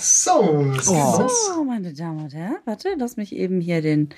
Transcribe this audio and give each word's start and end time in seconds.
So, 0.00 0.72
Oh. 0.88 1.28
So, 1.28 1.64
meine 1.64 1.92
Damen 1.92 2.24
und 2.24 2.34
Herren, 2.34 2.56
warte, 2.64 2.94
lass 2.98 3.16
mich 3.16 3.34
eben 3.34 3.60
hier 3.60 3.82
den. 3.82 4.08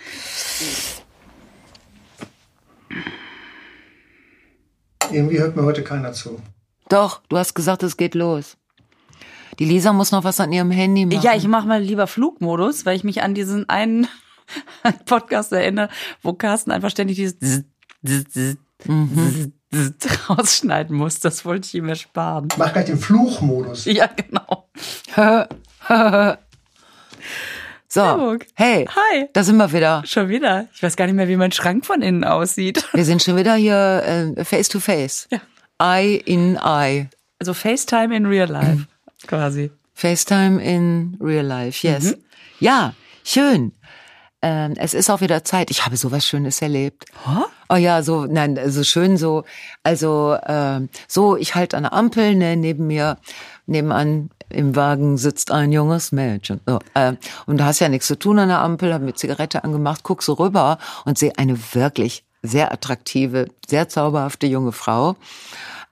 Irgendwie 5.11 5.39
hört 5.41 5.57
mir 5.57 5.65
heute 5.65 5.83
keiner 5.83 6.13
zu. 6.13 6.41
Doch, 6.89 7.23
du 7.29 7.37
hast 7.37 7.55
gesagt, 7.55 7.83
es 7.83 7.97
geht 7.97 8.15
los. 8.15 8.57
Die 9.59 9.65
Lisa 9.65 9.93
muss 9.93 10.13
noch 10.13 10.25
was 10.25 10.41
an 10.41 10.53
ihrem 10.53 10.71
Handy 10.71 11.05
machen. 11.05 11.21
Ja, 11.23 11.35
ich 11.35 11.47
mache 11.47 11.67
mal 11.67 11.83
lieber 11.83 12.07
Flugmodus, 12.07 12.87
weil 12.87 12.97
ich 12.97 13.05
mich 13.05 13.23
an 13.23 13.35
diesen 13.35 13.69
einen 13.69 14.07
Podcast 15.07 15.53
erinnere, 15.53 15.89
wo 16.23 16.33
Carsten 16.33 16.71
einfach 16.71 16.91
ständig 16.91 17.17
dieses 17.17 17.65
Zzz 18.05 18.57
rausschneiden 20.29 20.97
muss. 20.97 21.21
Das 21.21 21.45
wollte 21.45 21.67
ich 21.67 21.75
ihm 21.75 21.89
ersparen. 21.89 22.49
Mach 22.57 22.73
gleich 22.73 22.87
den 22.87 22.99
Fluchmodus. 22.99 23.85
Ja, 23.87 24.07
genau. 24.07 24.69
so, 27.89 28.03
Hamburg. 28.03 28.47
hey, 28.55 28.87
Hi. 28.89 29.29
da 29.33 29.43
sind 29.43 29.57
wir 29.57 29.73
wieder. 29.73 30.03
Schon 30.07 30.29
wieder. 30.29 30.69
Ich 30.75 30.83
weiß 30.83 30.97
gar 30.97 31.07
nicht 31.07 31.15
mehr, 31.15 31.29
wie 31.29 31.37
mein 31.37 31.53
Schrank 31.53 31.85
von 31.85 32.03
innen 32.03 32.25
aussieht. 32.25 32.85
Wir 32.93 33.05
sind 33.05 33.23
schon 33.23 33.37
wieder 33.37 33.55
hier 33.55 34.35
äh, 34.37 34.45
face 34.45 34.69
to 34.69 34.81
face. 34.81 35.29
Ja. 35.31 35.41
Eye 35.81 36.17
in 36.17 36.57
eye. 36.63 37.09
Also 37.39 37.55
FaceTime 37.55 38.15
in 38.17 38.27
Real 38.27 38.49
Life, 38.49 38.87
quasi. 39.27 39.71
FaceTime 39.95 40.61
in 40.63 41.17
real 41.21 41.45
life, 41.45 41.87
yes. 41.87 42.05
Mhm. 42.05 42.25
Ja, 42.61 42.95
schön. 43.25 43.73
Ähm, 44.41 44.75
es 44.77 44.95
ist 44.95 45.11
auch 45.11 45.21
wieder 45.21 45.45
Zeit. 45.45 45.71
Ich 45.71 45.85
habe 45.85 45.97
sowas 45.97 46.27
Schönes 46.27 46.61
erlebt. 46.63 47.05
Oh 47.69 47.77
ja, 47.77 48.03
so, 48.03 48.25
nein, 48.25 48.59
so 48.67 48.83
schön 48.83 49.17
so. 49.17 49.45
Also, 49.85 50.37
ähm, 50.47 50.89
so, 51.07 51.37
ich 51.37 51.55
halte 51.55 51.77
an 51.77 51.85
der 51.85 51.93
Ampel, 51.93 52.35
ne, 52.35 52.57
neben 52.57 52.89
mir, 52.89 53.19
nebenan 53.67 54.31
im 54.53 54.77
Wagen 54.77 55.19
sitzt 55.19 55.51
ein 55.51 55.73
junges 55.73 56.13
Mädchen. 56.13 56.61
So, 56.67 56.79
äh, 56.95 57.15
und 57.47 57.59
du 57.59 57.65
hast 57.65 57.81
ja 57.81 57.89
nichts 57.89 58.07
zu 58.07 58.19
tun 58.19 58.39
an 58.39 58.49
der 58.49 58.61
Ampel, 58.61 58.93
habe 58.95 59.05
mir 59.05 59.15
Zigarette 59.15 59.65
angemacht, 59.65 60.03
guck 60.03 60.23
so 60.23 60.35
rüber 60.35 60.79
und 61.05 61.19
sehe 61.19 61.33
eine 61.37 61.59
wirklich 61.75 62.25
sehr 62.43 62.73
attraktive, 62.73 63.49
sehr 63.69 63.89
zauberhafte 63.89 64.47
junge 64.47 64.73
Frau 64.73 65.17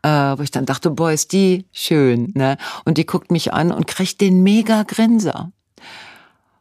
äh, 0.02 0.08
wo 0.08 0.42
ich 0.42 0.50
dann 0.50 0.66
dachte, 0.66 0.90
boah, 0.90 1.12
ist 1.12 1.32
die 1.32 1.66
schön, 1.72 2.32
ne? 2.34 2.56
Und 2.84 2.98
die 2.98 3.06
guckt 3.06 3.30
mich 3.30 3.52
an 3.52 3.70
und 3.70 3.86
kriegt 3.86 4.20
den 4.20 4.42
mega 4.42 4.82
Grinser. 4.82 5.52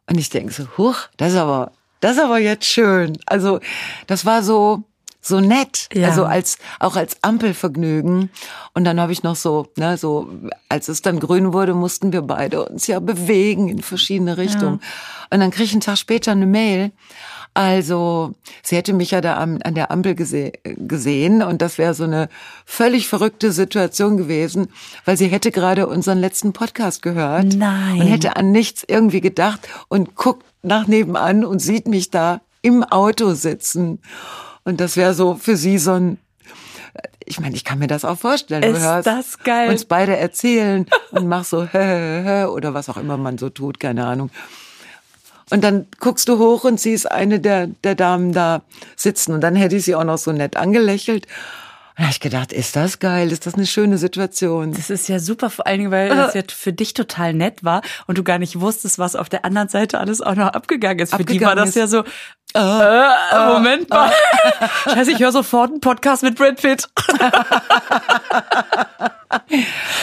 Und 0.08 0.18
ich 0.18 0.30
denke 0.30 0.52
so, 0.52 0.66
huch, 0.76 1.08
das 1.16 1.32
ist 1.32 1.38
aber, 1.38 1.72
das 2.00 2.12
ist 2.12 2.22
aber 2.22 2.38
jetzt 2.38 2.66
schön. 2.66 3.18
Also, 3.26 3.60
das 4.06 4.26
war 4.26 4.42
so, 4.42 4.84
so 5.20 5.40
nett. 5.40 5.88
Ja. 5.92 6.08
Also 6.08 6.24
als, 6.24 6.58
auch 6.78 6.96
als 6.96 7.22
Ampelvergnügen. 7.22 8.30
Und 8.74 8.84
dann 8.84 9.00
habe 9.00 9.12
ich 9.12 9.22
noch 9.22 9.36
so, 9.36 9.68
ne, 9.76 9.96
so, 9.96 10.28
als 10.68 10.88
es 10.88 11.02
dann 11.02 11.20
grün 11.20 11.52
wurde, 11.52 11.74
mussten 11.74 12.12
wir 12.12 12.22
beide 12.22 12.64
uns 12.64 12.86
ja 12.86 13.00
bewegen 13.00 13.68
in 13.68 13.82
verschiedene 13.82 14.36
Richtungen. 14.38 14.80
Und 15.30 15.40
dann 15.40 15.50
krieg 15.50 15.66
ich 15.66 15.72
einen 15.72 15.80
Tag 15.80 15.98
später 15.98 16.32
eine 16.32 16.46
Mail. 16.46 16.92
Also, 17.52 18.34
sie 18.62 18.76
hätte 18.76 18.92
mich 18.92 19.10
ja 19.10 19.20
da 19.20 19.34
an, 19.34 19.60
an 19.62 19.74
der 19.74 19.90
Ampel 19.90 20.14
gese 20.14 20.52
gesehen 20.62 21.42
und 21.42 21.60
das 21.60 21.78
wäre 21.78 21.94
so 21.94 22.04
eine 22.04 22.28
völlig 22.64 23.08
verrückte 23.08 23.50
Situation 23.50 24.16
gewesen, 24.16 24.68
weil 25.04 25.16
sie 25.16 25.26
hätte 25.26 25.50
gerade 25.50 25.88
unseren 25.88 26.18
letzten 26.18 26.52
Podcast 26.52 27.02
gehört 27.02 27.56
Nein. 27.56 28.00
und 28.00 28.06
hätte 28.06 28.36
an 28.36 28.52
nichts 28.52 28.84
irgendwie 28.86 29.20
gedacht 29.20 29.68
und 29.88 30.14
guckt 30.14 30.46
nach 30.62 30.86
nebenan 30.86 31.44
und 31.44 31.58
sieht 31.58 31.88
mich 31.88 32.10
da 32.10 32.40
im 32.62 32.84
Auto 32.84 33.34
sitzen. 33.34 34.00
Und 34.70 34.80
das 34.80 34.96
wäre 34.96 35.14
so 35.14 35.34
für 35.34 35.56
sie 35.56 35.78
so 35.78 35.94
ein, 35.94 36.18
ich 37.24 37.40
meine, 37.40 37.56
ich 37.56 37.64
kann 37.64 37.80
mir 37.80 37.88
das 37.88 38.04
auch 38.04 38.16
vorstellen. 38.16 38.62
Ist 38.62 38.76
du 38.76 38.80
hörst 38.80 39.06
das 39.06 39.38
geil. 39.40 39.68
uns 39.68 39.84
beide 39.84 40.16
erzählen 40.16 40.86
und 41.10 41.26
mach 41.26 41.44
so 41.44 41.64
hä, 41.72 41.78
hä, 41.78 42.22
hä, 42.24 42.44
oder 42.44 42.72
was 42.72 42.88
auch 42.88 42.96
immer 42.96 43.16
man 43.16 43.36
so 43.36 43.50
tut, 43.50 43.80
keine 43.80 44.06
Ahnung. 44.06 44.30
Und 45.50 45.64
dann 45.64 45.88
guckst 45.98 46.28
du 46.28 46.38
hoch 46.38 46.62
und 46.62 46.78
siehst 46.78 47.10
eine 47.10 47.40
der, 47.40 47.66
der 47.66 47.96
Damen 47.96 48.32
da 48.32 48.62
sitzen. 48.94 49.32
Und 49.34 49.40
dann 49.40 49.56
hätte 49.56 49.74
ich 49.74 49.84
sie 49.84 49.96
auch 49.96 50.04
noch 50.04 50.18
so 50.18 50.30
nett 50.30 50.56
angelächelt. 50.56 51.26
Und 51.98 52.04
habe 52.04 52.12
ich 52.12 52.20
gedacht, 52.20 52.52
ist 52.52 52.76
das 52.76 53.00
geil? 53.00 53.32
Ist 53.32 53.46
das 53.46 53.54
eine 53.54 53.66
schöne 53.66 53.98
Situation? 53.98 54.72
Das 54.72 54.90
ist 54.90 55.08
ja 55.08 55.18
super, 55.18 55.50
vor 55.50 55.66
allen 55.66 55.80
Dingen, 55.80 55.90
weil 55.90 56.08
das 56.08 56.34
ja 56.34 56.42
für 56.48 56.72
dich 56.72 56.94
total 56.94 57.34
nett 57.34 57.64
war 57.64 57.82
und 58.06 58.16
du 58.16 58.22
gar 58.22 58.38
nicht 58.38 58.60
wusstest, 58.60 59.00
was 59.00 59.16
auf 59.16 59.28
der 59.28 59.44
anderen 59.44 59.68
Seite 59.68 59.98
alles 59.98 60.20
auch 60.22 60.36
noch 60.36 60.46
abgegangen 60.46 61.00
ist. 61.00 61.14
Für 61.14 61.24
die 61.24 61.40
war 61.40 61.50
Abgegangen 61.50 61.56
das 61.56 61.68
ist. 61.70 61.74
ja 61.74 61.86
so, 61.88 62.04
äh, 62.54 63.46
Moment 63.54 63.88
mal. 63.90 64.10
Scheiße, 64.84 65.12
ich 65.12 65.20
höre 65.20 65.32
sofort 65.32 65.70
einen 65.70 65.80
Podcast 65.80 66.22
mit 66.22 66.36
Brad 66.36 66.60
Pitt. 66.60 66.88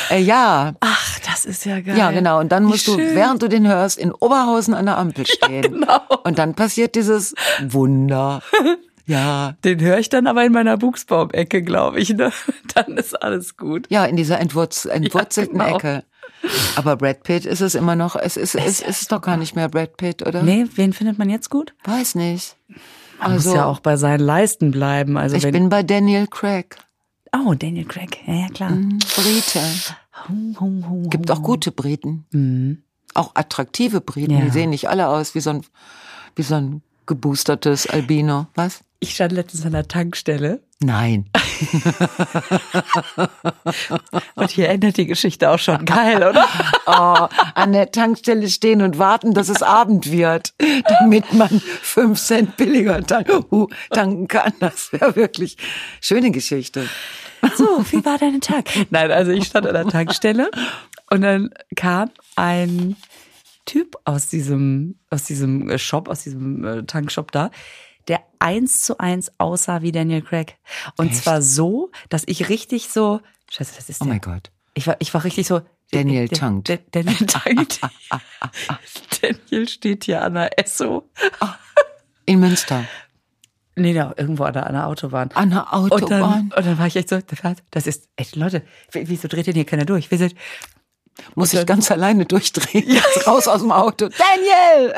Äh, 0.09 0.21
ja, 0.21 0.71
Ach, 0.79 1.19
das 1.29 1.43
ist 1.43 1.65
ja 1.65 1.81
geil. 1.81 1.97
ja, 1.97 2.11
genau. 2.11 2.39
Und 2.39 2.49
dann 2.53 2.63
Wie 2.63 2.67
musst 2.69 2.87
du, 2.87 2.97
während 2.97 3.41
du 3.41 3.49
den 3.49 3.67
hörst, 3.67 3.97
in 3.97 4.13
Oberhausen 4.13 4.73
an 4.73 4.85
der 4.85 4.97
Ampel 4.97 5.25
stehen. 5.27 5.61
genau. 5.63 5.99
Und 6.23 6.39
dann 6.39 6.55
passiert 6.55 6.95
dieses 6.95 7.35
Wunder. 7.61 8.41
Ja, 9.09 9.53
Den 9.63 9.79
höre 9.79 9.99
ich 9.99 10.09
dann 10.09 10.27
aber 10.27 10.43
in 10.43 10.51
meiner 10.51 10.75
Buchsbaum-Ecke, 10.75 11.61
glaube 11.61 11.97
ich. 12.01 12.09
Ne? 12.09 12.29
Dann 12.75 12.97
ist 12.97 13.13
alles 13.23 13.55
gut. 13.55 13.85
ja, 13.89 14.03
in 14.03 14.17
dieser 14.17 14.37
entwurz 14.41 14.83
entwurzelten 14.83 15.57
genau. 15.59 15.77
Ecke. 15.77 16.03
Aber 16.75 16.95
Brad 16.97 17.23
Pitt 17.23 17.45
ist 17.45 17.61
es 17.61 17.75
immer 17.75 17.95
noch, 17.95 18.15
es 18.15 18.37
ist, 18.37 18.55
es 18.55 18.81
ist 18.81 19.11
doch 19.11 19.21
gar 19.21 19.37
nicht 19.37 19.55
mehr 19.55 19.69
Brad 19.69 19.97
Pitt, 19.97 20.25
oder? 20.25 20.43
Nee, 20.43 20.65
wen 20.75 20.93
findet 20.93 21.17
man 21.17 21.29
jetzt 21.29 21.49
gut? 21.49 21.73
Weiß 21.83 22.15
nicht. 22.15 22.55
Man 23.19 23.31
Also, 23.33 23.49
muss 23.49 23.55
ja 23.57 23.65
auch 23.65 23.79
bei 23.79 23.97
seinen 23.97 24.19
Leisten 24.19 24.71
bleiben. 24.71 25.17
Also 25.17 25.35
ich 25.35 25.43
bin 25.51 25.69
bei 25.69 25.83
Daniel 25.83 26.27
Craig. 26.27 26.77
oh, 27.33 27.53
Daniel 27.53 27.85
Craig. 27.85 28.17
Ja, 28.27 28.33
ja, 28.33 28.47
klar. 28.49 28.69
Brite. 29.15 29.61
Hum, 30.27 30.55
hum, 30.59 30.89
hum, 30.89 31.09
Gibt 31.09 31.29
auch 31.31 31.41
gute 31.41 31.71
Briten. 31.71 32.25
Mhm. 32.31 32.83
Auch 33.13 33.31
attraktive 33.35 34.01
Briten. 34.01 34.31
Ja. 34.37 34.41
Die 34.41 34.49
sehen 34.51 34.69
nicht 34.69 34.89
alle 34.89 35.07
aus 35.07 35.33
wie 35.35 35.39
so 35.39 35.49
ein, 35.51 35.61
wie 36.35 36.43
so 36.43 36.55
ein 36.55 36.81
geboostertes 37.07 37.87
Albino. 37.87 38.47
Was? 38.55 38.81
Ich 38.99 39.13
stand 39.13 39.31
letztens 39.33 39.65
an 39.65 39.73
der 39.73 39.87
Tankstelle 39.87 40.61
Nein. 40.79 41.25
und 44.35 44.51
hier 44.51 44.69
endet 44.69 44.97
die 44.97 45.07
Geschichte 45.07 45.49
auch 45.49 45.57
schon. 45.57 45.85
Geil, 45.85 46.17
oder? 46.17 46.45
Oh, 46.89 47.27
an 47.53 47.73
der 47.73 47.91
Tankstelle 47.91 48.47
stehen 48.49 48.81
und 48.81 48.97
warten, 48.97 49.33
dass 49.33 49.49
es 49.49 49.61
Abend 49.61 50.09
wird, 50.09 50.53
damit 50.87 51.33
man 51.33 51.49
fünf 51.81 52.17
Cent 52.17 52.55
billiger 52.55 53.01
uh, 53.51 53.67
tanken 53.89 54.29
kann. 54.29 54.53
Das 54.61 54.93
wäre 54.93 55.17
wirklich 55.17 55.57
schöne 55.99 56.31
Geschichte. 56.31 56.87
So, 57.57 57.83
wie 57.91 58.05
war 58.05 58.17
dein 58.17 58.39
Tag? 58.39 58.69
Nein, 58.89 59.11
also 59.11 59.31
ich 59.31 59.47
stand 59.47 59.67
an 59.67 59.73
der 59.73 59.87
Tankstelle 59.87 60.49
und 61.09 61.23
dann 61.23 61.49
kam 61.75 62.09
ein 62.37 62.95
Typ 63.65 63.97
aus 64.05 64.29
diesem, 64.29 64.97
aus 65.09 65.25
diesem 65.25 65.69
äh, 65.69 65.77
Shop, 65.77 66.07
aus 66.07 66.23
diesem 66.23 66.63
äh, 66.63 66.83
Tankshop 66.83 67.33
da, 67.33 67.51
der 68.07 68.21
eins 68.39 68.83
zu 68.83 68.99
eins 68.99 69.31
aussah 69.37 69.81
wie 69.81 69.91
Daniel 69.91 70.21
Craig. 70.21 70.57
Und 70.97 71.13
zwar 71.15 71.41
so, 71.41 71.91
dass 72.09 72.23
ich 72.25 72.49
richtig 72.49 72.89
so, 72.89 73.21
scheiße, 73.51 73.73
das 73.75 73.89
ist 73.89 74.01
Oh 74.01 74.05
mein 74.05 74.21
Gott. 74.21 74.51
Ich 74.73 74.87
war, 74.87 74.95
ich 74.99 75.13
war 75.13 75.23
richtig 75.23 75.47
so. 75.47 75.61
Daniel 75.91 76.27
tankt. 76.27 76.69
Daniel 76.91 77.25
tankt. 77.27 77.79
Daniel 79.21 79.67
steht 79.67 80.03
hier 80.03 80.21
an 80.21 80.33
der 80.33 80.59
Esso. 80.59 81.09
In 82.25 82.39
Münster. 82.39 82.83
Nee, 83.75 83.93
da 83.93 84.13
irgendwo 84.17 84.43
an 84.43 84.53
der, 84.53 84.67
an 84.67 84.73
der 84.73 84.87
Autobahn. 84.87 85.29
An 85.33 85.51
der 85.51 85.71
Und 85.71 85.91
dann, 86.09 86.23
Autobahn. 86.23 86.53
und 86.55 86.65
dann 86.65 86.77
war 86.79 86.87
ich 86.87 86.95
echt 86.95 87.09
so, 87.09 87.19
das 87.71 87.87
ist, 87.87 88.09
echt, 88.15 88.35
Leute, 88.35 88.63
wieso 88.91 89.27
dreht 89.27 89.47
denn 89.47 89.53
hier 89.53 89.65
keiner 89.65 89.85
durch? 89.85 90.09
Wir 90.11 90.17
sind, 90.17 90.35
Muss 91.35 91.53
ich 91.53 91.65
ganz 91.65 91.89
alleine 91.91 92.25
durchdrehen. 92.25 92.89
Jetzt 92.89 93.27
raus 93.27 93.47
aus 93.47 93.61
dem 93.61 93.71
Auto. 93.71 94.09
Daniel! 94.09 94.93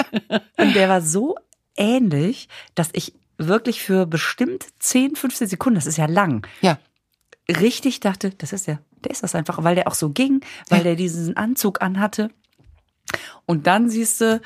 und 0.57 0.75
der 0.75 0.89
war 0.89 1.01
so 1.01 1.35
ähnlich, 1.79 2.47
dass 2.75 2.89
ich 2.93 3.13
wirklich 3.37 3.81
für 3.81 4.05
bestimmt 4.05 4.67
10, 4.79 5.15
15 5.15 5.47
Sekunden, 5.47 5.75
das 5.75 5.87
ist 5.87 5.97
ja 5.97 6.05
lang, 6.05 6.45
Ja. 6.61 6.77
richtig 7.49 7.99
dachte, 8.01 8.31
das 8.31 8.53
ist 8.53 8.67
der, 8.67 8.79
der 9.03 9.11
ist 9.11 9.23
das 9.23 9.33
einfach, 9.33 9.63
weil 9.63 9.75
der 9.75 9.87
auch 9.87 9.95
so 9.95 10.09
ging, 10.09 10.41
weil 10.69 10.79
Ja. 10.79 10.83
der 10.83 10.95
diesen 10.95 11.35
Anzug 11.37 11.81
anhatte. 11.81 12.29
Und 13.45 13.65
dann 13.65 13.89
siehst 13.89 14.21
du, 14.21 14.41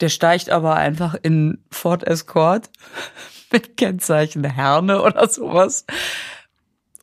der 0.00 0.08
steigt 0.08 0.48
aber 0.48 0.76
einfach 0.76 1.14
in 1.20 1.62
Ford 1.70 2.04
Escort 2.04 2.70
mit 3.52 3.76
Kennzeichen 3.76 4.44
Herne 4.44 5.02
oder 5.02 5.28
sowas. 5.28 5.84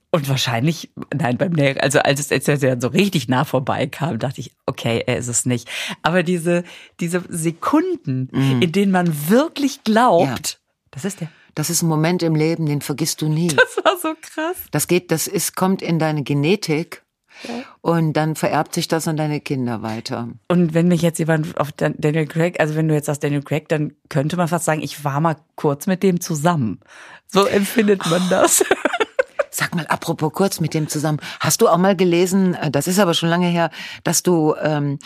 Und 0.09 0.30
wahrscheinlich, 0.30 0.89
nein, 1.13 1.38
beim 1.38 1.51
Näher, 1.51 1.83
also 1.83 2.00
als 2.00 2.31
es 2.31 2.48
er 2.48 2.57
dann 2.57 2.80
so 2.81 2.88
richtig 2.88 3.27
nah 3.27 3.44
vorbeikam, 3.44 4.19
dachte 4.19 4.39
ich, 4.39 4.51
okay, 4.65 5.04
er 5.06 5.18
ist 5.18 5.27
es 5.27 5.45
nicht. 5.45 5.69
Aber 6.01 6.24
diese, 6.24 6.63
diese 7.01 7.24
Sekunden, 7.27 8.30
in 8.62 8.71
denen 8.71 8.92
man 8.92 9.30
wirklich 9.30 9.83
glaubt, 9.83 10.59
das 10.92 11.04
ist 11.06 11.19
der. 11.21 11.30
Das 11.56 11.69
ist 11.71 11.81
ein 11.81 11.88
Moment 11.89 12.21
im 12.24 12.36
Leben, 12.36 12.68
den 12.68 12.81
vergisst 12.81 13.21
du 13.21 13.27
nie. 13.30 13.48
Das 13.48 13.77
war 13.83 13.98
so 14.01 14.13
krass. 14.21 14.56
Das 14.71 14.88
geht, 14.88 15.12
das 15.12 15.27
ist, 15.27 15.56
kommt 15.56 15.81
in 15.81 15.98
deine 16.00 16.24
Genetik 16.24 17.04
und 17.81 18.13
dann 18.13 18.36
vererbt 18.36 18.74
sich 18.75 18.88
das 18.88 19.07
an 19.07 19.18
deine 19.18 19.42
Kinder 19.42 19.81
weiter. 19.81 20.30
Und 20.48 20.74
wenn 20.74 20.88
mich 20.88 21.01
jetzt 21.01 21.18
jemand 21.19 21.59
auf 21.59 21.71
Dan- 21.71 21.95
Daniel 21.98 22.27
Craig, 22.27 22.59
also 22.59 22.75
wenn 22.75 22.88
du 22.88 22.94
jetzt 22.94 23.07
sagst 23.07 23.24
Daniel 23.24 23.44
Craig, 23.44 23.68
dann 23.69 23.94
könnte 24.09 24.38
man 24.38 24.48
fast 24.48 24.65
sagen, 24.65 24.81
ich 24.81 25.04
war 25.04 25.19
mal 25.19 25.36
kurz 25.56 25.86
mit 25.88 26.01
dem 26.04 26.21
zusammen. 26.21 26.80
So 27.27 27.45
empfindet 27.45 28.06
man 28.09 28.21
das. 28.30 28.63
Sag 29.59 29.74
mal, 29.74 29.88
apropos 29.88 30.31
kurz 30.33 30.59
mit 30.59 30.75
dem 30.75 30.88
zusammen, 30.88 31.18
hast 31.39 31.62
du 31.62 31.68
auch 31.68 31.80
mal 31.80 31.95
gelesen, 31.95 32.54
äh, 32.54 32.69
das 32.69 32.88
ist 32.88 33.00
aber 33.00 33.15
schon 33.15 33.30
lange 33.30 33.48
her, 33.48 33.71
dass 34.04 34.21
du, 34.21 34.54
ähm, 34.62 35.00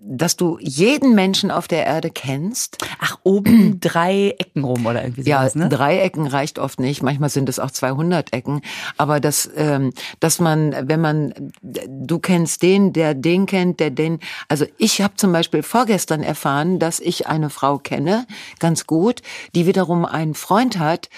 dass 0.00 0.36
du 0.36 0.58
jeden 0.60 1.16
Menschen 1.16 1.50
auf 1.50 1.66
der 1.66 1.84
Erde 1.86 2.10
kennst? 2.10 2.78
Ach, 3.00 3.18
oben 3.24 3.80
drei 3.80 4.36
Ecken 4.38 4.62
rum 4.62 4.86
oder 4.86 5.02
irgendwie 5.02 5.24
sowas, 5.24 5.54
ja, 5.54 5.60
ne? 5.60 5.68
drei 5.68 5.98
Ecken 5.98 6.28
reicht 6.28 6.60
oft 6.60 6.78
nicht. 6.78 7.02
Manchmal 7.02 7.30
sind 7.30 7.48
es 7.48 7.58
auch 7.58 7.72
200 7.72 8.32
Ecken. 8.32 8.60
Aber 8.96 9.18
dass, 9.18 9.50
ähm, 9.56 9.92
dass 10.20 10.38
man, 10.38 10.88
wenn 10.88 11.00
man, 11.00 11.34
du 11.62 12.20
kennst 12.20 12.62
den, 12.62 12.92
der 12.92 13.14
den 13.14 13.46
kennt, 13.46 13.80
der 13.80 13.90
den. 13.90 14.20
Also 14.46 14.66
ich 14.78 15.02
habe 15.02 15.16
zum 15.16 15.32
Beispiel 15.32 15.64
vorgestern 15.64 16.22
erfahren, 16.22 16.78
dass 16.78 17.00
ich 17.00 17.26
eine 17.26 17.50
Frau 17.50 17.78
kenne, 17.78 18.28
ganz 18.60 18.86
gut, 18.86 19.22
die 19.56 19.66
wiederum 19.66 20.04
einen 20.04 20.34
Freund 20.34 20.78
hat, 20.78 21.08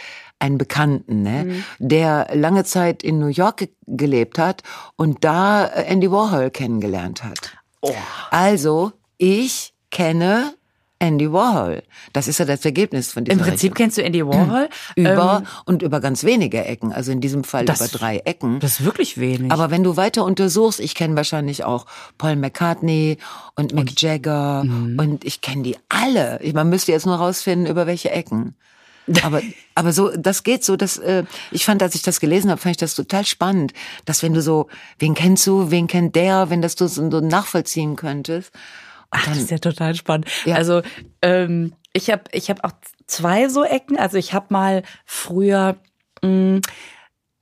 einen 0.41 0.59
Bekannten, 0.59 1.23
ne, 1.23 1.45
Mhm. 1.45 1.65
der 1.79 2.29
lange 2.35 2.65
Zeit 2.65 3.03
in 3.03 3.19
New 3.19 3.27
York 3.29 3.57
ge 3.59 3.69
gelebt 3.87 4.39
hat 4.39 4.63
und 4.97 5.25
da 5.25 5.67
äh, 5.67 5.85
Andy 5.85 6.11
Warhol 6.11 6.51
kennengelernt 6.51 7.25
hat. 7.25 7.53
Oh. 7.81 7.95
Also 8.31 8.93
ich 9.17 9.73
kenne 9.91 10.53
Andy 11.01 11.33
Warhol. 11.33 11.83
Das 12.13 12.27
ist 12.29 12.39
ja 12.39 12.45
das 12.45 12.65
Ergebnis 12.65 13.13
von 13.13 13.25
diesem 13.25 13.39
Im 13.39 13.45
Prinzip 13.47 13.75
kennst 13.77 13.99
du 13.99 14.03
Andy 14.03 14.27
Warhol. 14.27 14.69
über 14.97 15.39
Ähm, 15.43 15.47
und 15.65 15.83
über 15.83 16.01
ganz 16.01 16.25
wenige 16.25 16.65
Ecken, 16.65 16.93
also 16.93 17.13
in 17.13 17.21
diesem 17.21 17.45
Fall 17.45 17.65
das- 17.65 17.81
über 17.81 17.89
drei 17.99 18.19
Ecken. 18.19 18.59
das 18.61 18.81
ist 18.81 18.85
wirklich 18.85 19.17
wenig. 19.19 19.51
Aber 19.53 19.71
wenn 19.71 19.85
du 19.85 19.97
weiter 19.97 20.25
untersuchst, 20.25 20.81
ich 20.81 20.95
kenne 20.97 21.15
wahrscheinlich 21.17 21.63
auch 21.65 21.87
Paul 22.19 22.35
McCartney 22.37 23.19
und 23.55 23.73
Mick 23.75 24.01
Jagger 24.03 24.65
Mhm. 24.65 24.99
und 24.99 25.25
ich 25.25 25.41
kenne 25.41 25.63
die 25.63 25.77
alle. 25.89 26.41
Ich- 26.43 26.53
Man 26.53 26.69
müsste 26.69 26.91
jetzt 26.93 27.07
nur 27.07 27.17
rausfinden, 27.17 27.67
über 27.69 27.87
welche 27.87 28.11
Ecken. 28.11 28.55
Aber, 29.23 29.43
aber 29.75 29.93
so, 29.93 30.11
das 30.17 30.43
geht 30.43 30.65
so, 30.65 30.77
dass, 30.77 30.99
äh, 30.99 31.25
ich 31.51 31.65
fand, 31.65 31.83
als 31.83 31.95
ich 31.95 32.03
das 32.03 32.21
gelesen 32.21 32.51
habe, 32.51 32.61
fand 32.61 32.73
ich 32.73 32.77
das 32.79 32.95
total 32.95 33.25
spannend, 33.25 33.73
dass 34.05 34.23
wenn 34.23 34.35
du 34.35 34.43
so, 34.43 34.69
wen 34.99 35.15
kennst 35.15 35.47
du, 35.47 35.71
wen 35.71 35.87
kennt 35.87 36.15
der, 36.15 36.51
wenn 36.51 36.61
das 36.61 36.75
du 36.77 36.89
so 36.89 37.11
so 37.11 37.21
nachvollziehen 37.21 37.97
könntest. 37.97 38.53
Ach, 39.11 39.27
das 39.27 39.39
ist 39.39 39.51
ja 39.51 39.59
total 39.59 39.95
spannend. 39.95 40.29
Ja. 40.45 40.57
Also 40.57 40.83
ähm, 41.23 41.73
ich 41.93 42.11
habe 42.11 42.25
ich 42.33 42.51
hab 42.51 42.65
auch 42.65 42.73
zwei 43.07 43.49
so 43.49 43.65
Ecken. 43.65 43.97
Also 43.99 44.19
ich 44.19 44.35
habe 44.35 44.47
mal 44.51 44.83
früher 45.07 45.77
mh, 46.23 46.61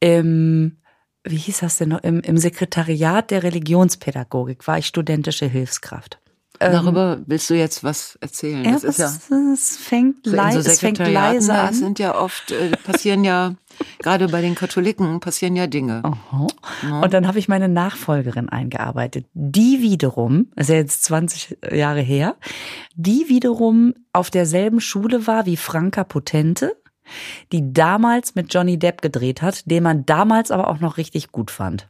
im 0.01 0.77
wie 1.25 1.37
hieß 1.37 1.59
das 1.59 1.79
denn 1.79 1.89
noch 1.89 2.05
im, 2.05 2.21
im 2.21 2.39
Sekretariat 2.39 3.33
der 3.33 3.43
Religionspädagogik 3.43 4.67
war 4.69 4.79
ich 4.79 4.87
studentische 4.87 5.47
Hilfskraft. 5.47 6.21
Darüber 6.59 7.19
willst 7.27 7.51
du 7.51 7.55
jetzt 7.55 7.85
was 7.85 8.17
erzählen? 8.21 8.65
Ja, 8.65 8.73
das 8.73 8.85
ist 8.85 8.99
ja. 8.99 9.13
es 9.53 9.77
fängt, 9.77 10.25
So 10.25 10.31
in 10.31 10.37
lei 10.37 10.53
so 10.53 10.59
es 10.59 10.81
fängt 10.81 10.99
leise 10.99 11.53
an. 11.53 11.75
sind 11.75 11.99
ja 11.99 12.19
oft, 12.19 12.53
äh, 12.53 12.71
passieren 12.85 13.25
ja, 13.25 13.55
gerade 13.99 14.29
bei 14.29 14.41
den 14.41 14.55
Katholiken 14.55 15.21
passieren 15.21 15.57
ja 15.57 15.67
Dinge. 15.67 16.03
Aha. 16.05 16.47
Und 17.03 17.15
dann 17.15 17.27
habe 17.27 17.39
ich 17.39 17.49
meine 17.49 17.69
Nachfolgerin 17.69 18.49
eingearbeitet. 18.49 19.27
Die 19.35 19.81
wiederum, 19.81 20.49
ist 20.57 20.71
ja 20.71 20.77
jetzt 20.77 21.05
20 21.05 21.59
Jahre 21.73 22.01
her, 22.01 22.37
die 22.95 23.29
wiederum 23.29 23.95
auf 24.13 24.31
derselben 24.31 24.81
Schule 24.81 25.27
war 25.27 25.47
wie 25.47 25.57
Franka 25.57 26.05
Potente, 26.05 26.77
die 27.53 27.73
damals 27.73 28.35
mit 28.35 28.53
Johnny 28.53 28.79
Depp 28.79 29.03
gedreht 29.03 29.43
hat, 29.43 29.71
den 29.71 29.83
man 29.83 30.07
damals 30.07 30.51
aber 30.51 30.69
auch 30.69 30.81
noch 30.81 30.97
richtig 30.97 31.33
gut 31.33 31.51
fand. 31.51 31.89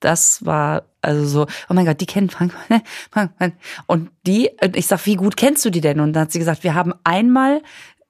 Das 0.00 0.44
war 0.44 0.84
also 1.00 1.24
so, 1.26 1.46
oh 1.70 1.74
mein 1.74 1.86
Gott, 1.86 2.00
die 2.00 2.06
kennen 2.06 2.28
Frank. 2.30 2.52
Und 3.86 4.10
die, 4.26 4.50
und 4.62 4.76
ich 4.76 4.86
sag, 4.86 5.06
wie 5.06 5.14
gut 5.16 5.36
kennst 5.36 5.64
du 5.64 5.70
die 5.70 5.80
denn? 5.80 6.00
Und 6.00 6.12
dann 6.12 6.22
hat 6.22 6.32
sie 6.32 6.38
gesagt, 6.38 6.64
wir 6.64 6.74
haben 6.74 6.92
einmal 7.04 7.62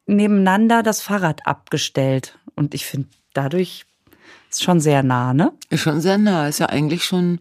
nebeneinander 0.07 0.83
das 0.83 1.01
Fahrrad 1.03 1.47
abgestellt. 1.47 2.39
Und 2.55 2.75
ich 2.75 2.87
finde, 2.87 3.09
dadurch 3.35 3.85
ist 4.51 4.63
schon 4.63 4.81
sehr 4.81 5.03
nah, 5.03 5.35
ne? 5.35 5.53
Ist 5.69 5.83
schon 5.83 6.01
sehr 6.01 6.19
nah, 6.19 6.49
ist 6.49 6.59
ja 6.59 6.67
eigentlich 6.67 7.05
schon 7.05 7.41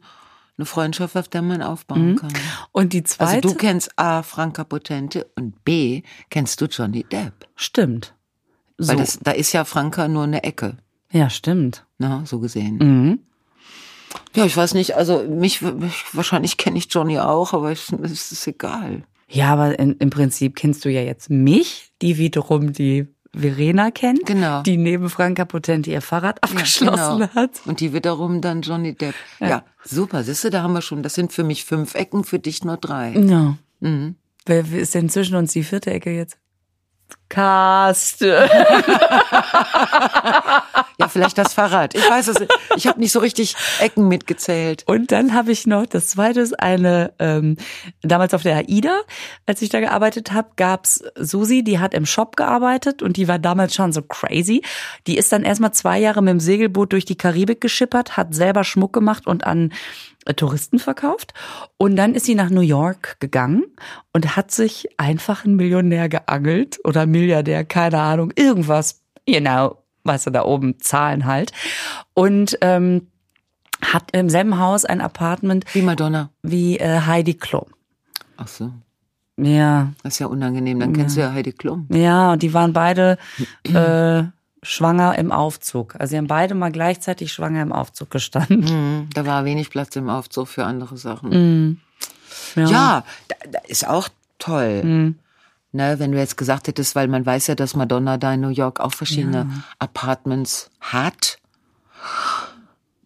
eine 0.58 0.66
Freundschaft, 0.66 1.16
auf 1.18 1.28
der 1.28 1.42
man 1.42 1.62
aufbauen 1.62 2.16
kann. 2.18 2.32
Und 2.72 2.94
die 2.94 3.04
Also 3.04 3.16
zweite. 3.16 3.42
du 3.48 3.56
kennst 3.56 3.98
A, 3.98 4.24
Franka 4.24 4.64
Potente 4.64 5.26
und 5.36 5.64
B, 5.66 6.02
kennst 6.30 6.60
du 6.62 6.66
Johnny 6.66 7.04
Depp. 7.04 7.48
stimmt. 7.56 8.14
So. 8.78 8.90
Weil 8.92 8.98
das, 8.98 9.20
da 9.22 9.32
ist 9.32 9.54
ja 9.54 9.64
Franka 9.64 10.08
nur 10.10 10.24
eine 10.24 10.44
Ecke, 10.44 10.76
ja, 11.12 11.30
stimmt. 11.30 11.86
na, 11.98 12.24
so 12.26 12.40
gesehen. 12.40 12.78
Mhm. 12.78 13.20
Ja, 14.36 14.46
ich 14.46 14.56
weiß 14.56 14.74
nicht, 14.74 14.96
also 14.96 15.24
mich, 15.24 15.62
wahrscheinlich 16.14 16.58
kenne 16.58 16.78
ich 16.78 16.88
Johnny 16.90 17.20
auch, 17.20 17.54
aber 17.54 17.72
es 17.72 17.90
ist 17.92 18.48
egal. 18.48 19.04
Ja, 19.28 19.54
aber 19.54 19.80
in, 19.80 19.94
im 19.98 20.10
Prinzip 20.10 20.56
kennst 20.56 20.86
du 20.86 20.90
ja 20.90 21.02
jetzt 21.02 21.30
mich, 21.30 21.92
die 22.02 22.18
wiederum 22.18 22.74
die 22.74 23.08
Verena 23.38 23.92
kennt, 23.92 24.26
Genau. 24.26 24.62
die 24.62 24.78
neben 24.78 25.10
Franka 25.10 25.44
Potente 25.46 25.90
ihr 25.92 26.02
Fahrrad 26.02 26.42
abgeschlossen 26.44 27.20
genau. 27.20 27.34
hat. 27.34 27.62
Und 27.66 27.80
die 27.82 27.92
wiederum 27.94 28.40
dann 28.42 28.62
Johnny 28.62 28.94
Depp. 28.96 29.16
Ja, 29.40 29.64
super, 29.84 30.24
siehst 30.24 30.44
du, 30.46 30.50
da 30.50 30.62
haben 30.64 30.74
wir 30.74 30.82
schon, 30.82 31.04
das 31.04 31.16
sind 31.16 31.34
für 31.34 31.44
mich 31.44 31.66
fünf 31.66 31.96
Ecken, 31.96 32.24
für 32.24 32.40
dich 32.40 32.64
nur 32.64 32.78
drei. 32.78 33.12
Ja. 33.14 33.58
Mhm. 33.82 34.16
Wer 34.46 34.72
wer 34.72 34.80
ist 34.80 34.94
denn 34.96 35.10
zwischen 35.10 35.36
uns 35.36 35.52
die 35.54 35.64
vierte 35.64 35.92
Ecke 35.92 36.12
jetzt? 36.12 36.38
Carsten. 37.30 38.32
Ja, 41.00 41.10
vielleicht 41.10 41.38
das 41.38 41.54
Fahrrad. 41.54 41.94
Ich 41.94 42.10
weiß 42.10 42.30
es. 42.30 42.38
Ich 42.78 42.88
habe 42.88 43.00
nicht 43.00 43.12
so 43.12 43.20
richtig 43.20 43.56
Ecken 43.80 44.08
mitgezählt. 44.08 44.84
Und 44.86 45.12
dann 45.12 45.34
habe 45.34 45.52
ich 45.52 45.68
noch, 45.68 45.86
das 45.86 46.08
zweite 46.08 46.40
ist 46.40 46.60
eine, 46.60 47.14
ähm, 47.20 47.58
damals 48.02 48.34
auf 48.34 48.44
der 48.44 48.58
AIDA, 48.58 49.02
als 49.46 49.62
ich 49.62 49.70
da 49.70 49.80
gearbeitet 49.80 50.32
habe, 50.32 50.50
gab's 50.56 51.04
Susi, 51.16 51.64
die 51.64 51.80
hat 51.80 51.94
im 51.94 52.06
Shop 52.06 52.36
gearbeitet 52.36 53.02
und 53.02 53.18
die 53.18 53.28
war 53.28 53.40
damals 53.40 53.76
schon 53.76 53.92
so 53.92 54.02
crazy. 54.02 54.62
Die 55.08 55.18
ist 55.18 55.32
dann 55.32 55.44
erstmal 55.44 55.74
zwei 55.74 56.00
Jahre 56.00 56.22
mit 56.22 56.32
dem 56.32 56.40
Segelboot 56.40 56.94
durch 56.94 57.06
die 57.06 57.18
Karibik 57.18 57.60
geschippert, 57.60 58.16
hat 58.16 58.34
selber 58.34 58.64
Schmuck 58.64 58.94
gemacht 58.94 59.28
und 59.28 59.46
an 59.46 59.74
äh, 60.26 60.34
Touristen 60.34 60.80
verkauft. 60.80 61.34
Und 61.78 61.96
dann 61.96 62.16
ist 62.16 62.26
sie 62.26 62.36
nach 62.36 62.50
New 62.50 62.62
York 62.62 63.18
gegangen 63.20 63.66
und 64.14 64.36
hat 64.36 64.52
sich 64.52 64.88
einfach 64.98 65.46
einen 65.46 65.56
Millionär 65.56 66.10
geangelt 66.10 66.80
oder 66.84 67.06
Milliardär, 67.06 67.66
keine 67.66 68.00
Ahnung, 68.00 68.32
irgendwas, 68.36 69.02
you 69.28 69.40
know, 69.40 69.78
weißt 70.06 70.28
du, 70.28 70.32
da 70.32 70.44
oben 70.44 70.80
Zahlen 70.80 71.26
halt. 71.26 71.52
Und 72.14 72.58
ähm, 72.62 73.08
hat 73.82 74.12
im 74.14 74.30
selben 74.30 74.58
Haus 74.60 74.86
ein 74.86 75.02
Apartment 75.02 75.66
Wie 75.74 75.82
Madonna. 75.82 76.30
wie 76.42 76.78
äh, 76.80 77.02
Heidi 77.02 77.34
Klum. 77.34 77.66
Ach 78.38 78.48
so, 78.48 78.72
Ja, 79.38 79.90
das 80.04 80.14
ist 80.14 80.20
ja 80.20 80.28
unangenehm. 80.28 80.80
Dann 80.80 80.94
kennst 80.94 81.18
du 81.18 81.22
ja 81.22 81.34
Heidi 81.34 81.52
Klum. 81.52 81.88
ja, 81.92 82.32
und 82.34 82.42
die 82.42 82.54
waren 82.54 82.72
beide 82.74 83.18
äh, 83.64 84.24
schwanger 84.64 85.18
im 85.20 85.32
Aufzug. 85.32 85.96
Also 86.00 86.12
sie 86.12 86.18
haben 86.18 86.28
beide 86.28 86.56
mal 86.56 86.72
gleichzeitig 86.72 87.32
schwanger 87.34 87.62
im 87.62 87.72
Aufzug 87.72 88.10
gestanden. 88.12 88.62
Mhm, 88.62 89.10
da 89.14 89.26
war 89.26 89.46
wenig 89.46 89.70
Platz 89.70 89.96
im 89.96 90.10
Aufzug 90.10 90.48
für 90.48 90.66
andere 90.66 90.98
Sachen. 90.98 91.30
Mhm. 91.30 91.80
Ja, 92.56 93.04
da, 93.28 93.36
da 93.52 93.60
ist 93.68 93.88
auch 93.88 94.08
toll. 94.40 94.84
Mhm. 94.84 95.20
Ne, 95.76 96.00
wenn 96.00 96.14
du 96.14 96.18
jetzt 96.18 96.38
gesagt 96.38 96.70
hättest, 96.70 96.96
weil 96.96 97.10
man 97.10 97.26
weiß 97.26 97.48
ja, 97.48 97.56
dass 97.56 97.76
Madonna 97.76 98.16
da 98.18 98.34
in 98.34 98.40
New 98.40 98.48
York 98.48 98.80
auch 98.80 98.94
verschiedene 98.94 99.50
Apartments 99.78 100.70
hat. 100.80 101.38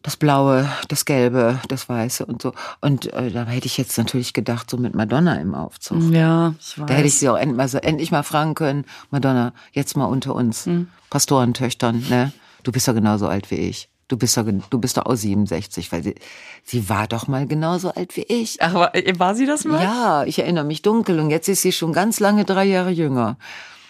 Das 0.03 0.15
Blaue, 0.15 0.69
das 0.88 1.03
Gelbe, 1.05 1.59
das 1.67 1.89
Weiße 1.89 2.25
und 2.25 2.41
so. 2.43 2.53
Und 2.79 3.11
äh, 3.11 3.31
da 3.31 3.45
hätte 3.45 3.65
ich 3.65 3.77
jetzt 3.77 3.97
natürlich 3.97 4.33
gedacht, 4.33 4.69
so 4.69 4.77
mit 4.77 4.93
Madonna 4.93 5.35
im 5.41 5.55
Aufzug. 5.55 6.13
Ja, 6.13 6.53
ich 6.59 6.77
weiß. 6.79 6.85
Da 6.88 6.93
hätte 6.93 7.07
ich 7.07 7.15
sie 7.17 7.27
auch 7.27 7.38
endlich 7.38 7.57
mal, 7.57 7.67
so- 7.67 7.79
endlich 7.79 8.11
mal 8.11 8.23
fragen 8.23 8.53
können, 8.53 8.85
Madonna, 9.09 9.51
jetzt 9.73 9.97
mal 9.97 10.05
unter 10.05 10.35
uns, 10.35 10.65
Hm. 10.67 10.88
Pastorentöchtern, 11.09 12.05
ne? 12.07 12.31
Du 12.63 12.71
bist 12.71 12.88
doch 12.88 12.93
genauso 12.93 13.27
alt 13.27 13.49
wie 13.51 13.55
ich. 13.55 13.88
Du 14.09 14.17
bist 14.17 14.35
doch, 14.35 14.45
du 14.69 14.79
bist 14.79 14.97
doch 14.97 15.05
auch 15.05 15.15
67, 15.15 15.91
weil 15.91 16.03
sie, 16.03 16.15
sie 16.63 16.89
war 16.89 17.07
doch 17.07 17.27
mal 17.27 17.45
genauso 17.45 17.93
alt 17.93 18.17
wie 18.17 18.23
ich. 18.23 18.59
Ach, 18.59 18.73
war, 18.73 18.91
war 18.93 19.35
sie 19.35 19.45
das 19.45 19.65
mal? 19.65 19.81
Ja, 19.81 20.23
ich 20.25 20.39
erinnere 20.39 20.65
mich 20.65 20.81
dunkel 20.81 21.19
und 21.19 21.29
jetzt 21.29 21.47
ist 21.47 21.61
sie 21.61 21.71
schon 21.71 21.93
ganz 21.93 22.19
lange 22.19 22.43
drei 22.43 22.65
Jahre 22.65 22.89
jünger. 22.89 23.37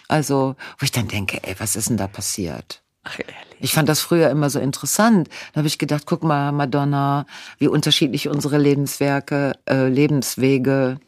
Also, 0.08 0.56
wo 0.78 0.84
ich 0.84 0.92
dann 0.92 1.08
denke, 1.08 1.42
ey, 1.42 1.54
was 1.58 1.74
ist 1.74 1.88
denn 1.88 1.96
da 1.96 2.06
passiert? 2.06 2.82
Ach, 3.02 3.18
ehrlich. 3.18 3.34
Ich 3.60 3.72
fand 3.72 3.88
das 3.88 4.00
früher 4.00 4.28
immer 4.28 4.50
so 4.50 4.60
interessant. 4.60 5.28
Da 5.52 5.58
habe 5.58 5.68
ich 5.68 5.78
gedacht, 5.78 6.02
guck 6.04 6.22
mal, 6.22 6.52
Madonna, 6.52 7.24
wie 7.58 7.68
unterschiedlich 7.68 8.28
unsere 8.28 8.58
Lebenswerke, 8.58 9.52
äh, 9.66 9.88
Lebenswege, 9.88 10.98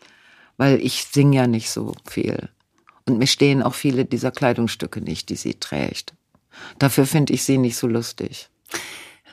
weil 0.57 0.81
ich 0.81 1.05
singe 1.11 1.37
ja 1.37 1.47
nicht 1.47 1.71
so 1.71 1.95
viel. 2.09 2.49
Und 3.07 3.19
mir 3.19 3.27
stehen 3.27 3.63
auch 3.63 3.75
viele 3.75 4.07
dieser 4.07 4.31
Kleidungsstücke 4.31 5.03
nicht, 5.03 5.29
die 5.29 5.37
sie 5.37 5.55
trägt. 5.55 6.15
Dafür 6.79 7.07
finde 7.07 7.35
ich 7.35 7.45
sie 7.45 7.59
nicht 7.59 7.77
so 7.77 7.87
lustig. 7.87 8.49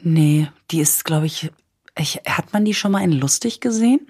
Nee, 0.01 0.47
die 0.71 0.79
ist, 0.79 1.05
glaube 1.05 1.25
ich, 1.25 1.51
ich, 1.97 2.15
hat 2.27 2.53
man 2.53 2.65
die 2.65 2.73
schon 2.73 2.91
mal 2.91 3.03
in 3.03 3.11
lustig 3.11 3.59
gesehen? 3.59 4.07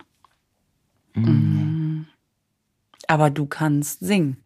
Mhm. 1.13 2.07
Aber 3.07 3.29
du 3.29 3.45
kannst 3.47 3.99
singen. 4.01 4.37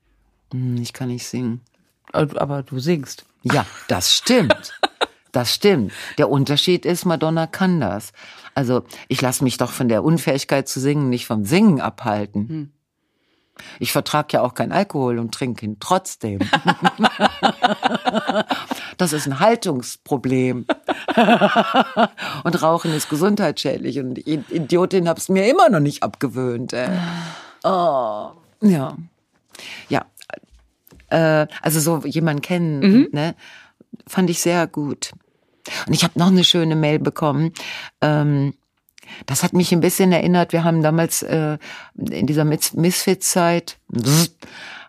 Hm, 0.52 0.78
Ich 0.78 0.94
kann 0.94 1.10
nicht 1.10 1.28
singen. 1.28 1.62
Äh, 2.14 2.28
Aber 2.36 2.64
du 2.64 2.80
singst. 2.80 3.26
Ja, 3.44 3.66
das 3.90 4.14
stimmt. 4.14 4.80
Das 5.34 5.54
stimmt. 5.54 5.92
Der 6.18 6.30
Unterschied 6.30 6.86
ist, 6.86 7.06
Madonna 7.06 7.48
kann 7.48 7.82
das. 7.82 8.14
Also 8.56 8.84
ich 9.08 9.20
lasse 9.22 9.44
mich 9.44 9.58
doch 9.58 9.72
von 9.72 9.90
der 9.90 10.04
Unfähigkeit 10.04 10.70
zu 10.70 10.80
singen 10.80 11.10
nicht 11.10 11.26
vom 11.26 11.44
Singen 11.44 11.82
abhalten. 11.82 12.72
Ich 13.80 13.92
vertrage 13.92 14.30
ja 14.34 14.42
auch 14.42 14.54
kein 14.54 14.72
Alkohol 14.72 15.20
und 15.20 15.34
trinke 15.34 15.66
ihn 15.66 15.78
trotzdem. 15.80 16.40
Das 18.98 19.14
ist 19.14 19.28
ein 19.28 19.40
Haltungsproblem. 19.40 20.66
und 22.44 22.62
Rauchen 22.62 22.94
ist 22.94 23.10
gesundheitsschädlich. 23.10 24.00
Und 24.00 24.18
Idiotin, 24.28 25.08
hab's 25.08 25.30
mir 25.30 25.48
immer 25.50 25.70
noch 25.70 25.80
nicht 25.80 26.04
abgewöhnt. 26.04 26.74
Ey. 26.74 26.90
Oh, 27.64 28.32
ja. 28.62 28.98
Ja. 29.90 30.06
Äh, 31.10 31.48
also 31.62 31.80
so 31.80 32.08
jemanden 32.08 32.42
kennen, 32.42 33.08
ne, 33.12 33.36
fand 34.08 34.30
ich 34.30 34.42
sehr 34.42 34.68
gut. 34.68 35.12
Und 35.88 35.94
ich 35.94 36.04
habe 36.04 36.18
noch 36.20 36.28
eine 36.28 36.44
schöne 36.44 36.76
Mail 36.76 37.00
bekommen. 37.00 37.54
Ähm, 38.02 38.54
das 39.26 39.44
hat 39.44 39.54
mich 39.54 39.72
ein 39.72 39.80
bisschen 39.82 40.12
erinnert. 40.12 40.54
Wir 40.54 40.64
haben 40.64 40.82
damals 40.82 41.22
äh, 41.24 41.58
in 41.96 42.26
dieser 42.26 42.44
Mis- 42.44 42.76
Misfits-Zeit 42.76 43.78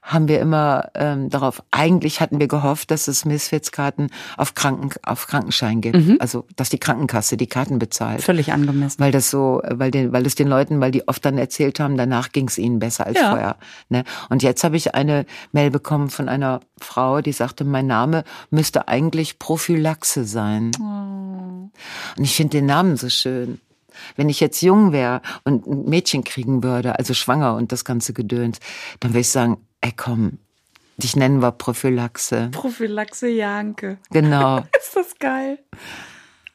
haben 0.05 0.29
wir 0.29 0.39
immer 0.39 0.91
ähm, 0.95 1.31
darauf. 1.31 1.63
Eigentlich 1.71 2.21
hatten 2.21 2.39
wir 2.39 2.47
gehofft, 2.47 2.91
dass 2.91 3.09
es 3.09 3.25
Misfits-Karten 3.25 4.09
auf 4.37 4.55
Kranken 4.55 4.91
auf 5.03 5.27
Krankenschein 5.27 5.81
gibt. 5.81 6.21
Also 6.21 6.45
dass 6.57 6.69
die 6.69 6.79
Krankenkasse 6.79 7.39
die 7.39 7.47
Karten 7.47 7.79
bezahlt. 7.79 8.21
Völlig 8.21 8.53
angemessen. 8.53 9.01
Weil 9.01 9.13
das 9.13 9.31
so, 9.31 9.63
weil 9.67 9.91
den, 9.91 10.13
weil 10.13 10.27
es 10.27 10.35
den 10.35 10.47
Leuten, 10.47 10.81
weil 10.81 10.91
die 10.91 11.09
oft 11.09 11.25
dann 11.25 11.39
erzählt 11.39 11.81
haben, 11.81 11.97
danach 11.97 12.33
ging 12.33 12.49
es 12.49 12.59
ihnen 12.59 12.79
besser 12.79 13.07
als 13.07 13.19
Ja. 13.19 13.31
vorher. 13.31 13.57
Ne? 13.89 14.05
Und 14.29 14.43
jetzt 14.43 14.63
habe 14.63 14.77
ich 14.77 14.95
eine 14.95 15.25
Mail 15.53 15.71
bekommen 15.71 16.11
von 16.11 16.29
einer 16.29 16.61
Frau, 16.79 17.23
die 17.23 17.33
sagte, 17.33 17.65
mein 17.65 17.87
Name 17.87 18.25
müsste 18.51 18.89
eigentlich 18.89 19.39
Prophylaxe 19.39 20.25
sein. 20.27 20.71
Und 20.79 21.71
ich 22.23 22.37
finde 22.37 22.59
den 22.59 22.67
Namen 22.67 22.97
so 22.99 23.09
schön. 23.09 23.59
Wenn 24.17 24.29
ich 24.29 24.41
jetzt 24.41 24.61
jung 24.61 24.93
wäre 24.93 25.23
und 25.45 25.67
ein 25.67 25.85
Mädchen 25.85 26.25
kriegen 26.25 26.63
würde, 26.63 26.99
also 26.99 27.15
schwanger 27.15 27.55
und 27.55 27.73
das 27.73 27.85
ganze 27.85 28.13
Gedöns, 28.13 28.59
dann 29.01 29.13
würde 29.13 29.21
ich 29.21 29.29
sagen, 29.29 29.59
ey 29.85 29.93
komm, 29.95 30.39
dich 30.97 31.15
nennen 31.15 31.43
wir 31.43 31.53
Prophylaxe. 31.53 32.49
Prophylaxe 32.53 33.29
Janke. 33.29 33.99
Genau. 34.11 34.59
Ist 34.79 34.97
das 34.97 35.19
geil? 35.19 35.59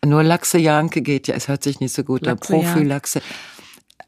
Nur 0.03 0.23
Lachse 0.23 0.57
Janke 0.57 1.01
geht 1.01 1.27
ja, 1.27 1.35
es 1.35 1.47
hört 1.47 1.61
sich 1.61 1.79
nicht 1.79 1.93
so 1.93 2.03
gut 2.03 2.27
an. 2.27 2.39
Prophylaxe. 2.39 3.21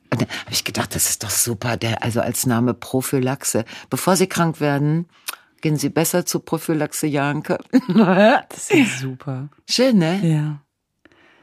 Und 0.10 0.22
dann 0.22 0.30
habe 0.30 0.52
ich 0.52 0.64
gedacht, 0.64 0.96
das 0.96 1.10
ist 1.10 1.24
doch 1.24 1.30
super, 1.30 1.78
der, 1.78 2.04
also 2.04 2.22
als 2.22 2.46
Name 2.46 2.74
Prophylaxe. 2.74 3.66
Bevor 3.90 4.16
Sie 4.16 4.28
krank 4.28 4.60
werden, 4.60 5.08
gehen 5.62 5.78
Sie 5.78 5.90
besser 5.90 6.26
zu 6.26 6.40
Prophylaxe 6.40 7.08
Janke. 7.08 7.58
Das 8.50 8.72
ist 8.72 9.00
super. 9.00 9.50
Schön, 9.70 10.00
ne? 10.00 10.20
Ja. 10.24 10.62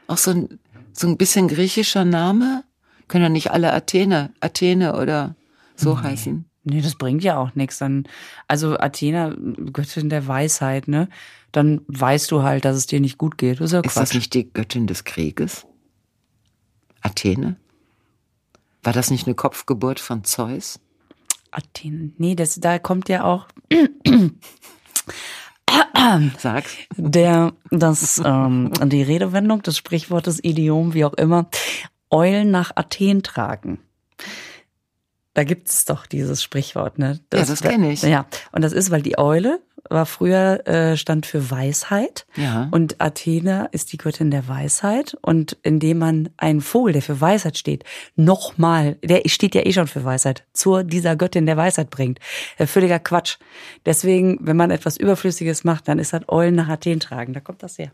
Auch 0.07 0.17
so 0.17 0.31
ein, 0.31 0.59
so 0.93 1.07
ein 1.07 1.17
bisschen 1.17 1.47
griechischer 1.47 2.05
Name. 2.05 2.63
Können 3.07 3.23
ja 3.23 3.29
nicht 3.29 3.51
alle 3.51 3.73
Athene, 3.73 4.33
Athene 4.39 4.95
oder 4.95 5.35
so 5.75 6.01
heißen. 6.01 6.48
Nee, 6.63 6.81
das 6.81 6.95
bringt 6.95 7.23
ja 7.23 7.37
auch 7.37 7.55
nichts. 7.55 7.77
Dann, 7.79 8.07
also 8.47 8.77
Athena, 8.77 9.33
Göttin 9.71 10.09
der 10.09 10.27
Weisheit, 10.27 10.87
ne? 10.87 11.09
Dann 11.51 11.81
weißt 11.87 12.29
du 12.31 12.43
halt, 12.43 12.65
dass 12.65 12.75
es 12.75 12.85
dir 12.85 12.99
nicht 12.99 13.17
gut 13.17 13.37
geht. 13.37 13.59
Das 13.59 13.67
ist 13.67 13.71
ja 13.73 13.79
Ist 13.79 13.93
Quatsch. 13.93 14.01
das 14.01 14.13
nicht 14.13 14.33
die 14.33 14.51
Göttin 14.51 14.85
des 14.85 15.03
Krieges? 15.03 15.65
Athene? 17.01 17.55
War 18.83 18.93
das 18.93 19.09
nicht 19.09 19.25
eine 19.25 19.35
Kopfgeburt 19.35 19.99
von 19.99 20.23
Zeus? 20.23 20.79
Athen. 21.51 22.13
Nee, 22.17 22.35
das, 22.35 22.59
da 22.59 22.77
kommt 22.77 23.09
ja 23.09 23.23
auch 23.23 23.47
Sag's. 26.37 26.77
der, 26.95 27.53
das, 27.71 28.21
ähm, 28.23 28.71
die 28.85 29.01
Redewendung 29.03 29.61
des 29.63 29.77
Sprichwortes, 29.77 30.43
Idiom, 30.43 30.93
wie 30.93 31.05
auch 31.05 31.13
immer, 31.13 31.49
Eulen 32.09 32.51
nach 32.51 32.71
Athen 32.75 33.23
tragen. 33.23 33.79
Da 35.39 35.45
gibt 35.45 35.69
es 35.69 35.85
doch 35.85 36.05
dieses 36.05 36.43
Sprichwort, 36.43 36.99
ne? 36.99 37.17
Ja, 37.33 37.45
das 37.45 37.61
kenn 37.61 37.81
ich. 37.85 38.01
Ja, 38.01 38.25
und 38.51 38.61
das 38.61 38.73
ist, 38.73 38.91
weil 38.91 39.01
die 39.01 39.17
Eule 39.17 39.61
war 39.89 40.05
früher, 40.05 40.67
äh, 40.67 40.97
stand 40.97 41.25
für 41.25 41.49
Weisheit. 41.49 42.25
Ja. 42.35 42.67
Und 42.71 42.99
Athena 42.99 43.67
ist 43.67 43.93
die 43.93 43.97
Göttin 43.97 44.31
der 44.31 44.49
Weisheit. 44.49 45.15
Und 45.21 45.55
indem 45.63 45.99
man 45.99 46.29
einen 46.35 46.59
Vogel, 46.59 46.91
der 46.91 47.01
für 47.01 47.21
Weisheit 47.21 47.57
steht, 47.57 47.85
nochmal, 48.17 48.97
der 49.01 49.21
steht 49.27 49.55
ja 49.55 49.65
eh 49.65 49.71
schon 49.71 49.87
für 49.87 50.03
Weisheit, 50.03 50.43
zu 50.51 50.83
dieser 50.83 51.15
Göttin 51.15 51.45
der 51.45 51.55
Weisheit 51.55 51.89
bringt. 51.89 52.19
Äh, 52.57 52.67
völliger 52.67 52.99
Quatsch. 52.99 53.37
Deswegen, 53.85 54.39
wenn 54.41 54.57
man 54.57 54.71
etwas 54.71 54.97
Überflüssiges 54.97 55.63
macht, 55.63 55.87
dann 55.87 55.99
ist 55.99 56.11
das 56.11 56.27
Eulen 56.27 56.55
nach 56.55 56.67
Athen 56.67 56.99
tragen. 56.99 57.31
Da 57.31 57.39
kommt 57.39 57.63
das 57.63 57.77
her. 57.77 57.93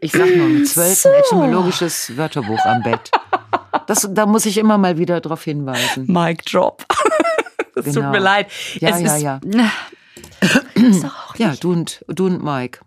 Ich 0.00 0.12
sag 0.12 0.34
nur 0.34 0.48
mit 0.48 0.66
zwölf 0.66 1.04
ein 1.04 1.12
etymologisches 1.12 2.16
Wörterbuch 2.16 2.64
am 2.64 2.82
Bett. 2.82 3.10
Das, 3.86 4.08
da 4.12 4.26
muss 4.26 4.46
ich 4.46 4.58
immer 4.58 4.78
mal 4.78 4.98
wieder 4.98 5.20
darauf 5.20 5.44
hinweisen. 5.44 6.06
Mic 6.08 6.44
drop. 6.50 6.84
Es 7.76 7.86
tut 7.86 7.94
Genau. 7.96 8.10
mir 8.12 8.20
leid. 8.20 8.46
Ja, 8.78 8.90
es 8.90 9.00
ja, 9.00 9.16
ist, 9.16 9.22
ja. 9.22 9.40
Ist 10.74 11.04
Ja, 11.38 11.54
du 11.60 11.72
und, 11.72 12.04
du 12.06 12.26
und 12.26 12.44
Mike. 12.44 12.78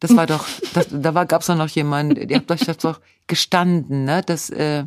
Das 0.00 0.14
war 0.14 0.26
doch, 0.26 0.44
das, 0.74 0.88
da 0.90 1.14
war, 1.14 1.24
gab's 1.24 1.46
doch 1.46 1.56
noch 1.56 1.68
jemanden, 1.68 2.28
ihr 2.28 2.36
habt 2.36 2.50
euch 2.50 2.60
das 2.66 2.76
doch 2.76 3.00
gestanden, 3.28 4.04
ne? 4.04 4.20
Das, 4.26 4.50
äh, 4.50 4.84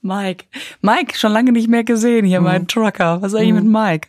Mike. 0.00 0.44
Mike, 0.80 1.18
schon 1.18 1.32
lange 1.32 1.50
nicht 1.50 1.68
mehr 1.68 1.82
gesehen 1.82 2.24
hier, 2.24 2.38
Mhm. 2.40 2.46
mein 2.46 2.68
Trucker. 2.68 3.20
Was 3.20 3.32
ist 3.32 3.38
eigentlich 3.40 3.54
mit 3.54 3.64
Mike? 3.64 4.08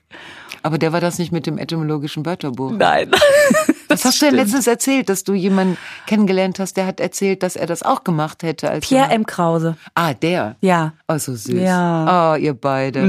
aber 0.62 0.78
der 0.78 0.94
war 0.94 1.02
das 1.02 1.18
nicht 1.18 1.32
mit 1.32 1.46
dem 1.48 1.58
etymologischen 1.58 2.24
Wörterbuch. 2.26 2.72
Nein. 2.74 3.10
Das 3.88 4.06
hast 4.06 4.22
du 4.22 4.26
ja 4.26 4.32
letztens 4.32 4.66
erzählt, 4.68 5.10
dass 5.10 5.24
du 5.24 5.34
jemanden 5.34 5.78
kennengelernt 6.08 6.60
hast, 6.60 6.78
der 6.78 6.86
hat 6.86 7.00
erzählt, 7.00 7.44
dass 7.44 7.56
er 7.56 7.68
das 7.68 7.84
auch 7.84 8.04
gemacht 8.04 8.44
hätte. 8.44 8.70
Als 8.70 8.88
Pierre 8.88 9.10
er- 9.10 9.16
M. 9.16 9.26
Krause. 9.26 9.76
Ah, 9.96 10.14
der. 10.14 10.56
Ja. 10.62 10.94
Oh, 11.08 11.18
so 11.18 11.36
süß. 11.36 11.54
Ja. 11.54 12.34
Oh, 12.34 12.36
ihr 12.38 12.54
beide. 12.54 13.02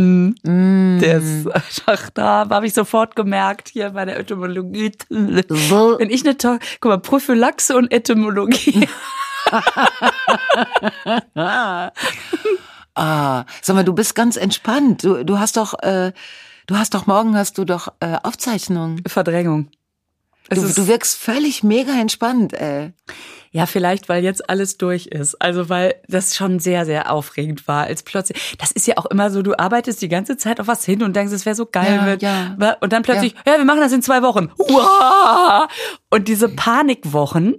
Der 0.43 1.19
ist 1.19 1.47
einfach 1.87 2.11
da, 2.11 2.47
habe 2.51 2.67
ich 2.67 2.75
sofort 2.75 3.17
gemerkt, 3.17 3.69
hier 3.69 3.91
bei 3.91 4.05
der 4.05 4.19
Etymologie. 4.19 4.93
Wenn 5.09 6.11
ich 6.11 6.25
eine 6.25 6.37
tolle, 6.37 6.59
guck 6.81 6.91
mal, 6.91 6.99
Prophylaxe 6.99 7.77
und 7.77 7.93
Etymologie. 7.93 8.89
Ah, 12.97 13.45
sag 13.61 13.75
mal, 13.75 13.85
du 13.85 13.93
bist 13.93 14.15
ganz 14.15 14.37
entspannt. 14.37 15.03
Du, 15.03 15.25
du 15.25 15.39
hast 15.39 15.57
doch, 15.57 15.75
äh, 15.83 16.13
du 16.69 16.77
hast 16.77 16.95
doch 16.95 17.07
morgen 17.07 17.37
hast 17.37 17.59
du 17.59 17.65
doch 17.65 17.89
äh, 18.01 18.17
Aufzeichnungen. 18.23 19.03
Verdrängung. 19.07 19.69
Du, 20.51 20.61
du 20.61 20.87
wirkst 20.87 21.17
völlig 21.17 21.63
mega 21.63 21.93
entspannt. 21.99 22.53
Äh. 22.53 22.93
Ja, 23.51 23.67
vielleicht, 23.67 24.09
weil 24.09 24.25
jetzt 24.25 24.51
alles 24.51 24.79
durch 24.79 25.07
ist. 25.07 25.41
Also, 25.41 25.69
weil 25.69 25.95
das 26.09 26.35
schon 26.35 26.59
sehr, 26.59 26.85
sehr 26.85 27.13
aufregend 27.13 27.69
war, 27.69 27.85
als 27.85 28.03
plötzlich, 28.03 28.57
das 28.59 28.73
ist 28.73 28.89
ja 28.89 28.95
auch 28.97 29.07
immer 29.07 29.31
so, 29.31 29.43
du 29.43 29.57
arbeitest 29.57 30.03
die 30.03 30.09
ganze 30.09 30.37
Zeit 30.37 30.59
auf 30.59 30.67
was 30.67 30.85
hin 30.85 31.05
und 31.05 31.15
denkst, 31.15 31.33
es 31.33 31.47
wäre 31.47 31.55
so 31.55 31.65
geil. 31.65 31.95
Ja, 31.95 32.05
wird. 32.07 32.23
ja. 32.23 32.77
Und 32.81 32.93
dann 32.93 33.05
plötzlich, 33.05 33.37
ja. 33.47 33.57
wir 33.57 33.65
machen 33.65 33.79
das 33.79 33.93
in 33.93 34.03
zwei 34.03 34.23
Wochen. 34.23 34.51
Und 36.11 36.27
diese 36.27 36.49
Panikwochen, 36.49 37.57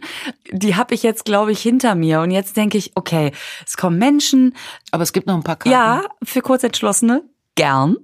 die 0.52 0.76
habe 0.76 0.94
ich 0.94 1.02
jetzt, 1.02 1.24
glaube 1.24 1.54
ich, 1.54 1.62
hinter 1.62 1.96
mir. 1.96 2.20
Und 2.20 2.32
jetzt 2.32 2.58
denke 2.58 2.78
ich, 2.78 2.92
okay, 2.96 3.32
es 3.66 3.78
kommen 3.78 3.98
Menschen, 3.98 4.54
Aber 4.92 5.04
es 5.04 5.14
gibt 5.14 5.28
noch 5.28 5.36
ein 5.36 5.44
paar 5.44 5.56
Karten. 5.56 5.72
ja, 5.72 6.04
für 6.24 6.42
Kurzentschlossene, 6.42 7.24
gern. 7.56 7.96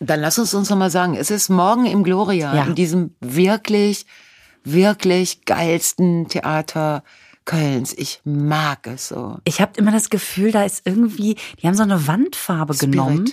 Dann 0.00 0.20
lass 0.20 0.38
uns 0.38 0.54
uns 0.54 0.70
noch 0.70 0.76
mal 0.78 0.90
sagen, 0.90 1.14
es 1.14 1.30
ist 1.30 1.48
morgen 1.50 1.86
im 1.86 2.02
Gloria, 2.02 2.54
Ja. 2.54 2.64
in 2.64 2.74
diesem 2.74 3.14
wirklich, 3.20 4.06
wirklich 4.64 5.44
geilsten 5.44 6.26
Theater 6.28 7.04
Kölns. 7.44 7.92
Ich 7.94 8.20
mag 8.24 8.86
es 8.86 9.08
so. 9.08 9.38
Ich 9.44 9.60
habe 9.60 9.72
immer 9.76 9.90
das 9.92 10.08
Gefühl, 10.10 10.52
da 10.52 10.62
ist 10.64 10.82
irgendwie, 10.86 11.36
die 11.60 11.66
haben 11.66 11.74
so 11.74 11.82
eine 11.82 12.06
Wandfarbe 12.06 12.74
Spirit. 12.74 12.92
genommen, 12.92 13.32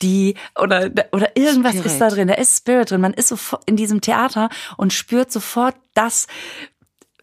die 0.00 0.34
oder 0.60 0.90
oder 1.12 1.36
irgendwas 1.36 1.72
Spirit. 1.72 1.86
ist 1.86 2.00
da 2.00 2.08
drin. 2.08 2.28
Da 2.28 2.34
ist 2.34 2.56
Spirit 2.56 2.90
drin. 2.90 3.00
Man 3.00 3.12
ist 3.14 3.28
sofort 3.28 3.62
in 3.66 3.76
diesem 3.76 4.00
Theater 4.00 4.48
und 4.76 4.92
spürt 4.92 5.30
sofort 5.32 5.74
das, 5.94 6.28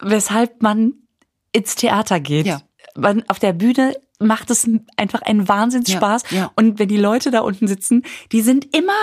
weshalb 0.02 0.62
man 0.62 0.94
ins 1.52 1.76
Theater 1.76 2.20
geht. 2.20 2.46
Ja. 2.46 2.62
Man 2.96 3.24
auf 3.30 3.40
der 3.40 3.54
Bühne 3.54 3.96
macht 4.26 4.50
es 4.52 4.70
einfach 4.98 5.22
einen 5.22 5.48
Wahnsinnsspaß. 5.48 6.24
Ja, 6.32 6.38
ja. 6.38 6.52
Und 6.56 6.80
wenn 6.80 6.88
die 6.88 6.98
Leute 6.98 7.32
da 7.32 7.42
unten 7.42 7.68
sitzen, 7.68 8.04
die 8.32 8.42
sind 8.42 8.76
immer, 8.76 8.94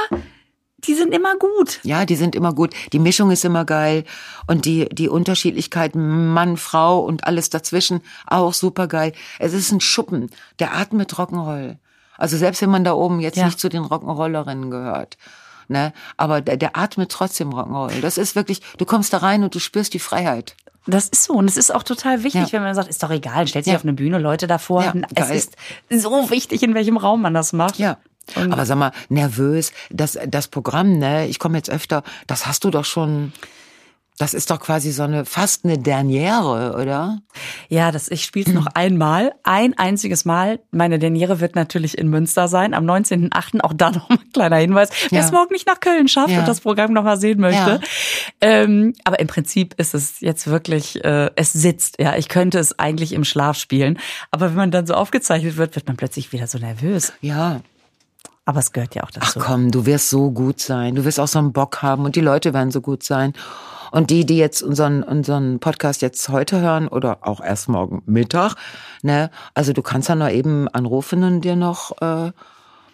die 0.79 0.95
sind 0.95 1.14
immer 1.14 1.37
gut. 1.37 1.81
Ja, 1.85 2.05
die 2.05 2.17
sind 2.17 2.35
immer 2.35 2.52
gut. 2.52 2.75
Die 2.93 2.99
Mischung 2.99 3.31
ist 3.31 3.45
immer 3.45 3.64
geil. 3.64 4.05
Und 4.47 4.64
die, 4.64 4.88
die 4.91 5.09
Unterschiedlichkeit 5.09 5.95
Mann, 5.95 6.57
Frau 6.57 7.00
und 7.00 7.25
alles 7.25 7.50
dazwischen 7.50 8.00
auch 8.26 8.52
super 8.52 8.88
geil. 8.88 9.12
Es 9.38 9.52
ist 9.52 9.71
ein 9.73 9.81
Schuppen. 9.81 10.31
Der 10.59 10.75
atmet 10.75 11.12
Rock'n'Roll. 11.14 11.76
Also 12.17 12.37
selbst 12.37 12.62
wenn 12.62 12.71
man 12.71 12.85
da 12.85 12.93
oben 12.95 13.21
jetzt 13.21 13.37
Ja. 13.38 13.47
nicht 13.47 13.59
zu 13.61 13.69
den 13.69 13.83
Rock'n'Rollerinnen 13.83 14.71
gehört. 14.71 15.17
Ne? 15.69 15.93
Aber 16.17 16.41
der, 16.41 16.57
der 16.57 16.76
atmet 16.76 17.11
trotzdem 17.11 17.50
Rock'n'Roll. 17.50 18.00
Das 18.00 18.19
ist 18.19 18.35
wirklich, 18.37 18.61
du 18.79 18.85
kommst 18.85 19.12
da 19.12 19.19
rein 19.19 19.45
und 19.45 19.55
du 19.55 19.59
spürst 19.61 19.95
die 19.95 19.99
Freiheit. 19.99 20.57
Das 20.87 21.09
ist 21.09 21.25
so. 21.25 21.35
Und 21.35 21.49
es 21.49 21.57
ist 21.57 21.73
auch 21.75 21.83
total 21.85 22.25
wichtig, 22.25 22.43
Ja. 22.49 22.53
wenn 22.53 22.62
man 22.62 22.75
sagt, 22.75 22.89
ist 22.89 23.03
doch 23.03 23.11
egal, 23.11 23.47
stellt 23.47 23.65
sich 23.65 23.73
Ja. 23.73 23.79
auf 23.79 23.85
eine 23.85 23.93
Bühne, 23.93 24.19
Leute 24.19 24.47
davor. 24.47 24.83
Ja, 24.83 24.93
es 25.17 25.31
ist 25.31 25.57
so 25.91 26.31
wichtig, 26.31 26.62
in 26.62 26.75
welchem 26.75 26.97
Raum 26.97 27.23
man 27.23 27.35
das 27.35 27.53
macht. 27.53 27.79
Ja. 27.79 27.99
Aber 28.37 28.65
sag 28.67 28.79
mal, 28.79 28.93
nervös, 29.09 29.73
das, 29.91 30.17
das 30.29 30.47
Programm, 30.49 30.99
ne, 30.99 31.27
ich 31.27 31.39
komme 31.41 31.57
jetzt 31.59 31.71
öfter, 31.71 32.03
das 32.29 32.47
hast 32.47 32.62
du 32.65 32.71
doch 32.71 32.85
schon, 32.85 33.33
Das 34.23 34.35
ist 34.35 34.52
doch 34.52 34.61
quasi 34.61 34.93
so 34.93 35.02
eine 35.02 35.25
fast 35.25 35.64
eine 35.64 35.79
Derniere, 35.79 36.76
oder? 36.81 37.19
Ja, 37.69 37.91
das, 37.91 38.09
ich 38.09 38.25
spiele 38.25 38.47
es 38.47 38.52
noch 38.55 38.67
einmal, 38.75 39.33
ein 39.43 39.76
einziges 39.76 40.25
Mal. 40.25 40.61
Meine 40.71 41.00
Derniere 41.00 41.41
wird 41.41 41.57
natürlich 41.57 41.99
in 41.99 42.07
Münster 42.09 42.47
sein, 42.47 42.73
am 42.73 42.85
19.8. 42.85 43.61
Auch 43.62 43.73
da 43.73 43.91
noch 43.93 44.09
ein 44.11 44.19
kleiner 44.33 44.57
Hinweis. 44.59 44.91
Wer 45.11 45.19
Ja. 45.19 45.25
es 45.25 45.33
morgen 45.33 45.52
nicht 45.52 45.67
nach 45.67 45.81
Köln 45.81 46.07
schafft 46.07 46.31
Ja. 46.31 46.38
und 46.38 46.47
das 46.47 46.61
Programm 46.61 46.93
noch 46.93 47.02
mal 47.02 47.17
sehen 47.19 47.41
möchte. 47.41 47.81
Ähm, 48.41 48.95
aber 49.05 49.19
im 49.19 49.26
Prinzip 49.26 49.75
ist 49.79 49.93
es 49.93 50.21
jetzt 50.21 50.47
wirklich, 50.47 51.05
äh, 51.05 51.31
es 51.35 51.52
sitzt. 51.52 51.99
Ja, 51.99 52.17
ich 52.17 52.29
könnte 52.29 52.61
es 52.61 52.79
eigentlich 52.79 53.12
im 53.14 53.25
Schlaf 53.25 53.57
spielen. 53.59 53.99
Aber 54.31 54.50
wenn 54.50 54.57
man 54.57 54.71
dann 54.71 54.87
so 54.87 54.95
aufgezeichnet 54.95 55.57
wird, 55.57 55.75
wird 55.75 55.88
man 55.88 55.97
plötzlich 55.97 56.31
wieder 56.33 56.47
so 56.47 56.59
nervös. 56.59 57.12
Ja. 57.23 57.61
Aber 58.45 58.61
es 58.61 58.73
gehört 58.73 58.95
ja 58.95 59.02
auch 59.02 59.11
Ach 59.19 59.21
dazu. 59.35 59.41
komm, 59.41 59.71
du 59.71 59.87
wirst 59.87 60.11
so 60.11 60.31
gut 60.31 60.61
sein. 60.61 60.95
Du 60.95 61.05
wirst 61.05 61.19
auch 61.21 61.29
so 61.29 61.38
einen 61.41 61.52
Bock 61.52 61.83
haben 61.83 62.05
und 62.05 62.14
die 62.17 62.21
Leute 62.21 62.55
werden 62.55 62.71
so 62.71 62.81
gut 62.81 63.02
sein. 63.02 63.35
Und 63.93 64.11
die, 64.11 64.25
die 64.27 64.39
jetzt 64.39 64.63
unseren, 64.63 65.03
unseren 65.03 65.61
Podcast 65.61 66.03
jetzt 66.03 66.29
heute 66.31 66.61
hören 66.61 66.89
oder 66.89 67.19
auch 67.21 67.41
erst 67.41 67.69
morgen 67.69 68.03
Mittag, 68.07 68.55
ne, 69.03 69.31
also 69.55 69.73
du 69.73 69.83
kannst 69.83 70.09
dann 70.09 70.19
noch 70.19 70.31
eben 70.31 70.67
anrufen 70.69 71.23
und 71.23 71.43
dir 71.43 71.55
noch 71.57 72.01
äh, 72.01 72.33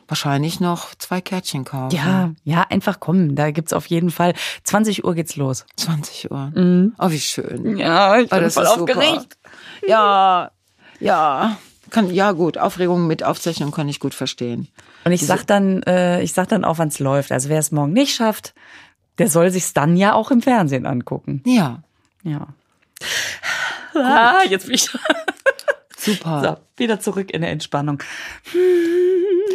wahrscheinlich 0.09 0.59
noch 0.59 0.95
zwei 0.97 1.21
Kärtchen 1.21 1.65
kaufen. 1.65 1.95
Ja, 1.95 2.31
ja, 2.45 2.67
einfach 2.69 2.99
kommen. 2.99 3.37
Da 3.37 3.51
gibt's 3.53 3.73
auf 3.73 3.87
jeden 3.87 4.11
Fall. 4.11 4.35
20 4.65 5.05
Uhr 5.05 5.15
geht's 5.15 5.37
los. 5.37 5.67
20 5.77 6.31
Uhr. 6.31 6.51
Mhm. 6.55 6.95
Oh, 6.99 7.11
wie 7.11 7.21
schön. 7.21 7.77
Ja, 7.77 8.19
ich 8.19 8.27
Oh, 8.33 8.35
bin 8.37 8.43
das 8.45 8.55
voll 8.55 8.65
ist 8.65 8.75
super. 8.75 8.97
aufgeregt. 8.99 9.37
Ja, 9.87 10.51
ja. 10.99 11.57
Kann, 11.91 12.11
ja, 12.11 12.33
gut. 12.33 12.59
Aufregung 12.59 13.07
mit 13.07 13.23
Aufzeichnung 13.23 13.71
kann 13.71 13.89
ich 13.89 14.01
gut 14.01 14.15
verstehen. 14.15 14.69
Und 15.05 15.13
ich 15.13 15.25
sag 15.25 15.47
dann, 15.47 15.83
äh, 15.85 16.21
ich 16.23 16.33
sag 16.35 16.49
dann 16.49 16.65
auch, 16.65 16.79
wann's 16.79 16.99
läuft. 16.99 17.33
Also 17.33 17.49
wer 17.49 17.59
es 17.61 17.71
morgen 17.71 17.93
nicht 17.93 18.15
schafft, 18.15 18.53
der 19.19 19.29
soll 19.29 19.51
sich's 19.51 19.73
dann 19.73 19.97
ja 19.97 20.15
auch 20.15 20.31
im 20.31 20.43
Fernsehen 20.43 20.87
angucken. 20.87 21.43
Ja, 21.45 21.83
Ja. 22.23 22.49
Ah, 23.95 24.43
jetzt 24.49 24.67
bin 24.67 24.75
ich 24.75 24.91
super. 25.97 26.43
so, 26.43 26.57
wieder 26.77 27.01
zurück 27.01 27.31
in 27.31 27.41
der 27.41 27.51
Entspannung. 27.51 28.03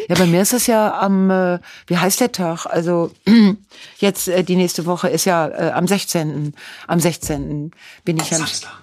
Ja, 0.09 0.15
bei 0.15 0.25
mir 0.25 0.41
ist 0.41 0.53
es 0.53 0.67
ja 0.67 0.99
am, 0.99 1.29
äh, 1.29 1.59
wie 1.87 1.97
heißt 1.97 2.19
der 2.19 2.31
Tag? 2.31 2.65
Also 2.65 3.11
jetzt 3.97 4.27
äh, 4.27 4.43
die 4.43 4.55
nächste 4.55 4.85
Woche 4.85 5.09
ist 5.09 5.25
ja 5.25 5.47
äh, 5.47 5.71
am 5.71 5.87
16. 5.87 6.53
Am 6.87 6.99
16. 6.99 7.71
bin 8.03 8.17
ich 8.17 8.31
am 8.33 8.39
Samstag. 8.39 8.81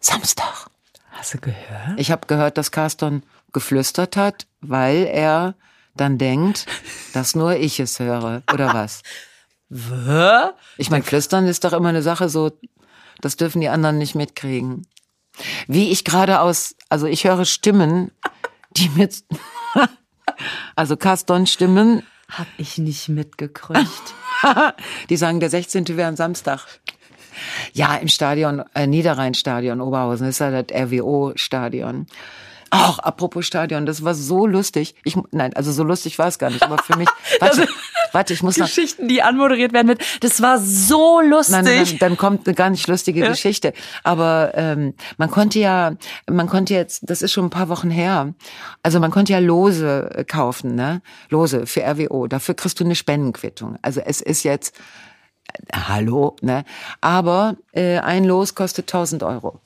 Samstag. 0.00 0.70
Hast 1.10 1.34
du 1.34 1.38
gehört? 1.38 1.98
Ich 1.98 2.10
habe 2.10 2.26
gehört, 2.26 2.56
dass 2.56 2.70
Carston 2.70 3.22
geflüstert 3.52 4.16
hat, 4.16 4.46
weil 4.60 5.04
er 5.04 5.54
dann 6.00 6.18
denkt, 6.18 6.66
dass 7.12 7.34
nur 7.34 7.56
ich 7.56 7.80
es 7.80 7.98
höre. 7.98 8.42
Oder 8.52 8.72
was? 8.72 9.02
Ich 10.78 10.90
meine, 10.90 11.04
flüstern 11.04 11.46
ist 11.46 11.64
doch 11.64 11.72
immer 11.72 11.90
eine 11.90 12.02
Sache 12.02 12.28
so, 12.28 12.50
das 13.20 13.36
dürfen 13.36 13.60
die 13.60 13.68
anderen 13.68 13.98
nicht 13.98 14.14
mitkriegen. 14.14 14.86
Wie 15.66 15.90
ich 15.90 16.04
gerade 16.04 16.40
aus, 16.40 16.74
also 16.88 17.06
ich 17.06 17.24
höre 17.24 17.44
Stimmen, 17.44 18.10
die 18.76 18.88
mir, 18.90 19.08
also 20.76 20.96
Carston 20.96 21.46
Stimmen, 21.46 22.02
Hab 22.30 22.46
ich 22.56 22.78
nicht 22.78 23.08
mitgekriegt. 23.08 24.14
die 25.08 25.16
sagen, 25.16 25.40
der 25.40 25.50
16. 25.50 25.88
wäre 25.96 26.08
ein 26.08 26.16
Samstag. 26.16 26.66
Ja, 27.72 27.96
im 27.96 28.08
Stadion, 28.08 28.64
äh, 28.74 28.86
Niederrhein-Stadion 28.86 29.80
Oberhausen, 29.80 30.26
das 30.26 30.36
ist 30.36 30.40
ja 30.40 30.62
das 30.62 30.76
RWO-Stadion. 30.76 32.06
Auch 32.70 32.98
apropos 32.98 33.46
Stadion, 33.46 33.86
das 33.86 34.04
war 34.04 34.14
so 34.14 34.46
lustig. 34.46 34.94
Ich, 35.04 35.16
nein, 35.30 35.54
also 35.54 35.72
so 35.72 35.82
lustig 35.84 36.18
war 36.18 36.28
es 36.28 36.38
gar 36.38 36.50
nicht, 36.50 36.62
aber 36.62 36.78
für 36.78 36.96
mich, 36.96 37.08
warte, 37.40 37.66
warte, 38.12 38.34
ich 38.34 38.42
muss 38.42 38.56
noch, 38.56 38.66
Geschichten, 38.66 39.08
die 39.08 39.22
anmoderiert 39.22 39.72
werden 39.72 39.86
mit, 39.86 40.04
das 40.20 40.42
war 40.42 40.58
so 40.58 41.20
lustig. 41.20 41.52
Nein, 41.56 41.64
nein, 41.64 41.82
nein, 41.84 41.96
dann 41.98 42.16
kommt 42.16 42.46
eine 42.46 42.54
gar 42.54 42.70
nicht 42.70 42.86
lustige 42.86 43.22
Geschichte. 43.22 43.72
Aber 44.04 44.52
ähm, 44.54 44.94
man 45.16 45.30
konnte 45.30 45.58
ja, 45.58 45.94
man 46.28 46.46
konnte 46.46 46.74
jetzt, 46.74 47.08
das 47.08 47.22
ist 47.22 47.32
schon 47.32 47.46
ein 47.46 47.50
paar 47.50 47.68
Wochen 47.68 47.90
her, 47.90 48.34
also 48.82 49.00
man 49.00 49.10
konnte 49.10 49.32
ja 49.32 49.38
Lose 49.38 50.10
äh, 50.14 50.24
kaufen, 50.24 50.74
ne? 50.74 51.00
Lose 51.30 51.66
für 51.66 51.82
RWO. 51.82 52.26
Dafür 52.26 52.54
kriegst 52.54 52.80
du 52.80 52.84
eine 52.84 52.94
Spendenquittung. 52.94 53.78
Also 53.82 54.00
es 54.00 54.20
ist 54.20 54.42
jetzt, 54.42 54.76
äh, 55.52 55.76
hallo, 55.88 56.36
ne? 56.42 56.64
Aber 57.00 57.56
äh, 57.72 57.98
ein 57.98 58.24
Los 58.24 58.54
kostet 58.54 58.88
1000 58.88 59.22
Euro. 59.22 59.60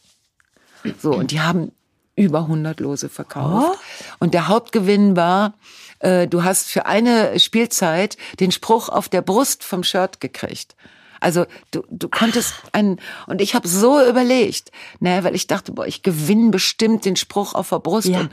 So, 1.01 1.13
und 1.13 1.31
die 1.31 1.41
haben 1.41 1.73
über 2.17 2.41
100 2.41 2.81
Lose 2.81 3.09
verkauft. 3.09 3.79
Und 4.19 4.35
der 4.35 4.49
Hauptgewinn 4.49 5.17
war, 5.17 5.55
äh, 6.01 6.27
du 6.27 6.45
hast 6.45 6.69
für 6.69 6.87
eine 6.87 7.39
Spielzeit 7.39 8.17
den 8.41 8.53
Spruch 8.53 8.89
auf 8.89 9.09
der 9.09 9.23
Brust 9.23 9.65
vom 9.65 9.83
Shirt 9.83 10.21
gekriegt. 10.21 10.77
Also 11.21 11.47
du, 11.71 11.85
du 11.89 12.09
konntest 12.09 12.55
einen 12.73 12.99
und 13.29 13.41
ich 13.41 13.55
habe 13.55 13.69
so 13.69 14.05
überlegt, 14.05 14.73
ne, 14.99 15.23
weil 15.23 15.37
ich 15.37 15.47
dachte, 15.47 15.71
boah, 15.71 15.87
ich 15.87 16.03
gewinne 16.03 16.51
bestimmt 16.51 17.05
den 17.05 17.15
Spruch 17.15 17.55
auf 17.55 17.69
der 17.69 17.79
Brust 17.79 18.09
Ja. 18.09 18.19
und 18.21 18.31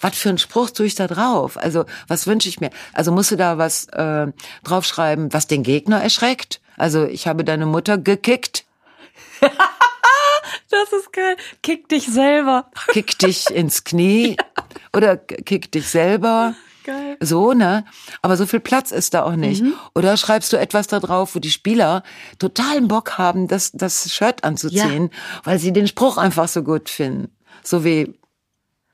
was 0.00 0.16
für 0.16 0.28
einen 0.28 0.38
Spruch 0.38 0.70
tue 0.70 0.86
ich 0.86 0.94
da 0.94 1.08
drauf? 1.08 1.56
Also 1.58 1.84
was 2.06 2.28
wünsche 2.28 2.48
ich 2.48 2.60
mir? 2.60 2.70
Also 2.92 3.10
musst 3.10 3.32
du 3.32 3.36
da 3.36 3.58
was 3.58 3.86
äh, 3.88 4.28
draufschreiben, 4.62 5.32
was 5.32 5.48
den 5.48 5.64
Gegner 5.64 6.00
erschreckt? 6.00 6.60
Also 6.76 7.06
ich 7.06 7.26
habe 7.26 7.42
deine 7.42 7.66
Mutter 7.66 7.98
gekickt, 7.98 8.64
Das 10.70 10.92
ist 10.92 11.12
geil. 11.12 11.36
Kick 11.62 11.88
dich 11.88 12.06
selber. 12.06 12.70
kick 12.88 13.18
dich 13.18 13.50
ins 13.50 13.84
Knie 13.84 14.36
oder 14.96 15.16
kick 15.16 15.72
dich 15.72 15.88
selber. 15.88 16.54
Geil. 16.84 17.18
So, 17.20 17.52
ne? 17.52 17.84
Aber 18.22 18.36
so 18.36 18.46
viel 18.46 18.60
Platz 18.60 18.92
ist 18.92 19.12
da 19.12 19.24
auch 19.24 19.36
nicht. 19.36 19.62
Oder 19.94 20.16
schreibst 20.16 20.52
du 20.52 20.56
etwas 20.56 20.86
da 20.86 21.00
drauf, 21.00 21.34
wo 21.34 21.38
die 21.38 21.50
Spieler 21.50 22.02
totalen 22.38 22.88
Bock 22.88 23.18
haben, 23.18 23.46
das, 23.46 23.72
das 23.72 24.10
Shirt 24.10 24.42
anzuziehen, 24.42 25.10
weil 25.44 25.58
sie 25.58 25.72
den 25.72 25.86
Spruch 25.86 26.16
einfach 26.16 26.48
so 26.48 26.62
gut 26.62 26.88
finden. 26.88 27.30
So 27.62 27.84
wie 27.84 28.18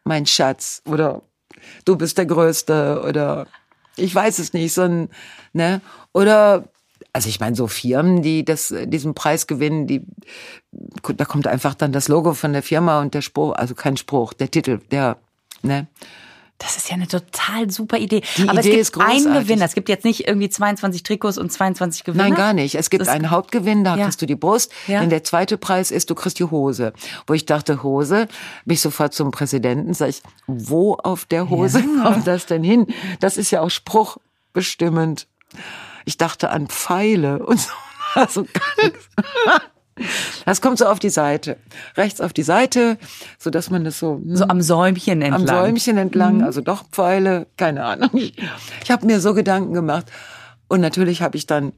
mein 0.03 0.27
Schatz 0.27 0.83
oder 0.87 1.23
du 1.85 1.97
bist 1.97 2.19
der 2.19 2.27
Größte 2.27 3.03
oder 3.07 3.47
ich 3.97 4.15
weiß 4.15 4.39
es 4.39 4.53
nicht, 4.53 4.73
so 4.73 4.83
ein, 4.83 5.09
ne? 5.53 5.81
Oder, 6.13 6.69
also 7.15 7.29
ich 7.31 7.41
meine, 7.41 7.57
so 7.57 7.67
Firmen, 7.69 8.21
die 8.23 8.45
das, 8.45 8.75
diesen 8.87 9.15
Preis 9.15 9.47
gewinnen, 9.47 9.87
die, 9.87 10.03
da 11.17 11.25
kommt 11.25 11.47
einfach 11.47 11.75
dann 11.75 11.93
das 11.93 12.09
Logo 12.09 12.35
von 12.35 12.53
der 12.53 12.63
Firma 12.63 13.01
und 13.01 13.15
der 13.15 13.23
Spruch, 13.23 13.55
also 13.55 13.75
kein 13.75 13.97
Spruch, 13.97 14.33
der 14.35 14.51
Titel, 14.51 14.81
der, 14.91 15.17
ne? 15.63 15.87
Das 16.59 16.77
ist 16.77 16.89
ja 16.89 16.95
eine 16.95 17.09
total 17.09 17.69
super 17.71 17.99
Idee. 17.99 18.23
Die 18.37 18.49
Aber 18.49 18.61
Idee 18.61 18.79
es 18.79 18.93
gibt 18.93 19.05
einen. 19.05 19.35
Gewinner. 19.35 19.65
Es 19.65 19.75
gibt 19.75 19.89
jetzt 19.89 20.05
nicht 20.05 20.29
irgendwie 20.29 20.49
22 20.49 21.03
Trikots 21.03 21.37
und 21.37 21.51
22 21.53 22.05
Gewinner. 22.05 22.25
Nein, 22.25 22.35
gar 22.37 22.53
nicht. 22.53 22.77
Es 22.77 22.91
gibt 22.91 23.01
Das- 23.03 23.09
einen 23.09 23.31
Hauptgewinn, 23.31 23.83
da 23.83 23.97
Ja. 23.97 24.05
kriegst 24.05 24.23
du 24.23 24.27
die 24.27 24.37
Brust. 24.37 24.71
Ja. 24.87 25.01
Denn 25.01 25.11
der 25.11 25.25
zweite 25.25 25.59
Preis 25.59 25.91
ist, 25.91 26.11
du 26.11 26.15
kriegst 26.15 26.39
die 26.39 26.45
Hose. 26.45 26.93
Wo 27.27 27.35
ich 27.35 27.45
dachte, 27.45 27.83
Hose, 27.83 28.29
bin 28.65 28.75
ich 28.75 28.81
sofort 28.81 29.15
zum 29.15 29.33
Präsidenten, 29.33 29.95
sag 29.95 30.11
ich, 30.11 30.23
wo 30.47 30.95
auf 30.95 31.25
der 31.25 31.51
Hose 31.51 31.83
kommt 32.03 32.27
das 32.27 32.47
denn 32.47 32.63
hin? 32.63 32.87
Das 33.19 33.37
ist 33.37 33.51
ja 33.51 33.61
auch 33.61 33.71
spruchbestimmend. 33.71 35.27
Ich 36.05 36.19
dachte 36.19 36.51
an 36.51 36.69
Pfeile 36.69 37.45
und 37.45 37.61
so. 37.61 37.71
Also. 38.17 38.47
Das 40.45 40.61
kommt 40.61 40.79
so 40.79 40.87
auf 40.87 41.01
die 41.01 41.11
Seite. 41.11 41.57
Rechts 41.97 42.21
auf 42.21 42.33
die 42.33 42.43
Seite, 42.45 42.97
so 43.39 43.51
dass 43.51 43.71
man 43.71 43.85
das 43.85 43.99
so, 43.99 44.17
hm, 44.23 44.37
So 44.37 44.45
am 44.47 44.61
Säumchen 44.61 45.21
entlang. 45.23 45.41
am 45.41 45.47
Säumchen 45.49 45.97
entlang, 45.99 46.43
also 46.43 46.61
doch 46.61 46.85
Pfeile, 46.91 47.47
keine 47.57 47.85
Ahnung. 47.85 48.11
Ich, 48.15 48.37
ich 48.85 48.91
habe 48.91 49.07
mir 49.07 49.21
so 49.21 49.35
Gedanken 49.35 49.73
gemacht. 49.73 50.07
Und 50.69 50.81
natürlich 50.81 51.23
habe 51.23 51.37
ich 51.37 51.47
dann, 51.47 51.73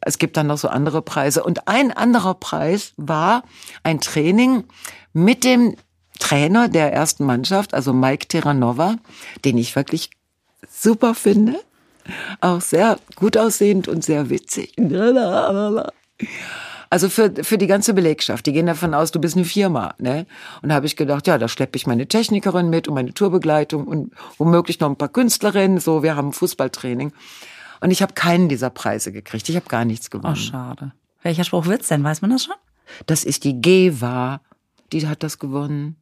es 0.00 0.18
gibt 0.18 0.36
dann 0.36 0.46
noch 0.48 0.58
so 0.58 0.68
andere 0.68 1.02
Preise. 1.02 1.42
Und 1.44 1.68
ein 1.68 1.92
anderer 1.92 2.34
Preis 2.34 2.92
war 2.96 3.42
ein 3.82 4.00
Training 4.00 4.64
mit 5.12 5.44
dem 5.44 5.76
Trainer 6.18 6.68
der 6.68 6.92
ersten 6.92 7.24
Mannschaft, 7.24 7.74
also 7.74 7.92
Mike 7.92 8.26
Terranova, 8.28 8.96
den 9.44 9.58
ich 9.58 9.76
wirklich 9.76 10.10
super 10.68 11.14
finde. 11.14 11.60
Auch 12.40 12.60
sehr 12.60 12.98
gut 13.14 13.36
aussehend 13.36 13.88
und 13.88 14.04
sehr 14.04 14.30
witzig. 14.30 14.74
Also 16.88 17.08
für, 17.08 17.32
für 17.42 17.58
die 17.58 17.66
ganze 17.66 17.94
Belegschaft, 17.94 18.46
die 18.46 18.52
gehen 18.52 18.66
davon 18.66 18.94
aus, 18.94 19.10
du 19.10 19.20
bist 19.20 19.36
eine 19.36 19.44
Firma. 19.44 19.94
Ne? 19.98 20.24
Und 20.62 20.68
da 20.68 20.76
habe 20.76 20.86
ich 20.86 20.96
gedacht, 20.96 21.26
ja, 21.26 21.36
da 21.36 21.48
schleppe 21.48 21.76
ich 21.76 21.86
meine 21.86 22.06
Technikerin 22.06 22.70
mit 22.70 22.86
und 22.86 22.94
meine 22.94 23.12
Tourbegleitung 23.12 23.86
und 23.86 24.12
womöglich 24.38 24.78
noch 24.78 24.88
ein 24.88 24.96
paar 24.96 25.08
Künstlerinnen. 25.08 25.80
So, 25.80 26.02
wir 26.04 26.14
haben 26.14 26.32
Fußballtraining. 26.32 27.12
Und 27.80 27.90
ich 27.90 28.02
habe 28.02 28.14
keinen 28.14 28.48
dieser 28.48 28.70
Preise 28.70 29.10
gekriegt. 29.12 29.48
Ich 29.48 29.56
habe 29.56 29.66
gar 29.68 29.84
nichts 29.84 30.06
Oh, 30.08 30.18
gewonnen. 30.18 30.36
schade. 30.36 30.92
Welcher 31.22 31.44
Spruch 31.44 31.66
wird's 31.66 31.88
denn? 31.88 32.04
Weiß 32.04 32.22
man 32.22 32.30
das 32.30 32.44
schon? 32.44 32.54
das 33.06 33.24
ist 33.24 33.42
die 33.42 33.60
Geva, 33.60 34.40
die 34.92 35.08
hat 35.08 35.24
das 35.24 35.40
gewonnen. 35.40 35.96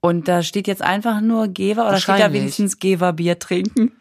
Und 0.00 0.26
da 0.26 0.42
steht 0.42 0.66
jetzt 0.66 0.80
einfach 0.80 1.20
nur 1.20 1.48
Geber 1.48 1.86
oder 1.86 2.00
steht 2.00 2.18
da 2.18 2.32
wenigstens 2.32 2.78
Geber 2.78 3.12
Bier 3.12 3.38
trinken? 3.38 3.92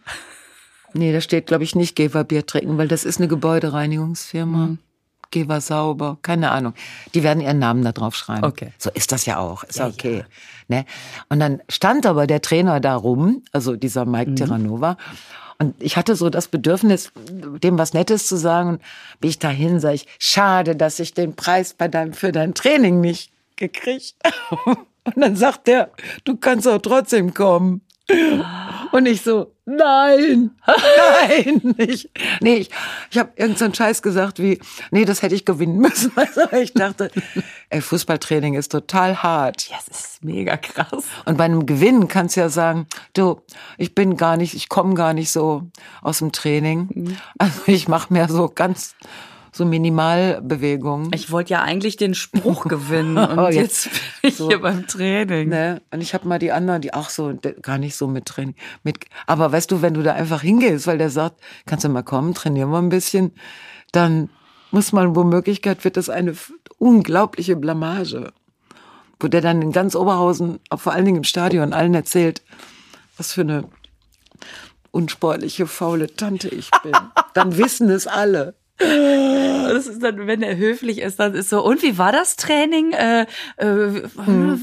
Nee, 0.94 1.14
da 1.14 1.22
steht, 1.22 1.48
glaube 1.48 1.64
ich, 1.64 1.76
nicht 1.76 1.96
Geva 1.96 2.24
Bier 2.24 2.46
trinken, 2.46 2.78
weil 2.78 2.88
das 2.88 3.04
ist 3.04 3.20
eine 3.20 3.28
Gebäudereinigungsfirma. 3.28 4.78
Abgeber 5.22 5.62
sauber, 5.62 6.18
keine 6.22 6.52
Ahnung. 6.52 6.74
Die 7.14 7.22
werden 7.22 7.42
ihren 7.42 7.60
Namen 7.60 7.84
da 7.84 7.92
drauf 7.92 8.16
schreiben. 8.16 8.46
Okay. 8.46 8.72
So 8.80 8.90
ist 8.90 9.12
das 9.12 9.26
ja 9.26 9.38
auch, 9.38 9.64
ist 9.64 9.78
Ja, 9.78 9.88
okay. 9.88 10.24
Ne? 10.68 10.86
Und 11.30 11.40
dann 11.40 11.62
stand 11.70 12.06
aber 12.06 12.26
der 12.26 12.42
Trainer 12.42 12.80
da 12.80 12.96
rum, 12.96 13.44
also 13.52 13.76
dieser 13.76 14.06
Mike 14.06 14.36
Terranova. 14.36 14.98
Und 15.60 15.76
ich 15.80 15.98
hatte 15.98 16.16
so 16.16 16.30
das 16.30 16.48
Bedürfnis, 16.48 17.12
dem 17.30 17.78
was 17.78 17.94
Nettes 17.94 18.28
zu 18.28 18.38
sagen. 18.38 18.70
Und 18.70 18.82
bin 19.20 19.30
ich 19.30 19.40
dahin, 19.40 19.80
sage 19.80 19.96
ich, 19.96 20.08
schade, 20.18 20.76
dass 20.76 21.00
ich 21.00 21.14
den 21.14 21.36
Preis 21.36 21.74
bei 21.74 21.90
deinem, 21.90 22.14
für 22.14 22.32
dein 22.32 22.54
Training 22.54 23.02
nicht 23.02 23.32
gekriegt. 23.58 24.16
Und 24.66 25.22
dann 25.22 25.36
sagt 25.36 25.68
der, 25.68 25.92
du 26.24 26.38
kannst 26.38 26.68
auch 26.68 26.80
trotzdem 26.80 27.34
kommen. 27.34 27.82
Und 28.92 29.06
ich 29.06 29.22
so, 29.22 29.54
nein, 29.66 30.52
nein. 30.66 31.76
Ich, 31.78 32.10
nee, 32.42 32.56
ich, 32.56 32.70
ich 33.12 33.18
habe 33.18 33.32
irgendeinen 33.36 33.74
so 33.74 33.78
Scheiß 33.78 34.02
gesagt 34.02 34.40
wie, 34.40 34.60
nee, 34.92 35.06
das 35.06 35.22
hätte 35.22 35.36
ich 35.36 35.46
gewinnen 35.46 35.78
müssen. 35.78 36.12
Also 36.20 36.52
ich 36.54 36.74
dachte, 36.74 37.12
ey, 37.70 37.82
Fußballtraining 37.82 38.56
ist 38.56 38.72
total 38.72 39.22
hart. 39.22 39.70
Ja, 39.70 39.78
es 39.80 39.88
ist 39.88 40.24
mega 40.24 40.58
krass. 40.58 41.06
Und 41.26 41.38
bei 41.38 41.46
einem 41.46 41.66
Gewinn 41.66 42.08
kannst 42.08 42.36
du 42.36 42.42
ja 42.42 42.50
sagen, 42.50 42.88
du, 43.14 43.42
ich 43.78 43.96
bin 43.96 44.18
gar 44.18 44.38
nicht, 44.38 44.54
ich 44.54 44.70
komme 44.70 44.96
gar 44.96 45.14
nicht 45.14 45.32
so 45.32 45.70
aus 46.02 46.20
dem 46.20 46.32
Training. 46.32 47.18
Also 47.38 47.62
ich 47.68 47.88
mache 47.88 48.12
mehr 48.12 48.28
so 48.28 48.50
ganz 48.50 48.96
so 49.60 49.66
Minimalbewegungen. 49.66 51.12
Ich 51.14 51.32
wollte 51.32 51.52
ja 51.54 51.62
eigentlich 51.62 51.98
den 51.98 52.16
Spruch 52.16 52.64
gewinnen 52.68 53.18
und 53.18 53.38
Oh, 53.38 53.48
jetzt, 53.50 53.86
jetzt 53.86 53.90
bin 54.22 54.30
ich 54.32 54.36
so. 54.38 54.48
hier 54.48 54.62
beim 54.62 54.88
Training. 54.88 55.50
Ne? 55.50 55.82
Und 55.92 56.02
ich 56.02 56.14
habe 56.14 56.28
mal 56.28 56.40
die 56.40 56.52
anderen, 56.52 56.82
die 56.82 56.94
auch 56.94 57.10
so 57.10 57.38
gar 57.62 57.78
nicht 57.78 57.96
so 57.96 58.08
mit 58.08 58.26
Training. 58.26 58.56
Mit, 58.84 59.06
aber 59.28 59.52
weißt 59.52 59.70
du, 59.70 59.82
wenn 59.82 59.94
du 59.94 60.02
da 60.02 60.14
einfach 60.14 60.42
hingehst, 60.42 60.88
weil 60.88 60.98
der 60.98 61.10
sagt, 61.10 61.42
kannst 61.66 61.84
du 61.86 61.90
mal 61.90 62.04
kommen, 62.04 62.34
trainieren 62.34 62.72
wir 62.72 62.80
ein 62.80 62.90
bisschen, 62.90 63.34
dann 63.92 64.30
muss 64.72 64.92
man 64.94 65.16
womöglich 65.16 65.62
wird 65.64 65.98
das 65.98 66.10
eine 66.10 66.34
unglaubliche 66.78 67.56
Blamage. 67.56 68.32
Wo 69.20 69.28
der 69.28 69.42
dann 69.42 69.62
in 69.62 69.74
ganz 69.74 69.96
Oberhausen, 69.96 70.60
vor 70.74 70.94
allen 70.94 71.04
Dingen 71.06 71.18
im 71.18 71.24
Stadion, 71.26 71.74
allen 71.74 71.94
erzählt, 71.94 72.42
was 73.18 73.34
für 73.34 73.42
eine 73.42 73.66
unsportliche, 74.92 75.68
faule 75.68 76.16
Tante 76.16 76.48
ich 76.48 76.72
bin. 76.82 76.94
dann 77.34 77.58
wissen 77.58 77.90
es 77.90 78.08
alle. 78.08 78.56
Das 78.80 79.88
ist 79.88 80.02
dann, 80.02 80.26
wenn 80.28 80.42
er 80.42 80.56
höflich 80.58 81.00
ist, 81.00 81.20
dann 81.20 81.34
ist 81.34 81.50
so, 81.50 81.64
und 81.64 81.82
wie 81.84 81.98
war 81.98 82.12
das 82.12 82.36
Training? 82.38 82.94
Äh, 82.94 83.26
äh, 83.58 84.04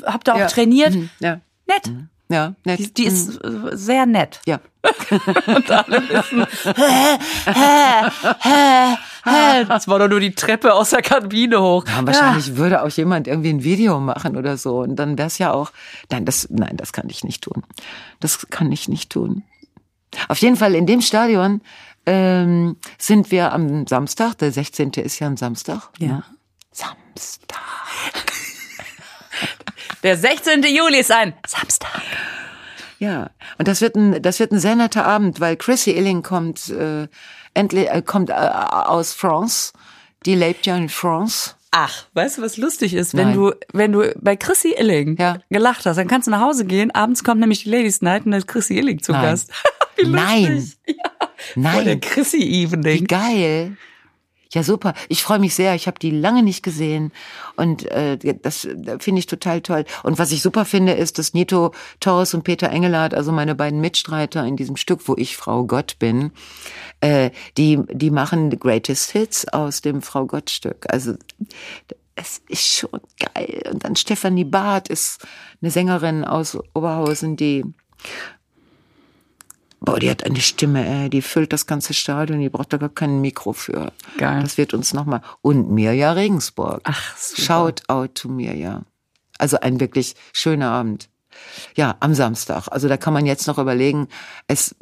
Habt 0.05 0.29
ihr 0.29 0.35
auch 0.35 0.39
Ja. 0.39 0.47
trainiert? 0.47 0.95
Mhm. 0.95 1.11
Ja, 1.21 1.41
Nett. 1.67 1.93
ja, 2.29 2.55
nett. 2.65 2.79
Die, 2.79 2.95
die 2.95 3.05
ist 3.05 3.37
äh, 3.45 3.77
sehr 3.77 4.07
nett. 4.07 4.41
ja. 4.47 4.61
Das 9.69 9.89
war 9.89 9.99
doch 9.99 10.09
nur 10.09 10.21
die 10.21 10.35
Treppe 10.35 10.75
aus 10.75 10.91
der 10.91 11.03
Kabine 11.03 11.61
hoch. 11.61 11.85
Ja, 11.87 12.07
wahrscheinlich 12.07 12.57
würde 12.57 12.83
auch 12.83 12.91
jemand 12.91 13.27
irgendwie 13.27 13.51
ein 13.51 13.65
Video 13.65 14.01
machen 14.01 14.37
oder 14.37 14.57
so. 14.57 14.79
Und 14.81 14.97
dann 14.97 15.19
wäre 15.19 15.27
es 15.27 15.39
ja 15.39 15.53
auch, 15.53 15.73
nein, 16.11 16.25
das, 16.25 16.49
nein, 16.51 16.77
das 16.77 16.93
kann 16.93 17.09
ich 17.09 17.25
nicht 17.25 17.43
tun. 17.43 17.63
Das 18.21 18.47
kann 18.51 18.71
ich 18.73 18.89
nicht 18.89 19.11
tun. 19.11 19.43
Auf 20.29 20.39
jeden 20.39 20.57
Fall 20.57 20.75
in 20.75 20.87
dem 20.87 21.01
Stadion 21.01 21.61
ähm, 22.07 22.77
sind 22.99 23.31
wir 23.31 23.53
am 23.53 23.87
Samstag, 23.87 24.35
der 24.39 24.53
16. 24.53 24.91
ist 24.93 25.19
ja 25.19 25.27
ein 25.27 25.37
Samstag. 25.37 25.91
Ja. 25.99 26.09
ne? 26.09 26.25
Samstag. 26.73 27.59
Der 30.03 30.17
16. 30.17 30.63
Juli 30.63 30.99
ist 31.01 31.11
ein 31.11 31.35
Samstag. 31.47 32.03
Ja, 32.99 33.31
und 33.59 33.69
das 33.69 33.81
wird 33.81 33.97
ein, 33.97 34.23
das 34.23 34.39
wird 34.41 34.53
ein 34.53 34.59
sehr 34.59 34.77
netter 34.77 35.05
Abend, 35.05 35.41
weil 35.41 35.57
Chrissy 35.57 35.91
Illing 35.91 36.23
kommt 36.23 36.69
äh, 36.71 37.09
endlich 37.55 37.91
äh, 37.91 38.03
kommt 38.03 38.31
äh, 38.31 38.35
aus 38.35 39.13
France. 39.13 39.73
Die 40.25 40.35
lebt 40.35 40.65
ja 40.67 40.77
in 40.77 40.89
France. 40.89 41.53
Ach, 41.73 42.05
weißt 42.15 42.39
du, 42.39 42.43
was 42.43 42.57
lustig 42.57 42.95
ist? 42.95 43.15
Wenn 43.15 43.29
Nein. 43.29 43.37
du, 43.37 43.53
wenn 43.75 43.93
du 43.93 44.15
bei 44.19 44.35
Chrissy 44.37 44.75
Illing 44.79 45.17
Ja. 45.19 45.39
gelacht 45.51 45.85
hast, 45.85 45.97
dann 45.97 46.09
kannst 46.09 46.27
du 46.27 46.31
nach 46.31 46.41
Hause 46.41 46.65
gehen. 46.65 46.91
Abends 46.95 47.23
kommt 47.23 47.41
nämlich 47.41 47.65
die 47.65 47.71
Ladies 47.71 48.01
Night 48.01 48.25
und 48.25 48.31
dann 48.31 48.39
ist 48.39 48.49
Chrissy 48.49 48.79
Illing 48.79 49.03
zu 49.03 49.13
Nein. 49.13 49.23
Gast. 49.23 49.51
Wie 49.97 50.03
lustig. 50.03 50.25
Nein. 50.25 50.73
Ja, 50.87 50.95
vor 51.55 51.63
der 51.63 51.85
Nein. 51.85 52.01
Chrissy 52.01 52.69
Wie 52.71 53.05
geil. 53.05 53.77
Ja, 54.53 54.63
super. 54.63 54.95
Ich 55.09 55.23
freue 55.23 55.39
mich 55.39 55.55
sehr. 55.55 55.75
Ich 55.75 55.87
habe 55.87 55.99
die 55.99 56.11
lange 56.11 56.43
nicht 56.43 56.63
gesehen. 56.63 57.13
Und 57.57 57.85
äh, 57.91 58.17
das 58.41 58.69
finde 59.01 59.19
ich 59.19 59.27
total 59.27 59.61
toll. 59.61 59.85
Und 60.03 60.19
was 60.19 60.31
ich 60.33 60.41
super 60.41 60.65
finde, 60.65 60.93
ist, 60.93 61.19
dass 61.19 61.35
Nito 61.35 61.73
Torres 62.01 62.33
und 62.33 62.45
Peter 62.45 62.71
Engelhardt, 62.71 63.13
also 63.13 63.33
meine 63.33 63.55
beiden 63.55 63.81
Mitstreiter 63.81 64.47
in 64.47 64.57
diesem 64.57 64.77
Stück, 64.77 65.09
wo 65.09 65.15
ich 65.17 65.37
Frau 65.37 65.65
Gott 65.65 65.99
bin, 65.99 66.31
äh, 67.01 67.31
die, 67.57 67.81
die 67.91 68.11
machen 68.11 68.51
the 68.51 68.59
Greatest 68.59 69.11
Hits 69.11 69.49
aus 69.49 69.81
dem 69.81 70.01
Frau 70.01 70.27
Gott-Stück. 70.27 70.87
Also 70.89 71.15
es 72.15 72.41
ist 72.49 72.67
schon 72.67 73.01
geil. 73.35 73.63
Und 73.71 73.85
dann 73.85 73.97
Stefanie 73.97 74.45
Barth 74.45 74.89
ist 74.89 75.27
eine 75.61 75.71
Sängerin 75.71 76.25
aus 76.25 76.57
Oberhausen, 76.73 77.37
die 77.37 77.65
Boah, 79.81 79.99
die 79.99 80.11
hat 80.11 80.25
eine 80.25 80.41
Stimme, 80.41 80.87
ey, 80.87 81.11
die 81.11 81.23
füllt 81.23 81.53
das 81.53 81.67
ganze 81.67 81.93
Stadion, 81.95 82.41
die 82.41 82.49
braucht 82.49 82.73
da 82.73 82.79
gar 82.79 82.89
kein 82.89 83.21
Mikro 83.21 83.53
für. 83.53 83.93
Geil. 84.17 84.43
Das 84.43 84.59
wird 84.59 84.75
uns 84.75 84.95
nochmal. 84.95 85.21
Und 85.43 85.71
Mirja 85.71 86.13
Regensburg. 86.13 86.81
Ach, 86.85 87.17
super. 87.17 87.43
Shout 87.43 87.83
out 87.89 88.15
to 88.15 88.29
Mirja. 88.29 88.83
Also 89.39 89.61
ein 89.61 89.79
wirklich 89.81 90.15
schöner 90.33 90.71
Abend. 90.71 91.09
Ja, 91.77 91.97
am 92.01 92.15
Samstag. 92.15 92.69
Also 92.69 92.89
da 92.89 92.97
kann 92.97 93.13
man 93.13 93.27
jetzt 93.27 93.47
noch 93.47 93.59
überlegen, 93.59 94.09
es, 94.49 94.75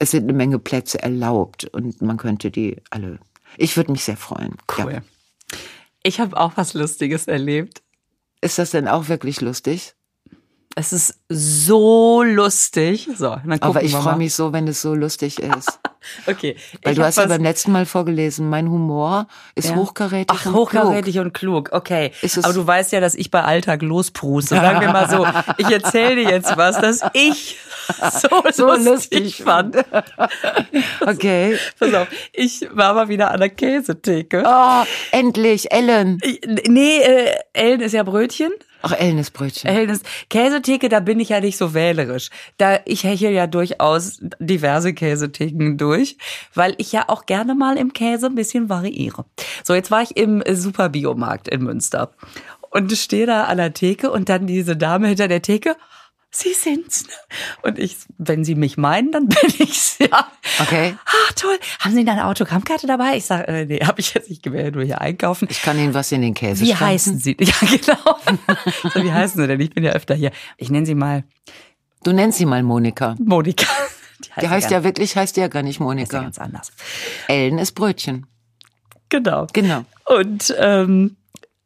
es 0.00 0.10
sind 0.10 0.24
eine 0.24 0.32
Menge 0.32 0.58
Plätze 0.58 1.00
erlaubt 1.00 1.64
und 1.66 2.02
man 2.02 2.16
könnte 2.16 2.50
die 2.50 2.76
alle. 2.90 3.20
Ich 3.56 3.76
würde 3.76 3.92
mich 3.92 4.04
sehr 4.04 4.16
freuen. 4.16 4.56
Cool. 4.76 4.94
Ja. 4.94 5.00
Ich 6.02 6.18
habe 6.18 6.36
auch 6.36 6.52
was 6.56 6.74
Lustiges 6.74 7.26
erlebt. 7.28 7.82
Ist 8.40 8.58
das 8.58 8.70
denn 8.70 8.88
auch 8.88 9.08
wirklich 9.08 9.40
lustig? 9.40 9.94
Es 10.76 10.92
ist 10.92 11.18
so 11.28 12.22
lustig. 12.22 13.08
So, 13.16 13.36
dann 13.44 13.60
Aber 13.60 13.82
ich 13.82 13.92
freue 13.94 14.16
mich 14.16 14.34
so, 14.34 14.52
wenn 14.52 14.68
es 14.68 14.80
so 14.82 14.94
lustig 14.94 15.38
ist. 15.40 15.78
Okay. 16.26 16.56
Weil 16.82 16.94
du 16.94 17.04
hast 17.04 17.18
ja 17.18 17.26
beim 17.26 17.42
letzten 17.42 17.72
Mal 17.72 17.84
vorgelesen, 17.84 18.48
mein 18.48 18.70
Humor 18.70 19.26
ist 19.54 19.68
Ja. 19.68 19.76
hochkarätig. 19.76 20.34
Ach, 20.40 20.46
und 20.46 20.54
hochkarätig 20.54 21.18
und 21.18 21.34
klug, 21.34 21.68
okay. 21.72 22.12
Aber 22.42 22.54
du 22.54 22.66
weißt 22.66 22.92
ja, 22.92 23.00
dass 23.00 23.14
ich 23.14 23.30
bei 23.30 23.42
Alltag 23.42 23.82
lospruste. 23.82 24.54
Sagen 24.56 24.80
wir 24.80 24.88
mal 24.88 25.10
so, 25.10 25.26
ich 25.58 25.70
erzähle 25.70 26.16
dir 26.16 26.30
jetzt 26.30 26.56
was, 26.56 26.80
das 26.80 27.02
ich 27.12 27.58
so, 28.12 28.28
So 28.50 28.66
lustig, 28.68 28.86
lustig 28.86 29.42
fand. 29.44 29.74
klug. 29.74 30.04
Okay. 31.06 31.58
Pass 31.78 31.92
auf, 31.92 32.08
ich 32.32 32.66
war 32.72 32.94
mal 32.94 33.08
wieder 33.10 33.30
an 33.30 33.40
der 33.40 33.50
Käsetheke. 33.50 34.42
Oh, 34.46 34.82
endlich, 35.10 35.70
Ellen. 35.70 36.18
Ich, 36.22 36.40
nee, 36.66 36.98
äh, 37.00 37.34
Ellen 37.52 37.80
ist 37.82 37.92
ja 37.92 38.04
Brötchen. 38.04 38.52
Ach, 38.82 38.92
Ellen 38.92 39.18
ist 39.18 39.32
Brötchen. 39.32 39.98
Käsetheke, 40.28 40.88
da 40.88 41.00
bin 41.00 41.20
ich 41.20 41.30
ja 41.30 41.40
nicht 41.40 41.58
so 41.58 41.74
wählerisch. 41.74 42.30
Da 42.56 42.80
ich 42.84 43.04
hechel 43.04 43.30
ja 43.30 43.46
durchaus 43.46 44.20
diverse 44.38 44.94
Käsetheken 44.94 45.76
durch, 45.76 46.16
weil 46.54 46.74
ich 46.78 46.92
ja 46.92 47.04
auch 47.08 47.26
gerne 47.26 47.54
mal 47.54 47.76
im 47.76 47.92
Käse 47.92 48.26
ein 48.26 48.34
bisschen 48.34 48.68
variiere. 48.68 49.24
So, 49.64 49.74
jetzt 49.74 49.90
war 49.90 50.02
ich 50.02 50.16
im 50.16 50.42
Superbiomarkt 50.48 51.48
in 51.48 51.62
Münster 51.62 52.12
und 52.70 52.92
stehe 52.92 53.26
da 53.26 53.44
an 53.44 53.58
der 53.58 53.74
Theke 53.74 54.10
und 54.10 54.28
dann 54.28 54.46
diese 54.46 54.76
Dame 54.76 55.08
hinter 55.08 55.28
der 55.28 55.42
Theke. 55.42 55.76
Sie 56.32 56.54
sind's. 56.54 57.06
ne? 57.06 57.12
Und 57.62 57.78
ich, 57.78 57.96
wenn 58.18 58.44
Sie 58.44 58.54
mich 58.54 58.76
meinen, 58.76 59.10
dann 59.12 59.28
bin 59.28 59.52
ich's, 59.58 59.98
ja. 59.98 60.30
Okay. 60.60 60.94
Ah, 61.04 61.32
toll. 61.34 61.58
Haben 61.80 61.94
Sie 61.94 62.04
da 62.04 62.12
eine 62.12 62.26
Autogrammkarte 62.26 62.86
dabei? 62.86 63.16
Ich 63.16 63.24
sage, 63.26 63.48
äh, 63.48 63.66
nee, 63.66 63.80
habe 63.84 64.00
ich 64.00 64.14
jetzt 64.14 64.30
nicht 64.30 64.42
gewählt, 64.42 64.74
nur 64.74 64.84
hier 64.84 65.00
einkaufen. 65.00 65.48
Ich 65.50 65.62
kann 65.62 65.78
Ihnen 65.78 65.92
was 65.94 66.12
in 66.12 66.22
den 66.22 66.34
Käse 66.34 66.62
Wie 66.62 66.68
stanzen. 66.68 66.86
heißen 66.86 67.18
Sie? 67.18 67.36
Ja, 67.40 67.54
genau. 67.68 68.16
so, 68.94 69.02
wie 69.02 69.12
heißen 69.12 69.40
Sie 69.40 69.46
denn? 69.46 69.60
Ich 69.60 69.70
bin 69.70 69.82
ja 69.84 69.92
öfter 69.92 70.14
hier. 70.14 70.30
Ich 70.56 70.70
nenne 70.70 70.86
Sie 70.86 70.94
mal 70.94 71.24
Du 72.02 72.12
nennst 72.12 72.38
sie 72.38 72.46
mal 72.46 72.62
Monika. 72.62 73.14
Monika. 73.18 73.66
Die 74.40 74.48
heißt 74.48 74.68
ganz, 74.68 74.72
ja 74.72 74.84
wirklich, 74.84 75.16
heißt 75.16 75.36
ja 75.36 75.48
gar 75.48 75.62
nicht 75.62 75.74
heißt 75.74 75.80
ja 75.80 75.84
Monika. 75.84 76.20
ganz 76.22 76.38
anders. 76.38 76.72
Ellen 77.28 77.58
ist 77.58 77.72
Brötchen. 77.72 78.26
Genau. 79.10 79.46
Genau. 79.52 79.84
Und 80.06 80.54
ähm, 80.58 81.16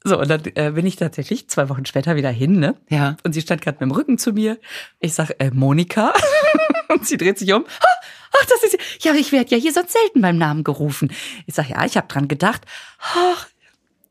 so, 0.06 0.20
und 0.20 0.28
dann 0.28 0.42
äh, 0.54 0.72
bin 0.72 0.84
ich 0.84 0.96
tatsächlich 0.96 1.48
zwei 1.48 1.70
Wochen 1.70 1.86
später 1.86 2.14
wieder 2.14 2.28
hin, 2.28 2.58
ne? 2.58 2.76
Ja. 2.90 3.16
Und 3.24 3.32
sie 3.32 3.40
stand 3.40 3.62
gerade 3.62 3.76
mit 3.76 3.90
dem 3.90 3.96
Rücken 3.96 4.18
zu 4.18 4.32
mir. 4.32 4.58
Ich 5.00 5.14
sag, 5.14 5.30
äh, 5.38 5.50
Monika. 5.50 6.12
und 6.88 7.06
sie 7.06 7.16
dreht 7.16 7.38
sich 7.38 7.50
um. 7.54 7.64
Ach, 7.66 8.46
das 8.46 8.62
ist 8.64 8.72
sie. 8.72 9.08
Ja, 9.08 9.14
ich 9.14 9.32
werde 9.32 9.50
ja 9.50 9.56
hier 9.56 9.72
sonst 9.72 9.92
selten 9.92 10.20
beim 10.20 10.36
Namen 10.36 10.62
gerufen. 10.62 11.10
Ich 11.46 11.54
sag, 11.54 11.70
ja, 11.70 11.84
ich 11.86 11.96
habe 11.96 12.06
dran 12.06 12.28
gedacht. 12.28 12.66
Ach, 12.98 13.48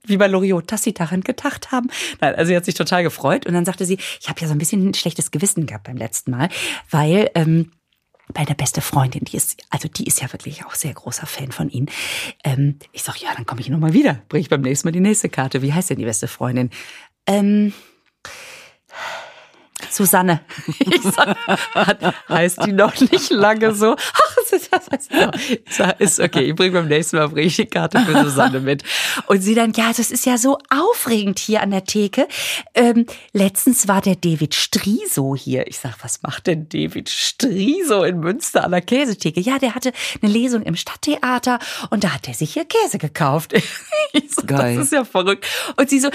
wie 0.06 0.18
bei 0.18 0.28
Loriot, 0.28 0.72
dass 0.72 0.82
sie 0.82 0.96
daran 0.96 1.22
gedacht 1.22 1.72
haben. 1.72 1.90
Nein, 2.20 2.34
also 2.36 2.50
sie 2.50 2.56
hat 2.56 2.66
sich 2.66 2.76
total 2.76 3.04
gefreut. 3.04 3.46
Und 3.46 3.54
dann 3.54 3.66
sagte 3.66 3.86
sie, 3.86 4.00
ich 4.20 4.30
habe 4.30 4.42
ja 4.42 4.48
so 4.48 4.54
ein 4.54 4.58
bisschen 4.58 4.90
ein 4.90 4.94
schlechtes 4.96 5.30
Gewissen 5.30 5.68
gehabt 5.68 5.86
beim 5.86 5.98
letzten 5.98 6.32
Mal, 6.32 6.50
weil 6.90 7.30
ähm, 7.36 7.72
bei 8.32 8.46
der 8.46 8.54
beste 8.54 8.82
Freundin, 8.82 9.26
die 9.26 9.36
ist, 9.36 9.62
also 9.70 9.88
die 9.88 10.06
ist 10.06 10.22
ja 10.22 10.32
wirklich 10.32 10.66
auch 10.66 10.76
sehr 10.76 10.94
großer 10.94 11.26
Fan 11.26 11.52
von 11.52 11.70
Ihnen. 11.70 11.90
Ähm, 12.44 12.80
ich 12.92 13.04
sag, 13.04 13.18
ja, 13.18 13.30
dann 13.36 13.46
komme 13.46 13.62
ich 13.62 13.70
noch 13.70 13.80
mal 13.80 13.94
wieder. 13.94 14.22
Bring 14.30 14.42
ich 14.42 14.50
beim 14.50 14.62
nächsten 14.62 14.88
Mal 14.88 14.94
die 14.94 15.00
nächste 15.00 15.30
Karte. 15.30 15.62
Wie 15.62 15.74
heißt 15.74 15.90
denn 15.90 16.00
die 16.00 16.06
beste 16.06 16.28
Freundin? 16.28 16.70
Ähm, 17.28 17.74
Susanne. 19.90 20.42
Ich 20.80 21.02
sag, 21.02 21.38
hat, 21.74 22.16
heißt 22.30 22.66
die 22.66 22.74
noch 22.74 23.00
nicht 23.00 23.30
lange 23.32 23.74
so? 23.74 23.96
Ach, 23.96 24.36
das 24.52 24.70
heißt 24.72 25.12
noch. 25.12 25.32
Sag, 25.70 26.00
ist 26.00 26.20
okay, 26.20 26.42
ich 26.42 26.56
bringe 26.56 26.72
beim 26.72 26.88
nächsten 26.88 27.18
Mal 27.18 27.30
bringe 27.30 27.48
ich 27.48 27.56
die 27.56 27.66
Karte 27.66 28.00
für 28.00 28.24
Susanne 28.24 28.60
mit. 28.60 28.84
Und 29.28 29.42
sie 29.42 29.56
dann, 29.56 29.74
ja, 29.74 29.92
das 29.96 30.12
ist 30.12 30.26
ja 30.26 30.38
so 30.38 30.58
aufregend 30.70 31.40
hier 31.40 31.62
an 31.62 31.72
der 31.72 31.86
Theke. 31.86 32.28
Ähm, 32.74 33.06
letztens 33.32 33.88
war 33.88 34.02
der 34.02 34.16
David 34.16 34.56
Striso 34.56 35.36
hier. 35.36 35.68
Ich 35.68 35.80
sag, 35.80 35.96
was 36.04 36.22
macht 36.22 36.48
denn 36.48 36.70
David 36.70 37.10
Striso 37.10 38.04
in 38.04 38.20
Münster 38.20 38.64
an 38.64 38.72
der 38.72 38.82
Käsetheke? 38.82 39.40
Ja, 39.40 39.60
der 39.60 39.76
hatte 39.76 39.94
eine 40.22 40.32
Lesung 40.32 40.64
im 40.64 40.76
Stadttheater 40.76 41.60
und 41.90 42.04
da 42.04 42.14
hat 42.14 42.28
er 42.28 42.34
sich 42.34 42.54
hier 42.54 42.66
Käse 42.66 42.98
gekauft. 42.98 43.54
Ich 44.16 44.36
Geil. 44.46 44.76
Das 44.76 44.86
ist 44.86 44.94
ja 44.94 45.06
verrückt. 45.06 45.48
Und 45.76 45.90
sie 45.90 46.00
so, 46.00 46.10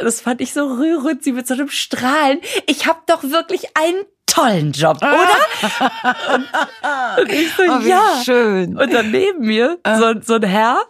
das 0.00 0.20
fand 0.20 0.40
ich 0.40 0.52
so 0.52 0.66
rührend, 0.66 1.22
sie 1.24 1.32
mit 1.32 1.46
so 1.46 1.54
einem 1.54 1.68
Strahlen. 1.68 2.40
Ich 2.66 2.86
habe 2.86 3.00
doch 3.06 3.22
wirklich 3.22 3.66
einen 3.74 4.04
tollen 4.26 4.72
Job, 4.72 4.96
oder? 4.98 6.34
und, 6.34 6.48
und 7.22 7.32
ich 7.32 7.52
so, 7.54 7.62
Oh, 7.62 7.80
wie 7.84 7.88
ja. 7.88 8.22
schön. 8.24 8.76
Und 8.76 8.92
dann 8.92 9.10
neben 9.10 9.46
mir 9.46 9.78
so, 9.98 10.14
so 10.20 10.34
ein 10.34 10.42
Herr 10.42 10.82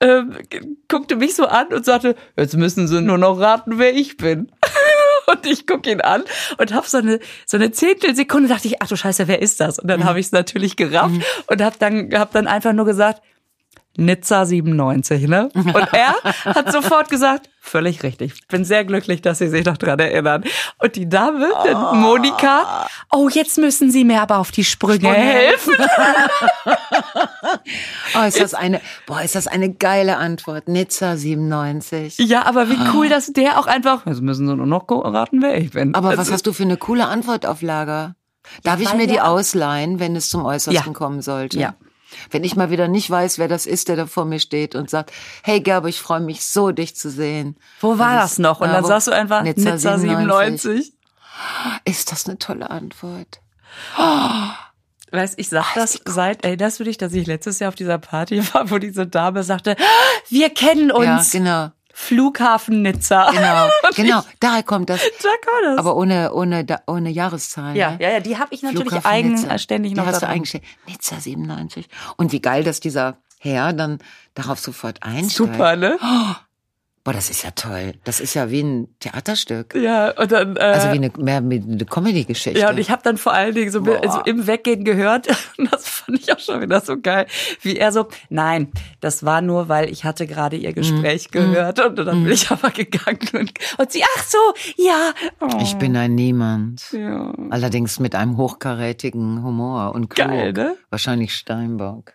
ähm, 0.00 0.36
guckte 0.88 1.16
mich 1.16 1.34
so 1.34 1.46
an 1.46 1.68
und 1.68 1.84
sagte, 1.84 2.14
jetzt 2.36 2.56
müssen 2.56 2.86
Sie 2.88 3.00
nur 3.00 3.18
noch 3.18 3.38
raten, 3.40 3.78
wer 3.78 3.94
ich 3.94 4.16
bin. 4.16 4.50
Und 5.26 5.46
ich 5.46 5.66
gucke 5.66 5.90
ihn 5.90 6.02
an 6.02 6.22
und 6.58 6.74
habe 6.74 6.86
so 6.86 6.98
eine 6.98 7.18
so 7.46 7.56
eine 7.56 7.72
Zehntelsekunde 7.72 8.46
dachte 8.46 8.68
ich, 8.68 8.82
ach 8.82 8.88
du 8.88 8.96
Scheiße, 8.96 9.26
wer 9.26 9.40
ist 9.40 9.58
das? 9.58 9.78
Und 9.78 9.88
dann 9.88 10.04
habe 10.04 10.20
ich 10.20 10.26
es 10.26 10.32
natürlich 10.32 10.76
gerafft 10.76 11.14
und 11.46 11.62
habe 11.62 11.76
dann 11.78 12.10
hab 12.12 12.32
dann 12.32 12.46
einfach 12.46 12.74
nur 12.74 12.84
gesagt, 12.84 13.22
Nizza 13.96 14.44
97, 14.44 15.28
ne? 15.28 15.48
Und 15.54 15.88
er 15.92 16.14
hat 16.44 16.72
sofort 16.72 17.08
gesagt, 17.08 17.48
völlig 17.60 18.02
richtig. 18.02 18.32
Ich 18.34 18.48
bin 18.48 18.64
sehr 18.64 18.84
glücklich, 18.84 19.22
dass 19.22 19.38
Sie 19.38 19.48
sich 19.48 19.64
noch 19.64 19.76
dran 19.76 19.98
erinnern. 19.98 20.44
Und 20.78 20.96
die 20.96 21.08
Dame, 21.08 21.48
oh. 21.52 21.94
Monika, 21.94 22.86
oh, 23.12 23.28
jetzt 23.28 23.58
müssen 23.58 23.90
Sie 23.90 24.04
mir 24.04 24.20
aber 24.22 24.38
auf 24.38 24.50
die 24.50 24.64
Sprünge 24.64 25.12
helfen. 25.12 25.74
Oh, 28.16 28.22
ist 28.26 28.40
das 28.40 28.54
eine, 28.54 28.80
boah, 29.06 29.20
ist 29.22 29.34
das 29.34 29.46
eine 29.46 29.72
geile 29.72 30.16
Antwort. 30.16 30.68
Nizza 30.68 31.16
97. 31.16 32.18
Ja, 32.18 32.46
aber 32.46 32.68
wie 32.70 32.78
cool, 32.94 33.08
dass 33.08 33.32
der 33.32 33.58
auch 33.58 33.66
einfach, 33.66 34.06
jetzt 34.06 34.20
müssen 34.20 34.46
Sie 34.46 34.54
nur 34.54 34.66
noch 34.66 34.86
raten, 34.88 35.42
wer 35.42 35.56
ich 35.58 35.70
bin. 35.70 35.94
Aber 35.94 36.10
was 36.10 36.18
Also, 36.20 36.32
hast 36.32 36.46
du 36.46 36.52
für 36.52 36.62
eine 36.62 36.76
coole 36.76 37.06
Antwort 37.06 37.46
auf 37.46 37.62
Lager? 37.62 38.14
Darf 38.62 38.80
ich 38.80 38.90
weil 38.90 38.98
mir 38.98 39.06
die 39.06 39.20
ausleihen, 39.20 40.00
wenn 40.00 40.16
es 40.16 40.28
zum 40.28 40.44
Äußersten 40.44 40.92
Ja. 40.92 40.98
kommen 40.98 41.22
sollte? 41.22 41.58
Ja. 41.58 41.74
Wenn 42.30 42.44
ich 42.44 42.56
mal 42.56 42.70
wieder 42.70 42.88
nicht 42.88 43.10
weiß, 43.10 43.38
wer 43.38 43.48
das 43.48 43.66
ist, 43.66 43.88
der 43.88 43.96
da 43.96 44.06
vor 44.06 44.24
mir 44.24 44.38
steht 44.40 44.74
und 44.74 44.90
sagt, 44.90 45.12
hey 45.42 45.60
Gerber, 45.60 45.88
ich 45.88 46.00
freue 46.00 46.20
mich 46.20 46.44
so, 46.44 46.70
dich 46.70 46.96
zu 46.96 47.10
sehen. 47.10 47.56
Wo 47.80 47.98
war 47.98 48.14
Das 48.16 48.38
noch? 48.38 48.60
Und 48.60 48.68
ja, 48.68 48.74
dann 48.74 48.84
sagst 48.84 49.08
du 49.08 49.12
einfach 49.12 49.42
Nizza 49.42 49.72
Nizza, 49.72 49.98
97. 49.98 50.92
Ist 51.84 52.12
das 52.12 52.26
eine 52.26 52.38
tolle 52.38 52.70
Antwort? 52.70 53.40
Weißt, 55.10 55.38
ich 55.38 55.48
sag 55.48 55.74
das 55.74 56.00
seit, 56.04 56.44
erinnerst 56.44 56.80
du 56.80 56.84
dich, 56.84 56.98
dass 56.98 57.12
ich 57.12 57.26
letztes 57.26 57.60
Jahr 57.60 57.68
auf 57.68 57.74
dieser 57.74 57.98
Party 57.98 58.42
war, 58.52 58.70
wo 58.70 58.78
diese 58.78 59.06
Dame 59.06 59.42
sagte, 59.44 59.76
wir 60.28 60.50
kennen 60.50 60.90
uns. 60.90 61.32
Ja, 61.32 61.38
genau. 61.38 61.70
Flughafen 61.96 62.82
Nizza. 62.82 63.30
Genau, 63.30 63.68
genau, 63.96 64.22
daher 64.40 64.62
kommt 64.64 64.90
das. 64.90 65.00
da 65.00 65.28
kam 65.40 65.62
das. 65.64 65.78
Aber 65.78 65.96
ohne, 65.96 66.34
ohne, 66.34 66.66
ohne 66.86 67.08
Jahreszahl. 67.10 67.76
ja, 67.76 67.92
ne? 67.92 67.98
ja, 68.00 68.10
ja, 68.10 68.20
die 68.20 68.36
habe 68.36 68.52
ich 68.52 68.62
natürlich 68.62 68.82
Flughafen 68.88 69.06
eigen, 69.10 69.32
Nizza. 69.34 69.58
ständig 69.58 69.92
Die 69.92 69.96
noch 69.98 70.06
hast 70.06 70.16
du 70.16 70.20
da 70.20 70.26
dran. 70.26 70.34
eingestellt. 70.34 70.64
Nizza 70.88 71.20
97. 71.20 71.88
Und 72.16 72.32
wie 72.32 72.40
geil, 72.42 72.64
dass 72.64 72.80
dieser 72.80 73.18
Herr 73.38 73.72
dann 73.72 74.00
darauf 74.34 74.58
sofort 74.58 75.02
einsteigt. 75.02 75.30
Super, 75.52 75.76
ne? 75.76 75.98
Boah, 77.04 77.12
das 77.12 77.28
ist 77.28 77.42
ja 77.44 77.50
toll. 77.50 77.92
Das 78.04 78.18
ist 78.18 78.32
ja 78.32 78.50
wie 78.50 78.62
ein 78.62 78.88
Theaterstück. 78.98 79.74
Ja, 79.74 80.10
und 80.18 80.32
dann, 80.32 80.56
äh, 80.56 80.60
Also 80.60 80.86
wie 80.88 80.94
eine, 80.96 81.10
mehr 81.18 81.42
wie 81.50 81.60
eine 81.60 81.84
Comedy-Geschichte. 81.84 82.58
Ja, 82.58 82.70
und 82.70 82.78
ich 82.78 82.90
habe 82.90 83.02
dann 83.02 83.18
vor 83.18 83.34
allen 83.34 83.54
Dingen 83.54 83.70
so 83.70 83.82
also 83.82 84.22
im 84.22 84.46
Weggehen 84.46 84.84
gehört, 84.84 85.28
und 85.58 85.70
das 85.70 85.86
fand 85.86 86.18
ich 86.18 86.32
auch 86.32 86.38
schon 86.38 86.62
wieder 86.62 86.80
so 86.80 86.98
geil, 86.98 87.26
wie 87.60 87.76
er 87.76 87.92
so, 87.92 88.08
nein, 88.30 88.72
das 89.00 89.22
war 89.22 89.42
nur, 89.42 89.68
weil 89.68 89.90
ich 89.90 90.04
hatte 90.04 90.26
gerade 90.26 90.56
ihr 90.56 90.72
Gespräch 90.72 91.30
gehört 91.30 91.78
und 91.84 91.96
dann 91.96 92.24
bin 92.24 92.32
ich 92.32 92.50
aber 92.50 92.70
gegangen 92.70 93.18
und, 93.34 93.52
und 93.76 93.92
sie, 93.92 94.02
ach 94.16 94.24
so, 94.24 94.38
ja. 94.78 95.12
Oh, 95.40 95.58
Ich 95.60 95.76
bin 95.76 95.98
ein 95.98 96.14
Niemand. 96.14 96.90
ja. 96.92 97.34
Allerdings 97.50 98.00
mit 98.00 98.14
einem 98.14 98.38
hochkarätigen 98.38 99.42
Humor 99.42 99.94
und 99.94 100.08
klug. 100.08 100.28
Geil, 100.28 100.52
ne? 100.54 100.74
Wahrscheinlich 100.88 101.34
Steinbock. 101.34 102.14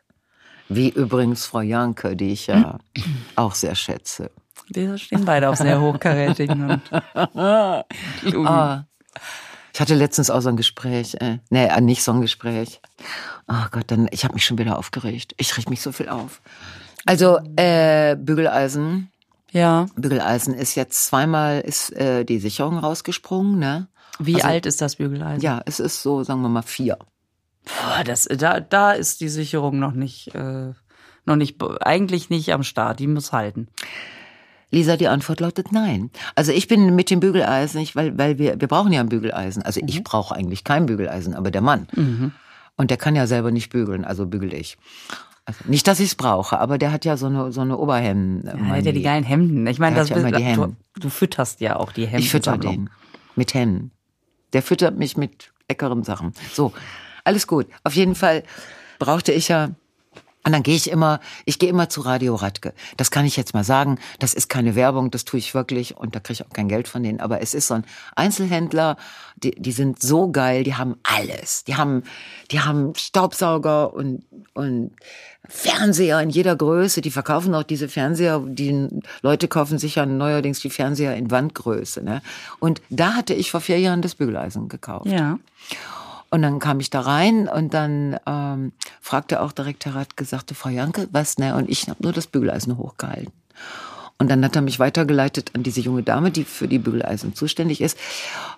Wie 0.68 0.90
übrigens 0.90 1.46
Frau 1.46 1.62
Janke, 1.62 2.16
die 2.16 2.32
ich 2.32 2.48
ja 2.48 2.80
auch 3.36 3.54
sehr 3.54 3.76
schätze. 3.76 4.32
Die 4.70 4.98
stehen 4.98 5.26
beide 5.26 5.50
auf 5.50 5.58
sehr 5.58 5.82
hochkarätigen 5.82 6.70
und 6.70 6.82
klugen. 8.20 8.48
Ah. 8.48 8.86
Ich 9.74 9.80
hatte 9.80 9.96
letztens 9.96 10.30
auch 10.30 10.42
so 10.42 10.50
ein 10.50 10.58
Gespräch. 10.58 11.16
Äh, 11.22 11.40
nee, 11.50 11.66
äh, 11.68 11.82
nicht 11.82 12.04
so 12.04 12.12
ein 12.12 12.22
Gespräch. 12.22 12.82
Oh 13.48 13.66
Gott, 13.72 13.86
dann 13.88 14.08
ich 14.12 14.24
habe 14.24 14.34
mich 14.34 14.46
schon 14.46 14.58
wieder 14.58 14.78
aufgeregt. 14.78 15.34
Ich 15.38 15.56
reg 15.58 15.70
mich 15.70 15.82
so 15.82 15.92
viel 15.92 16.10
auf. 16.10 16.42
Also 17.06 17.40
äh, 17.56 18.16
Bügeleisen. 18.16 19.10
Ja. 19.52 19.88
Bügeleisen 19.96 20.54
ist 20.54 20.76
jetzt 20.76 21.06
zweimal 21.06 21.62
ist 21.62 21.92
äh, 21.94 22.24
die 22.26 22.40
Sicherung 22.40 22.78
rausgesprungen, 22.78 23.58
ne? 23.58 23.88
Wie 24.20 24.36
Also- 24.36 24.48
alt 24.48 24.66
ist 24.66 24.82
das 24.82 24.98
Bügeleisen? 24.98 25.42
Ja, 25.42 25.62
es 25.66 25.80
ist 25.80 26.02
so, 26.04 26.24
sagen 26.24 26.42
wir 26.42 26.50
mal 26.50 26.62
vier. 26.62 26.98
Boah, 27.64 28.04
das, 28.04 28.26
da, 28.26 28.60
da 28.60 28.92
ist 28.92 29.22
die 29.22 29.30
Sicherung 29.30 29.80
noch 29.80 29.94
nicht, 29.94 30.34
äh, 30.36 30.74
noch 31.26 31.36
nicht, 31.36 31.62
eigentlich 31.82 32.30
nicht 32.30 32.52
am 32.54 32.64
Start. 32.64 33.00
Die 33.00 33.08
muss 33.08 33.32
halten. 33.32 33.68
Lisa, 34.72 34.98
die 34.98 35.08
Antwort 35.08 35.40
lautet 35.40 35.72
nein. 35.72 36.12
Also 36.36 36.52
ich 36.52 36.68
bin 36.68 36.96
mit 36.96 37.10
dem 37.10 37.20
Bügeleisen 37.20 37.80
nicht, 37.80 37.96
weil, 37.96 38.18
weil 38.18 38.38
wir, 38.38 38.60
wir 38.62 38.68
brauchen 38.68 38.92
ja 38.92 39.00
ein 39.02 39.10
Bügeleisen. 39.10 39.64
Also 39.64 39.82
ich 39.86 40.04
brauche 40.04 40.36
eigentlich 40.36 40.64
kein 40.64 40.86
Bügeleisen, 40.86 41.34
aber 41.34 41.50
der 41.52 41.62
Mann. 41.62 41.88
Und 42.76 42.92
der 42.92 42.98
kann 42.98 43.16
ja 43.16 43.28
selber 43.28 43.52
nicht 43.52 43.72
bügeln, 43.72 44.06
also 44.06 44.26
bügel 44.26 44.54
ich. 44.54 44.78
Also 45.46 45.64
nicht, 45.66 45.88
dass 45.88 46.00
ich 46.00 46.10
es 46.10 46.16
brauche, 46.16 46.60
aber 46.60 46.78
der 46.78 46.92
hat 46.92 47.06
ja 47.06 47.18
so 47.18 47.26
eine, 47.26 47.52
so 47.52 47.62
eine 47.62 47.78
Oberhemden. 47.78 48.46
Ja, 48.46 48.76
hat 48.76 48.86
ja 48.86 48.92
die 48.92 49.02
geilen 49.02 49.24
Hemden. 49.24 49.66
Ich 49.66 49.80
meine, 49.80 49.96
Der 49.96 50.04
das 50.04 50.10
ja 50.10 50.18
immer 50.18 50.32
die 50.32 50.44
du, 50.44 50.50
Hemden. 50.50 50.78
du 51.00 51.10
fütterst 51.10 51.60
ja 51.62 51.76
auch 51.76 51.92
die 51.92 52.06
Hemden. 52.06 52.24
Ich 52.24 52.30
fütter 52.30 52.58
den 52.58 52.90
mit 53.36 53.54
Hemden. 53.56 53.92
Der 54.54 54.62
füttert 54.62 54.98
mich 54.98 55.18
mit 55.18 55.52
leckeren 55.68 56.04
Sachen. 56.04 56.34
So, 56.54 56.72
alles 57.24 57.48
gut. 57.48 57.66
Auf 57.84 57.96
jeden 57.96 58.14
Fall 58.16 58.44
brauchte 59.00 59.32
ich 59.32 59.48
ja. 59.48 59.70
Und 60.46 60.54
dann 60.54 60.64
gehe 60.64 60.76
ich 60.76 60.90
immer, 60.90 61.20
ich 61.46 61.60
gehe 61.60 61.70
immer 61.70 61.90
zu 61.90 62.02
Radio 62.02 62.36
Radke. 62.36 62.74
Das 62.96 63.12
kann 63.12 63.26
ich 63.26 63.36
jetzt 63.36 63.54
mal 63.54 63.66
sagen. 63.66 64.00
Das 64.20 64.34
ist 64.34 64.48
keine 64.48 64.74
Werbung, 64.74 65.12
das 65.12 65.26
tue 65.26 65.38
ich 65.38 65.54
wirklich 65.54 65.98
und 65.98 66.16
da 66.16 66.20
kriege 66.20 66.34
ich 66.42 66.46
auch 66.46 66.54
kein 66.54 66.70
Geld 66.70 66.88
von 66.88 67.04
denen. 67.04 67.20
Aber 67.20 67.42
es 67.42 67.54
ist 67.54 67.68
so 67.68 67.74
ein 67.74 67.86
Einzelhändler, 68.16 68.96
die, 69.36 69.52
die 69.52 69.74
sind 69.74 70.02
so 70.02 70.32
geil, 70.32 70.64
die 70.64 70.76
haben 70.76 70.96
alles. 71.04 71.66
Die 71.66 71.76
haben, 71.76 72.04
die 72.52 72.62
haben 72.62 72.96
Staubsauger 72.96 73.94
und, 73.94 74.24
und 74.54 74.92
Fernseher 75.48 76.22
in 76.22 76.30
jeder 76.30 76.56
Größe. 76.56 77.02
Die 77.02 77.12
verkaufen 77.12 77.54
auch 77.54 77.64
diese 77.64 77.90
Fernseher. 77.90 78.42
Die 78.46 78.88
Leute 79.22 79.50
kaufen 79.50 79.78
sich 79.78 79.96
ja 79.96 80.06
neuerdings 80.06 80.62
die 80.62 80.70
Fernseher 80.70 81.16
in 81.18 81.32
Wandgröße. 81.32 82.02
Ne? 82.02 82.22
Und 82.60 82.82
da 82.90 83.14
hatte 83.14 83.34
ich 83.34 83.52
vor 83.52 83.62
vier 83.62 83.80
Jahren 83.80 84.02
das 84.02 84.16
Bügeleisen 84.16 84.70
gekauft. 84.70 85.08
Ja. 85.08 85.38
Und 86.30 86.42
dann 86.42 86.60
kam 86.60 86.80
ich 86.80 86.90
da 86.90 87.02
rein 87.02 87.48
und 87.48 87.74
dann 87.74 88.20
ähm, 88.26 88.72
fragte 89.02 89.42
auch 89.42 89.52
direkt 89.52 89.86
Herr 89.86 89.96
Radke, 89.96 90.26
sagte 90.26 90.54
Frau 90.54 90.70
Janke, 90.70 91.08
was, 91.12 91.38
ne? 91.38 91.56
Und 91.56 91.70
ich 91.70 91.88
habe 91.90 92.04
nur 92.04 92.14
das 92.14 92.28
Bügeleisen 92.28 92.78
hochgehalten. 92.78 93.34
Und 94.22 94.30
dann 94.30 94.44
hat 94.44 94.56
er 94.56 94.62
mich 94.62 94.80
weitergeleitet 94.80 95.52
an 95.56 95.64
diese 95.64 95.80
junge 95.80 96.04
Dame, 96.04 96.30
die 96.30 96.44
für 96.44 96.68
die 96.68 96.78
Bügeleisen 96.78 97.34
zuständig 97.34 97.80
ist. 97.80 97.98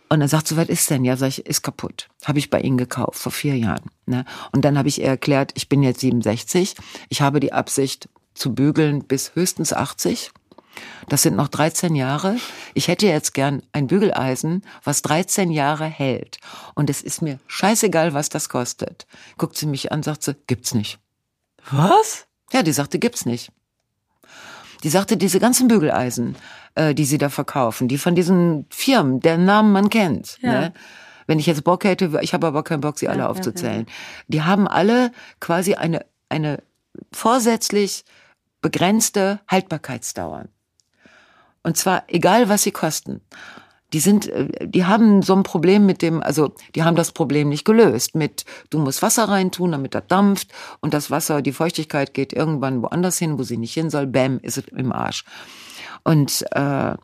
Und 0.09 0.19
dann 0.19 0.27
sagt 0.27 0.47
sie, 0.47 0.57
was 0.57 0.69
ist 0.69 0.89
denn? 0.89 1.05
Ja, 1.05 1.15
sag 1.15 1.27
ich, 1.27 1.45
ist 1.45 1.61
kaputt. 1.61 2.09
Habe 2.25 2.39
ich 2.39 2.49
bei 2.49 2.59
Ihnen 2.59 2.77
gekauft, 2.77 3.19
vor 3.19 3.31
vier 3.31 3.55
Jahren. 3.55 3.91
Ne? 4.07 4.25
Und 4.51 4.65
dann 4.65 4.75
habe 4.77 4.89
ich 4.89 4.99
ihr 4.99 5.07
erklärt, 5.07 5.51
ich 5.53 5.69
bin 5.69 5.83
jetzt 5.83 5.99
67. 5.99 6.75
Ich 7.09 7.21
habe 7.21 7.39
die 7.39 7.53
Absicht 7.53 8.09
zu 8.33 8.55
bügeln 8.55 9.03
bis 9.03 9.35
höchstens 9.35 9.71
80. 9.71 10.31
Das 11.09 11.23
sind 11.23 11.35
noch 11.35 11.47
13 11.47 11.95
Jahre. 11.95 12.37
Ich 12.73 12.87
hätte 12.87 13.05
jetzt 13.05 13.33
gern 13.33 13.63
ein 13.73 13.87
Bügeleisen, 13.87 14.63
was 14.83 15.01
13 15.01 15.51
Jahre 15.51 15.85
hält. 15.85 16.39
Und 16.75 16.89
es 16.89 17.01
ist 17.01 17.21
mir 17.21 17.39
scheißegal, 17.47 18.13
was 18.13 18.29
das 18.29 18.49
kostet. 18.49 19.07
Guckt 19.37 19.57
sie 19.57 19.65
mich 19.65 19.91
an, 19.91 20.03
sagt 20.03 20.23
sie, 20.23 20.35
gibt's 20.47 20.73
nicht. 20.73 20.99
Was? 21.69 22.27
Ja, 22.51 22.63
die 22.63 22.71
sagte, 22.71 22.99
gibt's 22.99 23.25
nicht. 23.25 23.51
Die 24.83 24.89
sagte, 24.89 25.17
diese 25.17 25.39
ganzen 25.39 25.67
Bügeleisen, 25.67 26.35
äh, 26.75 26.93
die 26.93 27.05
sie 27.05 27.17
da 27.17 27.29
verkaufen, 27.29 27.87
die 27.87 27.97
von 27.97 28.15
diesen 28.15 28.65
Firmen, 28.69 29.19
deren 29.19 29.45
Namen 29.45 29.71
man 29.71 29.89
kennt. 29.89 30.37
Ja. 30.41 30.51
Ne? 30.51 30.73
Wenn 31.27 31.39
ich 31.39 31.45
jetzt 31.45 31.63
Bock 31.63 31.83
hätte, 31.83 32.19
ich 32.21 32.33
habe 32.33 32.47
aber 32.47 32.63
keinen 32.63 32.81
Bock, 32.81 32.97
sie 32.97 33.07
alle 33.07 33.29
aufzuzählen. 33.29 33.85
Die 34.27 34.41
haben 34.41 34.67
alle 34.67 35.11
quasi 35.39 35.75
eine, 35.75 36.05
eine 36.29 36.63
vorsätzlich 37.11 38.03
begrenzte 38.61 39.39
Haltbarkeitsdauer. 39.47 40.45
Und 41.63 41.77
zwar 41.77 42.03
egal, 42.07 42.49
was 42.49 42.63
sie 42.63 42.71
kosten. 42.71 43.21
Die 43.93 43.99
sind, 43.99 44.27
äh, 44.27 44.67
die 44.67 44.85
haben 44.85 45.21
so 45.21 45.35
ein 45.35 45.43
Problem 45.43 45.85
mit 45.85 46.01
dem, 46.01 46.23
also 46.23 46.53
die 46.75 46.83
haben 46.83 46.95
das 46.95 47.11
Problem 47.11 47.49
nicht 47.49 47.65
gelöst 47.65 48.15
mit, 48.15 48.45
du 48.69 48.79
musst 48.79 49.01
Wasser 49.01 49.25
reintun, 49.25 49.73
damit 49.73 49.93
das 49.95 50.07
dampft 50.07 50.51
und 50.79 50.93
das 50.93 51.11
Wasser, 51.11 51.41
die 51.41 51.51
Feuchtigkeit 51.51 52.13
geht 52.13 52.33
irgendwann 52.33 52.81
woanders 52.81 53.17
hin, 53.17 53.37
wo 53.37 53.43
sie 53.43 53.57
nicht 53.57 53.73
hin 53.73 53.89
soll, 53.89 54.07
bäm, 54.07 54.39
ist 54.41 54.57
es 54.57 54.67
im 54.69 54.91
Arsch. 54.91 55.25
Und 56.03 56.45
äh, 56.51 56.95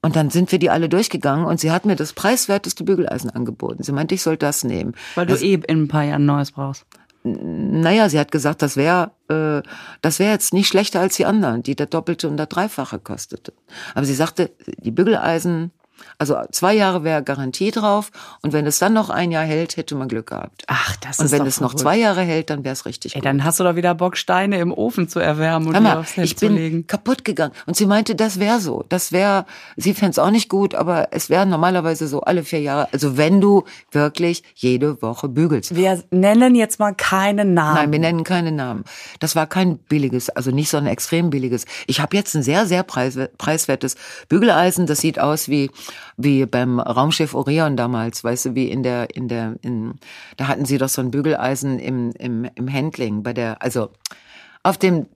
und 0.00 0.14
dann 0.14 0.30
sind 0.30 0.52
wir 0.52 0.60
die 0.60 0.70
alle 0.70 0.88
durchgegangen 0.88 1.44
und 1.44 1.58
sie 1.58 1.72
hat 1.72 1.84
mir 1.84 1.96
das 1.96 2.12
preiswerteste 2.12 2.84
Bügeleisen 2.84 3.30
angeboten. 3.30 3.82
Sie 3.82 3.90
meinte, 3.92 4.14
ich 4.14 4.22
soll 4.22 4.36
das 4.36 4.62
nehmen. 4.62 4.94
Weil 5.16 5.26
du 5.26 5.34
eh 5.34 5.54
in 5.54 5.82
ein 5.82 5.88
paar 5.88 6.04
Jahren 6.04 6.24
Neues 6.24 6.52
brauchst. 6.52 6.86
Naja, 7.24 8.08
sie 8.08 8.18
hat 8.18 8.30
gesagt, 8.30 8.62
das 8.62 8.76
wäre 8.76 9.10
äh, 9.28 9.62
das 10.02 10.18
wäre 10.18 10.32
jetzt 10.32 10.52
nicht 10.52 10.68
schlechter 10.68 11.00
als 11.00 11.16
die 11.16 11.26
anderen, 11.26 11.62
die 11.62 11.76
das 11.76 11.88
Doppelte 11.90 12.28
und 12.28 12.36
das 12.36 12.48
Dreifache 12.48 12.98
kostete. 12.98 13.52
Aber 13.94 14.04
sie 14.04 14.14
sagte, 14.14 14.50
die 14.78 14.90
Bügeleisen 14.90 15.72
also 16.18 16.36
zwei 16.52 16.74
Jahre 16.74 17.04
wäre 17.04 17.22
Garantie 17.22 17.70
drauf 17.70 18.10
und 18.42 18.52
wenn 18.52 18.66
es 18.66 18.78
dann 18.78 18.92
noch 18.92 19.10
ein 19.10 19.30
Jahr 19.30 19.44
hält, 19.44 19.76
hätte 19.76 19.94
man 19.94 20.08
Glück 20.08 20.28
gehabt. 20.28 20.64
Ach, 20.66 20.96
das 20.96 21.18
und 21.18 21.26
ist 21.26 21.32
wenn 21.32 21.40
doch 21.40 21.46
es 21.46 21.60
noch 21.60 21.70
verrückt. 21.70 21.80
zwei 21.82 21.96
Jahre 21.98 22.20
hält, 22.22 22.50
dann 22.50 22.64
wäre 22.64 22.72
es 22.72 22.86
richtig 22.86 23.14
Ey, 23.14 23.20
gut. 23.20 23.26
dann 23.26 23.44
hast 23.44 23.60
du 23.60 23.64
doch 23.64 23.76
wieder 23.76 23.94
Bock, 23.94 24.16
Steine 24.16 24.58
im 24.58 24.72
Ofen 24.72 25.08
zu 25.08 25.18
erwärmen 25.20 25.68
und 25.74 25.82
mal, 25.82 25.98
aufs 25.98 26.16
Hemd 26.16 26.24
ich 26.26 26.36
zu 26.36 26.46
bin 26.46 26.56
legen. 26.56 26.86
kaputt 26.86 27.24
gegangen. 27.24 27.52
Und 27.66 27.76
sie 27.76 27.86
meinte, 27.86 28.14
das 28.14 28.38
wäre 28.40 28.60
so. 28.60 28.84
Das 28.88 29.12
wäre, 29.12 29.46
sie 29.76 29.94
fänd's 29.94 30.18
auch 30.18 30.30
nicht 30.30 30.48
gut, 30.48 30.74
aber 30.74 31.08
es 31.12 31.30
wäre 31.30 31.46
normalerweise 31.46 32.06
so 32.08 32.20
alle 32.22 32.44
vier 32.44 32.60
Jahre. 32.60 32.88
Also 32.92 33.16
wenn 33.16 33.40
du 33.40 33.64
wirklich 33.92 34.42
jede 34.54 35.00
Woche 35.02 35.28
bügelst. 35.28 35.74
Wir 35.74 36.02
nennen 36.10 36.54
jetzt 36.54 36.78
mal 36.78 36.94
keinen 36.94 37.54
Namen. 37.54 37.74
Nein, 37.76 37.92
wir 37.92 37.98
nennen 37.98 38.24
keine 38.24 38.52
Namen. 38.52 38.84
Das 39.20 39.36
war 39.36 39.46
kein 39.46 39.78
billiges, 39.78 40.30
also 40.30 40.50
nicht 40.50 40.68
so 40.70 40.76
ein 40.76 40.86
extrem 40.86 41.30
billiges. 41.30 41.64
Ich 41.86 42.00
habe 42.00 42.16
jetzt 42.16 42.34
ein 42.34 42.42
sehr, 42.42 42.66
sehr 42.66 42.82
preiswer- 42.86 43.28
preiswertes 43.38 43.96
Bügeleisen. 44.28 44.86
Das 44.86 44.98
sieht 45.00 45.18
aus 45.18 45.48
wie 45.48 45.70
wie 46.16 46.46
beim 46.46 46.80
Raumschiff 46.80 47.34
Orion 47.34 47.76
damals, 47.76 48.24
weißt 48.24 48.46
du, 48.46 48.54
wie 48.54 48.70
in 48.70 48.82
der 48.82 49.14
in 49.14 49.28
der 49.28 49.56
in 49.62 49.94
da 50.36 50.48
hatten 50.48 50.64
sie 50.64 50.78
doch 50.78 50.88
so 50.88 51.00
ein 51.00 51.10
Bügeleisen 51.10 51.78
im 51.78 52.12
im 52.18 52.48
im 52.54 52.72
Handling 52.72 53.22
bei 53.22 53.32
der 53.32 53.62
also 53.62 53.90
auf 54.62 54.78
dem 54.78 55.06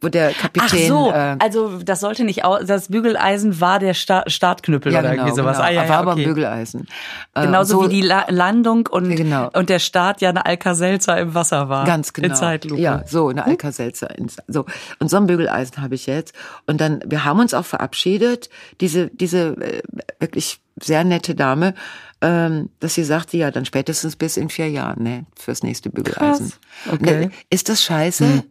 wo 0.00 0.08
der 0.08 0.30
Ach 0.30 0.42
Kapitän 0.42 0.88
so, 0.88 1.10
äh, 1.10 1.36
also 1.38 1.78
das 1.82 2.00
sollte 2.00 2.24
nicht 2.24 2.44
aus, 2.44 2.64
das 2.66 2.88
Bügeleisen 2.88 3.60
war 3.60 3.78
der 3.78 3.94
Sta 3.94 4.24
Startknüppel 4.26 4.92
ja, 4.92 5.00
oder 5.00 5.10
genau, 5.10 5.22
irgendwie 5.24 5.36
sowas. 5.40 5.58
Genau. 5.58 5.68
Ah, 5.68 5.72
ja, 5.72 5.88
war 5.88 5.98
aber 5.98 6.12
okay. 6.12 6.22
ein 6.22 6.28
Bügeleisen. 6.28 6.86
Äh, 7.34 7.42
Genauso 7.46 7.82
so- 7.82 7.84
wie 7.90 7.94
die 7.94 8.02
La 8.02 8.24
Landung 8.28 8.86
und, 8.86 9.14
Genau. 9.14 9.50
und 9.52 9.68
der 9.68 9.78
Start 9.78 10.20
ja 10.22 10.30
eine 10.30 10.46
Alka-Seltzer 10.46 11.18
im 11.18 11.34
Wasser 11.34 11.68
war. 11.68 11.84
Ganz 11.84 12.12
genau. 12.12 12.28
In 12.28 12.34
Zeitlupe. 12.34 12.80
Ja, 12.80 13.02
so 13.06 13.28
eine 13.28 13.44
Alka-Seltzer. 13.44 14.16
in- 14.16 14.30
So 14.48 14.64
und 14.98 15.10
so 15.10 15.16
ein 15.18 15.26
Bügeleisen 15.26 15.82
habe 15.82 15.94
ich 15.94 16.06
jetzt. 16.06 16.34
Und 16.66 16.80
dann, 16.80 17.00
wir 17.06 17.24
haben 17.24 17.38
uns 17.40 17.52
auch 17.54 17.66
verabschiedet. 17.66 18.48
Diese 18.80 19.08
diese 19.08 19.48
äh, 19.60 19.82
wirklich 20.18 20.60
sehr 20.82 21.04
nette 21.04 21.34
Dame, 21.34 21.74
ähm, 22.22 22.70
dass 22.80 22.94
sie 22.94 23.04
sagte, 23.04 23.36
ja, 23.36 23.50
dann 23.50 23.64
spätestens 23.66 24.16
bis 24.16 24.36
in 24.38 24.48
vier 24.48 24.68
Jahren, 24.70 25.02
ne, 25.02 25.26
fürs 25.38 25.62
nächste 25.62 25.90
Bügeleisen. 25.90 26.50
Krass. 26.50 26.94
Okay. 26.94 27.10
Hm. 27.14 27.20
Dann, 27.22 27.32
ist 27.50 27.68
das 27.68 27.82
scheiße? 27.82 28.44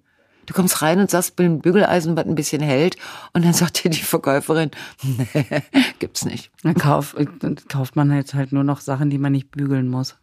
Du 0.50 0.56
kommst 0.56 0.82
rein 0.82 1.00
und 1.00 1.12
sagst, 1.12 1.40
ein 1.40 1.60
Bügeleisen, 1.60 2.18
was 2.18 2.26
ein 2.26 2.34
bisschen 2.34 2.64
hält. 2.64 2.98
Und 3.34 3.46
dann 3.46 3.54
sagt 3.54 3.84
dir 3.84 3.92
die 3.92 4.02
Verkäuferin, 4.02 4.72
nee, 5.04 5.62
gibt's 6.00 6.26
nicht. 6.26 6.50
Dann, 6.64 6.74
kauf, 6.74 7.16
dann 7.40 7.56
kauft 7.68 7.96
man 7.96 8.12
jetzt 8.12 8.34
halt 8.34 8.52
nur 8.52 8.64
noch 8.64 8.82
Sachen, 8.82 9.12
die 9.12 9.20
man 9.20 9.32
nicht 9.32 9.52
bügeln 9.52 9.88
muss. 9.88 10.18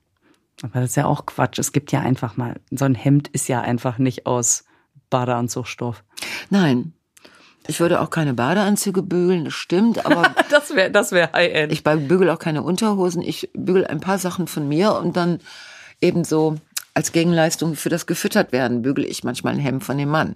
Aber 0.62 0.80
das 0.80 0.90
ist 0.90 0.96
ja 0.96 1.06
auch 1.06 1.26
Quatsch. 1.26 1.60
Es 1.60 1.70
gibt 1.70 1.92
ja 1.92 2.00
einfach 2.00 2.36
mal, 2.36 2.56
so 2.72 2.86
ein 2.86 2.96
Hemd 2.96 3.28
ist 3.28 3.46
ja 3.46 3.60
einfach 3.60 3.98
nicht 3.98 4.26
aus 4.26 4.64
Badeanzugstoff. 5.10 6.02
Nein. 6.50 6.92
Ich 7.68 7.78
würde 7.78 8.00
auch 8.00 8.10
keine 8.10 8.34
Badeanzüge 8.34 9.02
bügeln, 9.02 9.44
das 9.44 9.54
stimmt, 9.54 10.06
aber 10.06 10.34
Das 10.50 10.74
wäre 10.74 10.90
das 10.90 11.12
wär 11.12 11.32
High-End. 11.34 11.72
Ich 11.72 11.84
bügel 11.84 12.30
auch 12.30 12.40
keine 12.40 12.64
Unterhosen. 12.64 13.22
Ich 13.22 13.48
bügel 13.54 13.86
ein 13.86 14.00
paar 14.00 14.18
Sachen 14.18 14.48
von 14.48 14.66
mir 14.66 14.94
und 14.96 15.16
dann 15.16 15.38
ebenso 16.00 16.56
als 16.96 17.12
Gegenleistung 17.12 17.74
für 17.74 17.90
das 17.90 18.06
gefüttert 18.06 18.52
werden 18.52 18.80
bügel 18.80 19.04
ich 19.04 19.22
manchmal 19.22 19.52
ein 19.52 19.60
Hemd 19.60 19.84
von 19.84 19.98
dem 19.98 20.08
Mann. 20.08 20.34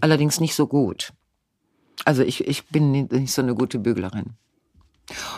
Allerdings 0.00 0.38
nicht 0.38 0.54
so 0.54 0.68
gut. 0.68 1.12
Also 2.04 2.22
ich, 2.22 2.46
ich 2.46 2.68
bin 2.68 2.92
nicht 2.92 3.32
so 3.32 3.42
eine 3.42 3.56
gute 3.56 3.80
Büglerin. 3.80 4.34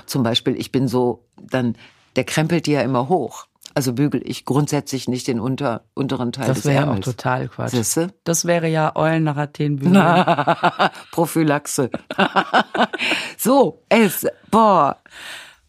Zum 0.04 0.22
Beispiel, 0.22 0.56
ich 0.60 0.70
bin 0.70 0.86
so, 0.86 1.24
dann, 1.40 1.76
der 2.16 2.24
krempelt 2.24 2.66
die 2.66 2.72
ja 2.72 2.82
immer 2.82 3.08
hoch. 3.08 3.46
Also 3.72 3.94
bügel 3.94 4.20
ich 4.22 4.44
grundsätzlich 4.44 5.08
nicht 5.08 5.28
den 5.28 5.40
unter, 5.40 5.84
unteren 5.94 6.32
Teil 6.32 6.48
Das 6.48 6.58
des 6.58 6.64
wäre 6.66 6.74
ja 6.74 6.82
auch 6.82 6.88
Ärmels. 6.88 7.06
total 7.06 7.48
Quatsch. 7.48 7.70
Siehste? 7.70 8.12
Das 8.24 8.44
wäre 8.44 8.68
ja 8.68 8.94
Eulen 8.96 9.24
nach 9.24 9.38
Athen 9.38 9.76
bügeln. 9.76 9.94
Prophylaxe. 11.12 11.88
so, 13.38 13.82
es, 13.88 14.26
boah, 14.50 14.98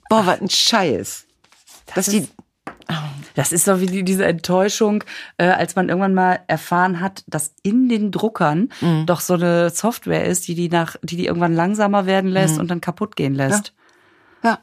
boah, 0.09 0.25
was 0.25 0.41
ein 0.41 0.49
Scheiß. 0.49 1.27
Das, 1.93 2.07
die, 2.07 2.27
Das 3.35 3.51
ist 3.51 3.65
so 3.65 3.79
wie 3.81 3.85
die, 3.85 4.03
diese 4.03 4.25
Enttäuschung, 4.25 5.03
äh, 5.37 5.45
als 5.47 5.75
man 5.75 5.89
irgendwann 5.89 6.13
mal 6.13 6.39
erfahren 6.47 6.99
hat, 6.99 7.23
dass 7.27 7.53
in 7.63 7.89
den 7.89 8.11
Druckern 8.11 8.69
Mhm. 8.81 9.05
doch 9.05 9.21
so 9.21 9.35
eine 9.35 9.69
Software 9.69 10.25
ist, 10.25 10.47
die 10.47 10.55
die 10.55 10.69
nach, 10.69 10.95
die 11.03 11.15
die 11.17 11.25
irgendwann 11.27 11.53
langsamer 11.55 12.05
werden 12.05 12.29
lässt 12.29 12.55
Mhm. 12.55 12.61
und 12.61 12.67
dann 12.71 12.81
kaputt 12.81 13.15
gehen 13.15 13.35
lässt. 13.35 13.73
Ja. 14.43 14.59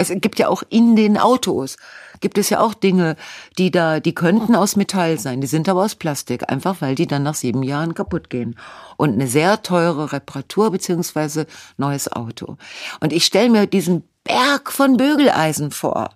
Es 0.00 0.10
gibt 0.14 0.38
ja 0.38 0.46
auch 0.46 0.62
in 0.68 0.94
den 0.94 1.18
Autos, 1.18 1.76
gibt 2.20 2.38
es 2.38 2.50
ja 2.50 2.60
auch 2.60 2.72
Dinge, 2.72 3.16
die 3.58 3.72
da, 3.72 3.98
die 3.98 4.14
könnten 4.14 4.54
aus 4.54 4.76
Metall 4.76 5.18
sein, 5.18 5.40
die 5.40 5.48
sind 5.48 5.68
aber 5.68 5.82
aus 5.82 5.96
Plastik, 5.96 6.48
einfach 6.52 6.76
weil 6.80 6.94
die 6.94 7.08
dann 7.08 7.24
nach 7.24 7.34
sieben 7.34 7.64
Jahren 7.64 7.94
kaputt 7.94 8.30
gehen. 8.30 8.56
Und 8.96 9.14
eine 9.14 9.26
sehr 9.26 9.60
teure 9.62 10.12
Reparatur 10.12 10.70
beziehungsweise 10.70 11.48
neues 11.78 12.12
Auto. 12.12 12.58
Und 13.00 13.12
ich 13.12 13.24
stelle 13.24 13.50
mir 13.50 13.66
diesen 13.66 14.04
Berg 14.22 14.70
von 14.70 14.96
Bügeleisen 14.96 15.72
vor. 15.72 16.10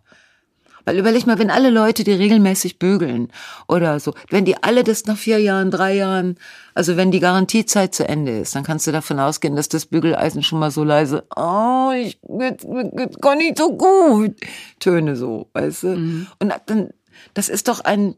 Weil 0.85 0.99
überleg 0.99 1.27
mal, 1.27 1.38
wenn 1.38 1.51
alle 1.51 1.71
Leute, 1.71 2.05
die 2.05 2.12
regelmäßig 2.12 2.79
bügeln 2.79 3.29
oder 3.68 4.01
so, 4.01 4.14
wenn 4.31 4.45
die 4.45 4.62
alle 4.62 4.83
das 4.85 5.07
nach 5.07 5.16
vier 5.16 5.38
Jahren, 5.38 5.71
drei 5.71 5.95
Jahren, 5.95 6.37
also 6.75 6.97
wenn 6.97 7.11
die 7.11 7.21
Garantiezeit 7.21 7.95
zu 7.95 8.09
Ende 8.09 8.38
ist, 8.38 8.55
dann 8.55 8.64
kannst 8.64 8.87
du 8.87 8.92
davon 8.92 9.21
ausgehen, 9.21 9.55
dass 9.57 9.68
das 9.68 9.87
Bügeleisen 9.87 10.42
schon 10.42 10.59
mal 10.59 10.71
so 10.71 10.85
leise, 10.85 11.25
oh, 11.37 11.90
ich 11.95 12.18
gar 13.21 13.37
nicht 13.37 13.59
so 13.59 13.77
gut, 13.77 14.37
Töne 14.81 15.16
so, 15.16 15.49
weißt 15.53 15.83
du? 15.85 15.88
Und 16.38 16.53
dann, 16.66 16.90
das 17.35 17.49
ist 17.49 17.68
doch 17.68 17.81
ein, 17.81 18.14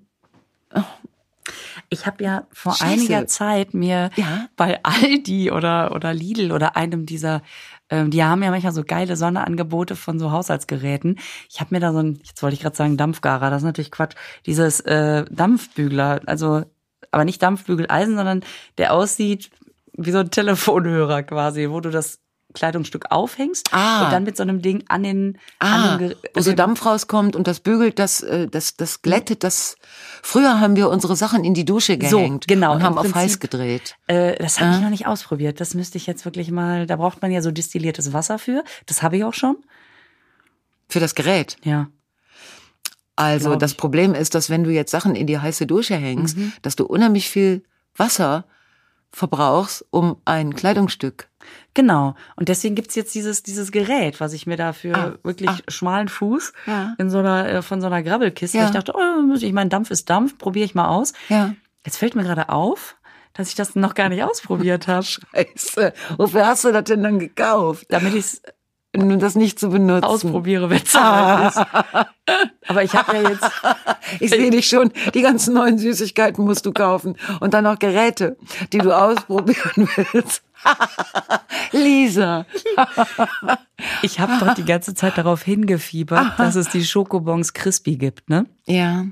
Ich 1.90 2.07
habe 2.07 2.24
ja 2.24 2.46
vor 2.53 2.74
Scheiße. 2.74 2.92
einiger 2.92 3.27
Zeit 3.27 3.74
mir 3.74 4.11
Ja. 4.16 4.48
bei 4.57 4.81
Aldi 4.83 5.50
oder, 5.50 5.92
oder 5.94 6.14
Lidl 6.14 6.50
oder 6.53 6.77
einem 6.77 7.05
dieser, 7.07 7.42
ähm, 7.90 8.10
die 8.10 8.24
haben 8.24 8.42
ja 8.42 8.50
manchmal 8.50 8.72
so 8.72 8.84
geile 8.84 9.16
Sonderangebote 9.16 9.96
von 9.96 10.18
so 10.18 10.30
Haushaltsgeräten. 10.32 11.18
Ich 11.50 11.60
habe 11.60 11.74
mir 11.74 11.80
da 11.80 11.92
so 11.92 11.98
ein, 11.98 12.20
jetzt 12.24 12.42
wollte 12.42 12.54
ich 12.54 12.60
gerade 12.60 12.76
sagen 12.76 12.96
Dampfgarer, 12.96 13.50
das 13.50 13.62
ist 13.62 13.66
natürlich 13.66 13.90
Quatsch, 13.90 14.14
dieses 14.46 14.80
äh, 14.80 15.24
Dampfbügler, 15.30 16.20
also 16.26 16.62
aber 17.10 17.24
nicht 17.24 17.42
Dampfbügeleisen, 17.42 18.16
sondern 18.16 18.44
der 18.78 18.92
aussieht 18.92 19.50
wie 19.96 20.10
so 20.10 20.18
ein 20.18 20.30
Telefonhörer 20.30 21.22
quasi, 21.22 21.70
wo 21.70 21.80
du 21.80 21.90
das 21.90 22.23
Kleidungsstück 22.54 23.10
aufhängst 23.10 23.68
Ah. 23.72 24.04
und 24.04 24.12
dann 24.12 24.24
mit 24.24 24.36
so 24.36 24.42
einem 24.42 24.62
Ding 24.62 24.84
an 24.88 25.02
den, 25.02 25.38
ah, 25.58 25.92
an 25.92 25.98
den 25.98 26.08
Ge- 26.08 26.16
wo 26.32 26.40
so 26.40 26.52
Dampf 26.54 26.86
rauskommt 26.86 27.36
und 27.36 27.46
das 27.46 27.60
bügelt, 27.60 27.98
das, 27.98 28.22
äh, 28.22 28.48
das, 28.48 28.76
das 28.76 29.02
glättet, 29.02 29.44
das, 29.44 29.76
früher 30.22 30.60
haben 30.60 30.76
wir 30.76 30.88
unsere 30.88 31.16
Sachen 31.16 31.44
in 31.44 31.52
die 31.54 31.64
Dusche 31.64 31.98
So, 32.08 32.16
gehängt 32.18 32.48
genau, 32.48 32.72
und 32.74 32.82
haben 32.82 32.94
auf 32.96 33.02
Prinzip. 33.02 33.16
heiß 33.16 33.40
gedreht. 33.40 33.96
Äh, 34.06 34.36
das 34.36 34.60
habe 34.60 34.70
ich 34.70 34.76
Ah. 34.78 34.80
noch 34.80 34.90
nicht 34.90 35.06
ausprobiert. 35.06 35.60
Das 35.60 35.74
müsste 35.74 35.98
ich 35.98 36.06
jetzt 36.06 36.24
wirklich 36.24 36.50
mal. 36.50 36.86
Da 36.86 36.96
braucht 36.96 37.20
man 37.22 37.30
ja 37.30 37.42
so 37.42 37.50
distilliertes 37.50 38.12
Wasser 38.12 38.38
für. 38.38 38.64
Das 38.86 39.02
habe 39.02 39.16
ich 39.18 39.24
auch 39.24 39.34
schon. 39.34 39.56
Für 40.88 41.00
das 41.00 41.14
Gerät. 41.14 41.56
Ja. 41.64 41.88
Also 43.16 43.54
das. 43.56 43.74
Problem 43.74 44.14
ist, 44.14 44.34
dass 44.34 44.50
wenn 44.50 44.64
du 44.64 44.70
jetzt 44.70 44.90
Sachen 44.90 45.14
in 45.14 45.26
die 45.26 45.38
heiße 45.38 45.66
Dusche 45.66 45.94
hängst, 45.96 46.36
Mhm. 46.36 46.52
dass 46.62 46.74
du 46.76 46.84
unheimlich 46.84 47.28
viel 47.30 47.62
Wasser 47.96 48.44
verbrauchst, 49.12 49.84
um 49.90 50.16
ein 50.24 50.54
Kleidungsstück. 50.56 51.28
Genau. 51.74 52.14
Und 52.37 52.48
deswegen 52.48 52.74
gibt's 52.74 52.94
jetzt 52.94 53.14
dieses, 53.14 53.42
dieses 53.42 53.72
Gerät, 53.72 54.20
was 54.20 54.33
ich 54.33 54.46
mir 54.46 54.57
da 54.57 54.72
für 54.72 54.94
Ah, 54.94 55.14
wirklich 55.22 55.50
ah. 55.50 55.59
schmalen 55.68 56.09
Fuß 56.09 56.52
Ja. 56.66 56.94
in 56.98 57.11
so 57.11 57.18
einer, 57.18 57.48
äh, 57.48 57.62
von 57.62 57.80
so 57.80 57.87
einer 57.88 58.02
Grabbelkiste. 58.02 58.59
Ja. 58.59 58.66
Ich 58.66 58.70
dachte, 58.70 58.92
oh, 58.94 59.35
ich 59.35 59.52
meine, 59.52 59.70
Dampf 59.70 59.90
ist 59.90 60.09
Dampf, 60.11 60.38
probiere 60.38 60.64
ich 60.64 60.74
mal 60.74 60.88
aus. 60.88 61.12
Ja. 61.28 61.54
Jetzt 61.85 61.98
fällt 61.98 62.14
mir 62.14 62.22
gerade 62.22 62.48
auf, 62.48 62.96
dass 63.33 63.48
ich 63.48 63.54
das 63.57 63.74
noch 63.74 63.94
gar 63.94 64.09
nicht 64.09 64.22
ausprobiert 64.22 64.87
habe, 64.88 65.04
Scheiße. 65.35 65.92
Wofür 66.18 66.46
hast 66.46 66.64
du 66.64 66.72
das 66.72 66.85
denn 66.85 67.02
dann 67.02 67.18
gekauft? 67.18 67.87
damit 67.88 68.14
ich 68.14 68.20
es 68.24 68.42
Um 68.96 69.18
das 69.18 69.35
nicht 69.35 69.59
zu 69.59 69.70
benutzen. 69.70 70.04
ausprobiere, 70.04 70.70
wenn 70.70 70.83
es 70.83 70.92
soweit 70.92 71.48
ist. 71.48 71.66
Aber 72.68 72.83
ich 72.83 72.92
habe 72.94 73.16
ja 73.16 73.28
jetzt, 73.30 73.50
Ich 74.20 74.30
sehe 74.30 74.50
dich 74.50 74.66
schon, 74.68 74.92
die 75.14 75.22
ganzen 75.22 75.54
neuen 75.54 75.78
Süßigkeiten 75.78 76.44
musst 76.44 76.64
du 76.66 76.72
kaufen. 76.72 77.16
Und 77.40 77.54
dann 77.54 77.64
noch 77.64 77.78
Geräte, 77.78 78.37
die 78.72 78.78
du 78.78 78.92
ausprobieren 78.92 79.88
willst. 80.12 80.42
Lisa. 81.72 82.46
ich 84.02 84.20
habe 84.20 84.33
doch 84.44 84.54
die 84.54 84.64
ganze 84.64 84.94
Zeit 84.94 85.18
darauf 85.18 85.42
hingefiebert, 85.42 86.38
dass 86.38 86.54
es 86.57 86.68
die 86.68 86.85
Schokobons 86.85 87.52
Crispy 87.52 87.96
gibt, 87.96 88.30
ne? 88.30 88.46
Ja. 88.66 89.04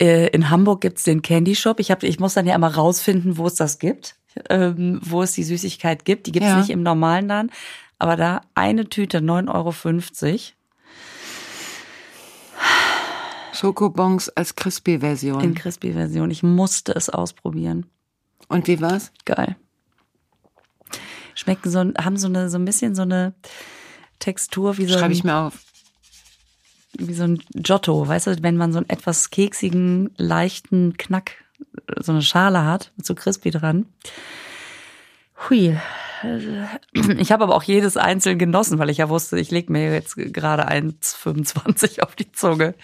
Äh, 0.00 0.28
in 0.28 0.50
Hamburg 0.50 0.80
gibt's 0.80 1.02
den 1.04 1.22
Candy 1.22 1.54
Shop. 1.54 1.80
Ich, 1.80 1.90
hab, 1.90 2.02
ich 2.02 2.20
muss 2.20 2.34
dann 2.34 2.46
ja 2.46 2.54
immer 2.54 2.74
rausfinden, 2.74 3.36
wo 3.36 3.46
es 3.46 3.54
das 3.54 3.78
gibt, 3.78 4.16
ähm, 4.48 5.00
wo 5.02 5.22
es 5.22 5.32
die 5.32 5.42
Süßigkeit 5.44 6.04
gibt. 6.04 6.26
Die 6.26 6.32
gibt's 6.32 6.48
Ja. 6.48 6.58
nicht 6.58 6.70
im 6.70 6.82
normalen 6.82 7.28
Laden. 7.28 7.50
Aber 8.02 8.16
da 8.16 8.40
eine 8.56 8.88
Tüte 8.88 9.18
9,50 9.18 9.54
Euro 9.54 9.72
Schokobons 13.52 14.28
als 14.30 14.50
in 14.50 14.56
Crispy-Version. 14.56 15.54
Crispy-Version. 15.54 16.32
Ich 16.32 16.42
musste 16.42 16.96
es 16.96 17.08
ausprobieren. 17.10 17.86
Und 18.48 18.66
wie 18.66 18.80
war's? 18.80 19.12
Geil. 19.24 19.54
Schmecken 21.36 21.70
so, 21.70 21.78
haben 21.78 22.16
so 22.16 22.26
eine, 22.26 22.50
so 22.50 22.58
ein 22.58 22.64
bisschen 22.64 22.96
so 22.96 23.02
eine 23.02 23.34
Textur 24.18 24.78
wie 24.78 24.86
so 24.86 24.98
Schreibe 24.98 25.12
ich 25.12 25.22
mir 25.22 25.36
auf. 25.36 25.60
wie 26.94 27.14
so 27.14 27.22
ein 27.22 27.40
Giotto, 27.54 28.08
weißt 28.08 28.26
du, 28.26 28.42
wenn 28.42 28.56
man 28.56 28.72
so 28.72 28.78
einen 28.78 28.90
etwas 28.90 29.30
keksigen, 29.30 30.10
leichten 30.16 30.96
Knack, 30.96 31.44
so 32.00 32.10
eine 32.10 32.22
Schale 32.22 32.64
hat, 32.64 32.90
mit 32.96 33.06
so 33.06 33.14
Crispy 33.14 33.52
dran. 33.52 33.86
Hui. 35.48 35.78
Ich 37.18 37.32
habe 37.32 37.44
aber 37.44 37.54
auch 37.54 37.62
jedes 37.62 37.96
einzeln 37.96 38.38
genossen, 38.38 38.78
weil 38.78 38.90
ich 38.90 38.98
ja 38.98 39.08
wusste, 39.08 39.38
ich 39.38 39.50
lege 39.50 39.72
mir 39.72 39.92
jetzt 39.92 40.16
gerade 40.16 40.68
1,25 40.68 42.00
auf 42.00 42.14
die 42.14 42.30
Zunge. 42.32 42.74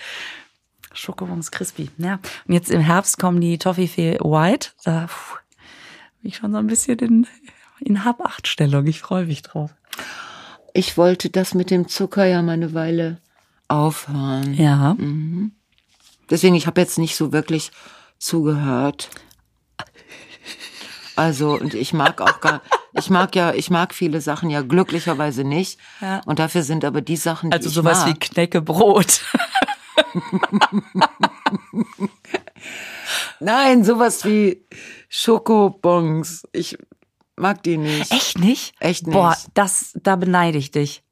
Schokobons 0.92 1.50
Crispy. 1.50 1.90
Ja. 1.98 2.18
Und 2.46 2.54
jetzt 2.54 2.70
im 2.70 2.80
Herbst 2.80 3.18
kommen 3.18 3.40
die 3.40 3.58
Toffifee 3.58 4.18
White. 4.20 4.70
Da 4.84 5.08
bin 6.22 6.30
ich 6.30 6.36
schon 6.36 6.52
so 6.52 6.58
ein 6.58 6.66
bisschen 6.66 6.98
in, 6.98 7.26
in 7.80 8.04
Hab-Acht-Stellung. 8.04 8.86
Ich 8.86 9.00
freue 9.00 9.26
mich 9.26 9.42
drauf. 9.42 9.70
Ich 10.74 10.96
wollte 10.96 11.30
das 11.30 11.54
mit 11.54 11.70
dem 11.70 11.88
Zucker 11.88 12.24
ja 12.24 12.42
mal 12.42 12.52
eine 12.52 12.74
Weile 12.74 13.18
aufhören. 13.68 14.54
Ja. 14.54 14.96
Deswegen, 16.30 16.54
ich 16.54 16.66
habe 16.66 16.80
jetzt 16.80 16.98
nicht 16.98 17.16
so 17.16 17.32
wirklich 17.32 17.70
zugehört. 18.18 19.10
Also, 21.16 21.54
und 21.54 21.74
ich 21.74 21.92
mag 21.92 22.20
auch 22.20 22.40
gar, 22.40 22.62
ich 22.92 23.10
mag 23.10 23.34
ja, 23.36 23.52
ich 23.52 23.70
mag 23.70 23.94
viele 23.94 24.20
Sachen 24.20 24.50
ja 24.50 24.62
glücklicherweise 24.62 25.44
nicht. 25.44 25.78
Ja. 26.00 26.20
Und 26.26 26.38
dafür 26.38 26.62
sind 26.62 26.84
aber 26.84 27.00
die 27.00 27.16
Sachen, 27.16 27.50
die 27.50 27.56
Also 27.56 27.68
sowas 27.68 28.06
wie 28.06 28.10
mag. 28.10 28.20
Knäckebrot. 28.20 29.20
Nein, 33.40 33.84
sowas 33.84 34.24
wie 34.24 34.66
Schokobons. 35.08 36.44
Ich 36.52 36.76
mag 37.36 37.62
die 37.62 37.76
nicht. 37.76 38.10
Echt 38.12 38.38
nicht? 38.38 38.74
Echt 38.80 39.06
nicht. 39.06 39.14
Boah, 39.14 39.36
das, 39.54 39.92
da 40.02 40.16
beneide 40.16 40.58
ich 40.58 40.70
dich. 40.70 41.04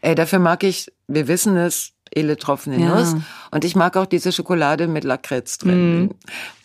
Ey, 0.00 0.14
dafür 0.14 0.38
mag 0.38 0.62
ich, 0.62 0.92
wir 1.08 1.28
wissen 1.28 1.56
es, 1.56 1.93
Ele 2.14 2.36
Tropfen 2.36 2.72
in 2.72 2.80
Ja. 2.80 2.94
Nuss. 2.94 3.14
Und 3.50 3.64
ich 3.64 3.76
mag 3.76 3.96
auch 3.96 4.06
diese 4.06 4.32
Schokolade 4.32 4.86
mit 4.88 5.04
Lakritz 5.04 5.58
drin. 5.58 6.00
Mhm. 6.00 6.10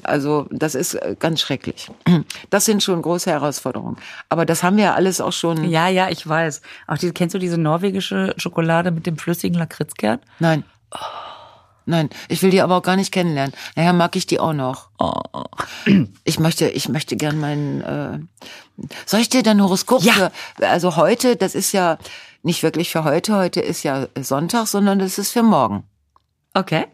Also, 0.04 0.48
das 0.52 0.76
ist 0.76 0.94
äh, 0.96 1.16
ganz 1.20 1.42
schrecklich. 1.42 1.90
Das 2.50 2.66
sind 2.66 2.82
schon 2.84 3.02
große 3.02 3.30
Herausforderungen. 3.30 3.98
Aber 4.30 4.46
das 4.46 4.64
haben 4.64 4.78
wir 4.78 4.86
ja 4.86 4.94
alles 4.96 5.22
auch 5.22 5.34
schon. 5.34 5.64
Ja, 5.70 5.88
ja, 5.88 6.10
ich 6.10 6.28
weiß. 6.28 6.62
Auch 6.88 6.98
die, 6.98 7.12
kennst 7.12 7.36
du 7.36 7.40
diese 7.40 7.58
norwegische 7.58 8.34
Schokolade 8.38 8.92
mit 8.92 9.06
dem 9.06 9.18
flüssigen 9.18 9.58
Lakritzkern? 9.58 10.20
Nein. 10.40 10.64
Nein, 11.86 12.10
ich 12.28 12.44
will 12.44 12.52
die 12.52 12.62
aber 12.62 12.78
auch 12.78 12.84
gar 12.84 12.96
nicht 12.96 13.12
kennenlernen. 13.12 13.54
Nachher 13.76 13.94
mag 13.94 14.16
ich 14.16 14.28
die 14.28 14.40
auch 14.40 14.54
noch. 14.54 14.90
Oh. 15.00 15.22
Ich 16.24 16.40
möchte, 16.40 16.70
ich 16.70 16.88
möchte 16.88 17.16
gern 17.16 17.40
meinen. 17.40 17.82
Äh, 17.82 18.20
soll 19.08 19.22
ich 19.22 19.30
dir 19.30 19.42
dein 19.42 19.62
Horoskop 19.62 20.04
Ja. 20.04 20.14
für? 20.14 20.32
Also 20.68 20.96
heute, 20.98 21.36
das 21.36 21.56
ist 21.56 21.72
ja 21.72 21.98
nicht 22.44 22.64
wirklich 22.64 22.90
für 22.90 23.04
heute. 23.04 23.36
Heute 23.36 23.62
ist 23.62 23.84
ja 23.84 24.08
Sonntag, 24.20 24.68
sondern 24.68 25.00
das 25.00 25.18
ist 25.18 25.32
für 25.32 25.44
morgen. 25.44 25.84
Okay. 26.54 26.86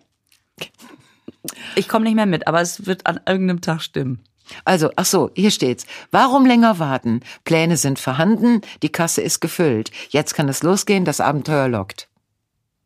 Ich 1.75 1.87
komme 1.87 2.05
nicht 2.05 2.15
mehr 2.15 2.25
mit, 2.25 2.47
aber 2.47 2.61
es 2.61 2.85
wird 2.85 3.05
an 3.05 3.19
irgendeinem 3.25 3.61
Tag 3.61 3.81
stimmen. 3.81 4.23
Also, 4.63 4.91
ach 4.95 5.05
so, 5.05 5.31
hier 5.35 5.51
steht's. 5.51 5.85
Warum 6.11 6.45
länger 6.45 6.79
warten? 6.79 7.21
Pläne 7.43 7.77
sind 7.77 7.99
vorhanden, 7.99 8.61
die 8.83 8.91
Kasse 8.91 9.21
ist 9.21 9.39
gefüllt. 9.39 9.91
Jetzt 10.09 10.35
kann 10.35 10.49
es 10.49 10.63
losgehen, 10.63 11.05
das 11.05 11.19
Abenteuer 11.19 11.67
lockt. 11.67 12.09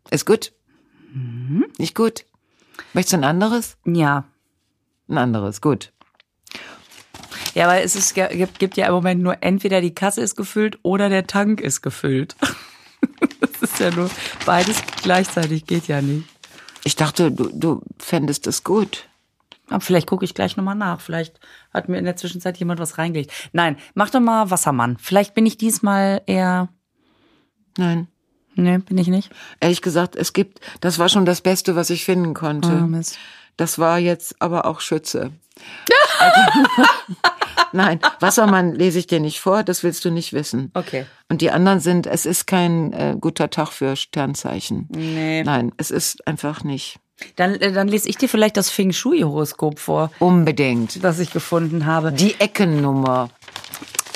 Ist 0.09 0.25
gut? 0.25 0.53
Nicht 1.77 1.95
gut? 1.95 2.25
Möchtest 2.93 3.13
du 3.13 3.17
ein 3.17 3.23
anderes? 3.23 3.77
Ja. 3.85 4.25
Ein 5.07 5.17
anderes, 5.17 5.59
gut. 5.61 5.91
Ja, 7.59 7.65
aber 7.65 7.81
es 7.81 7.93
ist, 7.97 8.15
gibt, 8.15 8.57
gibt 8.57 8.77
ja 8.77 8.87
im 8.87 8.93
Moment 8.93 9.21
nur 9.21 9.43
entweder 9.43 9.81
die 9.81 9.93
Kasse 9.93 10.21
ist 10.21 10.37
gefüllt 10.37 10.79
oder 10.81 11.09
der 11.09 11.27
Tank 11.27 11.59
ist 11.59 11.81
gefüllt. 11.81 12.35
Das 13.41 13.71
ist 13.71 13.79
ja 13.79 13.91
nur 13.91 14.09
beides 14.45 14.81
gleichzeitig, 15.01 15.65
geht 15.65 15.87
ja 15.87 16.01
nicht. 16.01 16.25
Ich 16.83 16.97
dachte, 16.97 17.31
du, 17.31 17.49
du 17.53 17.81
fändest 17.97 18.45
es 18.47 18.63
gut. 18.65 19.07
Aber 19.69 19.79
vielleicht 19.79 20.07
gucke 20.07 20.25
ich 20.25 20.33
gleich 20.33 20.57
nochmal 20.57 20.75
nach. 20.75 20.99
Vielleicht 20.99 21.39
hat 21.73 21.87
mir 21.87 21.97
in 21.97 22.03
der 22.03 22.17
Zwischenzeit 22.17 22.57
jemand 22.57 22.79
was 22.79 22.97
reingelegt. 22.97 23.31
Nein, 23.53 23.77
mach 23.93 24.09
doch 24.09 24.19
mal 24.19 24.51
Wassermann. 24.51 24.97
Vielleicht 24.97 25.33
bin 25.33 25.45
ich 25.45 25.57
diesmal 25.57 26.21
eher. 26.25 26.67
Nein. 27.77 28.07
Nee, 28.55 28.79
bin 28.79 28.97
ich 28.97 29.07
nicht. 29.07 29.31
Ehrlich 29.61 29.81
gesagt, 29.81 30.17
es 30.17 30.33
gibt, 30.33 30.59
das 30.81 30.99
war 30.99 31.07
schon 31.07 31.25
das 31.25 31.39
Beste, 31.41 31.75
was 31.75 31.89
ich 31.89 32.03
finden 32.03 32.33
konnte. 32.33 32.69
Mist. 32.69 33.17
Das 33.55 33.79
war 33.79 33.97
jetzt 33.97 34.41
aber 34.41 34.65
auch 34.65 34.81
Schütze. 34.81 35.31
Also, 36.19 36.83
Nein, 37.71 37.99
Wassermann 38.19 38.73
lese 38.73 38.99
ich 38.99 39.07
dir 39.07 39.19
nicht 39.19 39.39
vor, 39.39 39.63
das 39.63 39.83
willst 39.83 40.03
du 40.05 40.11
nicht 40.11 40.33
wissen. 40.33 40.71
Okay. 40.73 41.05
Und 41.29 41.41
die 41.41 41.51
anderen 41.51 41.79
sind, 41.79 42.07
es 42.07 42.25
ist 42.25 42.47
kein 42.47 42.93
äh, 42.93 43.15
guter 43.19 43.49
Tag 43.49 43.71
für 43.71 43.95
Sternzeichen. 43.95 44.87
Nee. 44.89 45.43
Nein, 45.43 45.71
es 45.77 45.91
ist 45.91 46.27
einfach 46.27 46.63
nicht. 46.63 46.99
Dann, 47.35 47.55
äh, 47.55 47.71
dann 47.71 47.87
lese 47.87 48.09
ich 48.09 48.17
dir 48.17 48.29
vielleicht 48.29 48.57
das 48.57 48.69
Feng 48.69 48.91
Shui-Horoskop 48.91 49.79
vor, 49.79 50.11
Unbedingt. 50.19 51.03
das 51.03 51.19
ich 51.19 51.31
gefunden 51.31 51.85
habe. 51.85 52.11
Die 52.11 52.39
Eckennummer. 52.39 53.29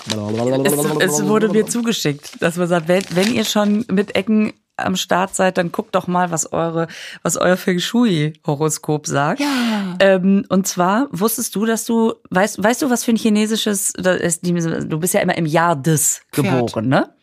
Es, 0.06 1.14
es 1.14 1.26
wurde 1.26 1.50
mir 1.50 1.66
zugeschickt, 1.66 2.42
dass 2.42 2.58
man 2.58 2.68
sagt, 2.68 2.88
wenn, 2.90 3.04
wenn 3.12 3.34
ihr 3.34 3.46
schon 3.46 3.86
mit 3.90 4.16
Ecken 4.16 4.52
am 4.78 4.96
Start 4.96 5.36
seid, 5.36 5.58
dann 5.58 5.72
guckt 5.72 5.96
doch 5.96 6.08
mal, 6.08 6.32
was 6.32 6.52
eure, 6.52 6.88
was 7.22 7.38
euer 7.38 7.58
Feng 7.58 7.80
Shui-Horoskop 7.80 9.06
sagt. 9.08 9.40
Ja. 9.40 9.96
Ähm, 10.00 10.46
und 10.50 10.68
zwar 10.68 11.08
wusstest 11.12 11.56
du, 11.56 11.66
dass 11.66 11.86
du, 11.86 12.14
weißt, 12.32 12.64
weißt 12.64 12.82
du, 12.82 12.90
was 12.90 13.04
für 13.04 13.12
ein 13.12 13.18
chinesisches, 13.18 13.94
das 13.94 14.20
ist, 14.20 14.42
du 14.46 15.00
bist 15.00 15.14
ja 15.14 15.22
immer 15.22 15.38
im 15.38 15.46
Jahr 15.46 15.76
des 15.76 16.22
Pferd. 16.32 16.46
geboren, 16.46 16.88
ne? 16.88 17.14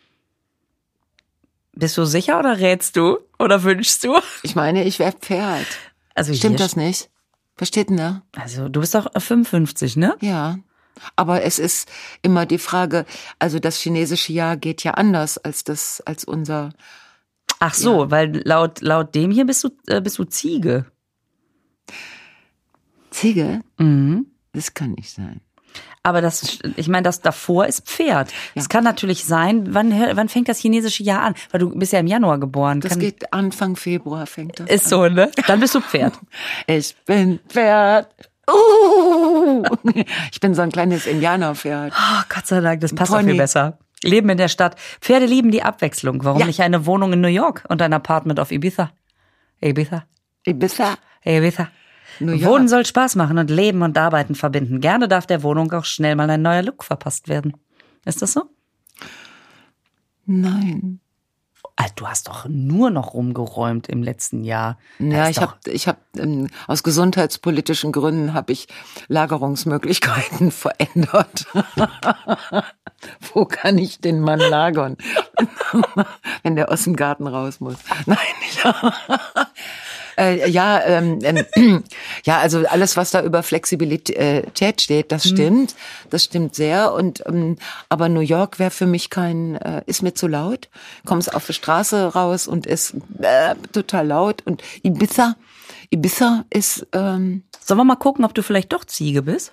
Bist 1.73 1.97
du 1.97 2.05
sicher 2.05 2.39
oder 2.39 2.59
rätst 2.59 2.97
du 2.97 3.19
oder 3.39 3.63
wünschst 3.63 4.05
du? 4.05 4.19
Ich 4.43 4.55
meine, 4.55 4.85
ich 4.85 4.99
wäre 4.99 5.13
Pferd. 5.13 5.67
Also 6.15 6.35
Stimmt 6.35 6.61
das 6.61 6.77
nicht? 6.77 7.09
Was 7.57 7.69
steht 7.69 7.91
denn 7.91 7.97
da? 7.97 8.23
Also 8.37 8.69
du 8.69 8.81
bist 8.81 8.95
doch 8.95 9.09
55, 9.17 9.97
ne? 9.97 10.17
Ja. 10.21 10.59
Aber 11.17 11.43
es 11.43 11.59
ist 11.59 11.89
immer 12.23 12.47
die 12.47 12.59
Frage, 12.59 13.07
also 13.39 13.59
das 13.59 13.79
chinesische 13.79 14.33
Jahr 14.33 14.57
geht 14.57 14.85
ja 14.85 14.93
anders 14.93 15.39
als 15.39 15.65
das, 15.65 16.01
als 16.03 16.25
unser. 16.25 16.71
Ach 17.61 17.75
so, 17.75 18.11
weil 18.11 18.43
laut 18.45 18.81
laut 18.81 19.15
dem 19.15 19.31
hier 19.31 19.47
bist 19.47 19.63
du 19.63 19.69
äh, 19.87 20.01
bist 20.01 20.19
du 20.19 20.25
Ziege. 20.25 20.87
Ziege? 23.11 23.61
Mhm. 23.79 24.27
Das 24.53 24.75
kann 24.75 24.93
nicht 24.93 25.11
sein. 25.11 25.41
Aber 26.03 26.23
das, 26.23 26.59
ich 26.77 26.89
meine, 26.89 27.03
das 27.03 27.21
davor 27.21 27.67
ist 27.67 27.87
Pferd. 27.87 28.33
Es 28.55 28.71
kann 28.71 28.83
natürlich 28.85 29.27
sein, 29.27 29.75
wann, 29.75 29.93
wann 29.93 30.29
fängt 30.31 30.49
das 30.49 30.59
chinesische 30.59 31.03
Jahr 31.03 31.23
an? 31.23 31.35
Weil 31.51 31.61
du 31.61 31.71
bist 31.79 31.93
ja 31.93 32.01
im 32.01 32.07
Januar 32.07 32.41
geboren. 32.41 32.81
Das 32.81 32.93
kann, 32.93 33.01
geht 33.01 33.33
Anfang 33.35 33.77
Februar 33.77 34.27
fängt 34.27 34.59
das 34.59 34.71
ist 34.71 34.85
an. 34.87 34.89
so, 34.89 35.09
ne? 35.09 35.31
Dann 35.47 35.61
bist 35.61 35.75
du 35.75 35.81
Pferd. 35.81 36.15
Ich 36.67 36.97
bin 37.05 37.39
Pferd. 37.49 38.09
Uh, 38.51 39.63
ich 40.33 40.41
bin 40.41 40.55
so 40.55 40.63
ein 40.63 40.73
kleines 40.73 41.07
Indianerpferd. 41.07 41.93
Oh, 41.95 42.23
Gott 42.35 42.47
sei 42.47 42.61
Dank, 42.61 42.81
das 42.81 42.95
passt 42.95 43.13
auch 43.13 43.17
Pony. 43.17 43.33
viel 43.33 43.39
besser. 43.39 43.79
Leben 44.03 44.29
in 44.31 44.39
der 44.39 44.49
Stadt. 44.49 44.77
Pferde 45.01 45.27
lieben 45.27 45.51
die 45.51 45.63
Abwechslung. 45.63 46.25
Warum 46.25 46.41
Ja. 46.41 46.47
nicht 46.47 46.61
eine 46.61 46.87
Wohnung 46.87 47.13
in 47.13 47.21
New 47.21 47.29
York 47.29 47.65
und 47.69 47.83
ein 47.83 47.93
Apartment 47.93 48.41
auf 48.41 48.51
Ibiza? 48.53 48.91
Ibiza, 49.61 50.05
Ibiza. 50.47 50.97
Ibiza. 51.25 51.69
Wohnen 52.19 52.67
soll 52.69 52.85
Spaß 52.87 53.17
machen 53.17 53.39
und 53.39 53.51
Leben 53.51 53.83
und 53.83 53.97
Arbeiten 53.97 54.35
verbinden. 54.35 54.81
Gerne 54.81 55.07
darf 55.09 55.27
der 55.27 55.43
Wohnung 55.43 55.73
auch 55.73 55.85
schnell 55.85 56.17
mal 56.17 56.29
ein 56.29 56.43
neuer 56.43 56.63
Look 56.63 56.83
verpasst 56.85 57.29
werden. 57.29 57.55
Ist 58.05 58.21
das 58.23 58.33
so? 58.33 58.45
Nein. 60.27 61.01
Ah, 61.83 61.87
Du 61.97 62.07
hast 62.07 62.29
doch 62.29 62.47
nur 62.47 62.91
noch 62.91 63.15
rumgeräumt 63.15 63.89
im 63.89 64.03
letzten 64.03 64.45
Jahr. 64.45 64.77
Da 64.99 65.05
Ja, 65.07 65.29
ich 65.31 65.39
habe, 65.39 65.55
ich 65.65 65.89
habe 65.89 65.99
ähm, 66.19 66.49
aus 66.67 66.83
gesundheitspolitischen 66.83 67.91
Gründen 67.91 68.35
habe 68.35 68.53
ich 68.53 68.69
Lagerungsmöglichkeiten 69.09 70.51
verändert. 70.51 71.47
Wo 73.33 73.47
kann 73.47 73.79
ich 73.79 73.99
den 74.01 74.21
Mann 74.21 74.41
lagern, 74.41 74.99
wenn 76.43 76.55
der 76.57 76.71
aus 76.71 76.85
dem 76.85 76.97
Garten 76.97 77.27
raus 77.27 77.61
muss? 77.61 77.77
Nein, 78.05 78.19
ja. 78.63 78.93
Äh, 80.21 80.51
ja, 80.51 80.83
ähm, 80.85 81.19
ähm, 81.23 81.83
ja, 82.25 82.39
also 82.39 82.67
alles, 82.67 82.97
was 82.99 83.11
da 83.11 83.23
über 83.23 83.43
Flexibilität 83.43 84.83
steht, 84.83 85.13
das 85.13 85.27
stimmt, 85.27 85.75
das 86.11 86.25
stimmt 86.25 86.55
sehr. 86.55 86.93
Und 86.93 87.23
ähm, 87.27 87.57
aber 87.89 88.11
New 88.11 88.21
York 88.21 88.59
wäre 88.59 88.71
für 88.71 88.87
mich 88.87 89.09
kein, 89.09 89.57
äh, 89.57 89.83
ist 89.87 90.03
mir 90.03 90.13
zu 90.13 90.29
laut. 90.29 90.69
Kommst 91.07 91.35
auf 91.35 91.47
die 91.47 91.55
Straße 91.55 92.13
raus 92.13 92.47
und 92.47 92.67
ist 92.67 92.95
äh, 93.21 93.55
total 93.73 94.09
laut. 94.09 94.43
Und 94.45 94.63
Ibiza, 94.83 95.37
Ibiza 95.89 96.45
ist, 96.51 96.87
ähm, 96.93 97.45
Sollen 97.65 97.79
wir 97.79 97.85
mal 97.85 97.97
gucken, 97.97 98.25
ob 98.25 98.35
du 98.35 98.43
vielleicht 98.43 98.73
doch 98.73 98.85
Ziege 98.85 99.23
bist? 99.23 99.53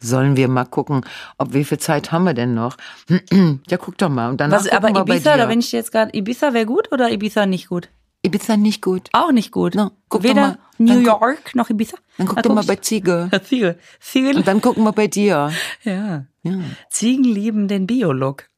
sollen 0.00 0.36
wir 0.36 0.46
mal 0.46 0.64
gucken, 0.64 1.04
ob 1.38 1.54
wie 1.54 1.64
viel 1.64 1.78
Zeit 1.78 2.12
haben 2.12 2.22
wir 2.22 2.34
denn 2.34 2.54
noch? 2.54 2.76
ja, 3.68 3.76
guck 3.78 3.98
doch 3.98 4.08
mal. 4.08 4.30
Und 4.30 4.40
danach 4.40 4.60
Was, 4.60 4.68
aber 4.68 4.90
Ibiza, 4.90 5.36
da 5.36 5.46
bin 5.46 5.58
ich 5.58 5.72
jetzt 5.72 5.90
gerade, 5.90 6.16
Ibiza 6.16 6.54
wäre 6.54 6.66
gut 6.66 6.92
oder 6.92 7.10
Ibiza 7.10 7.46
nicht 7.46 7.68
gut? 7.68 7.88
Ibiza 8.22 8.56
nicht 8.56 8.82
gut. 8.82 9.08
Auch 9.12 9.32
nicht 9.32 9.52
gut. 9.52 9.74
Na, 9.74 9.92
guck 10.08 10.22
Weder 10.22 10.34
mal. 10.34 10.58
New 10.78 10.98
York 10.98 11.54
noch 11.54 11.70
Ibiza. 11.70 11.96
Dann 12.16 12.26
guck 12.26 12.42
doch 12.42 12.54
mal 12.54 12.64
bei 12.64 12.76
Ziege. 12.76 13.30
Ziege. 13.44 13.78
Ziege. 14.00 14.36
Und 14.36 14.46
dann 14.46 14.60
gucken 14.60 14.84
wir 14.84 14.92
bei 14.92 15.06
dir. 15.06 15.52
Ja. 15.84 16.26
Ja. 16.42 16.60
Ziegen 16.90 17.24
lieben 17.24 17.68
den 17.68 17.86
Biolook. 17.86 18.48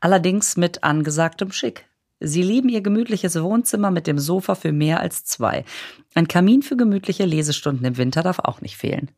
Allerdings 0.00 0.56
mit 0.56 0.84
angesagtem 0.84 1.52
Schick. 1.52 1.86
Sie 2.20 2.42
lieben 2.42 2.68
ihr 2.68 2.82
gemütliches 2.82 3.40
Wohnzimmer 3.40 3.90
mit 3.90 4.06
dem 4.06 4.18
Sofa 4.18 4.54
für 4.54 4.72
mehr 4.72 5.00
als 5.00 5.24
zwei. 5.24 5.64
Ein 6.14 6.28
Kamin 6.28 6.62
für 6.62 6.76
gemütliche 6.76 7.24
Lesestunden 7.24 7.86
im 7.86 7.96
Winter 7.96 8.22
darf 8.22 8.38
auch 8.40 8.60
nicht 8.60 8.76
fehlen. 8.76 9.10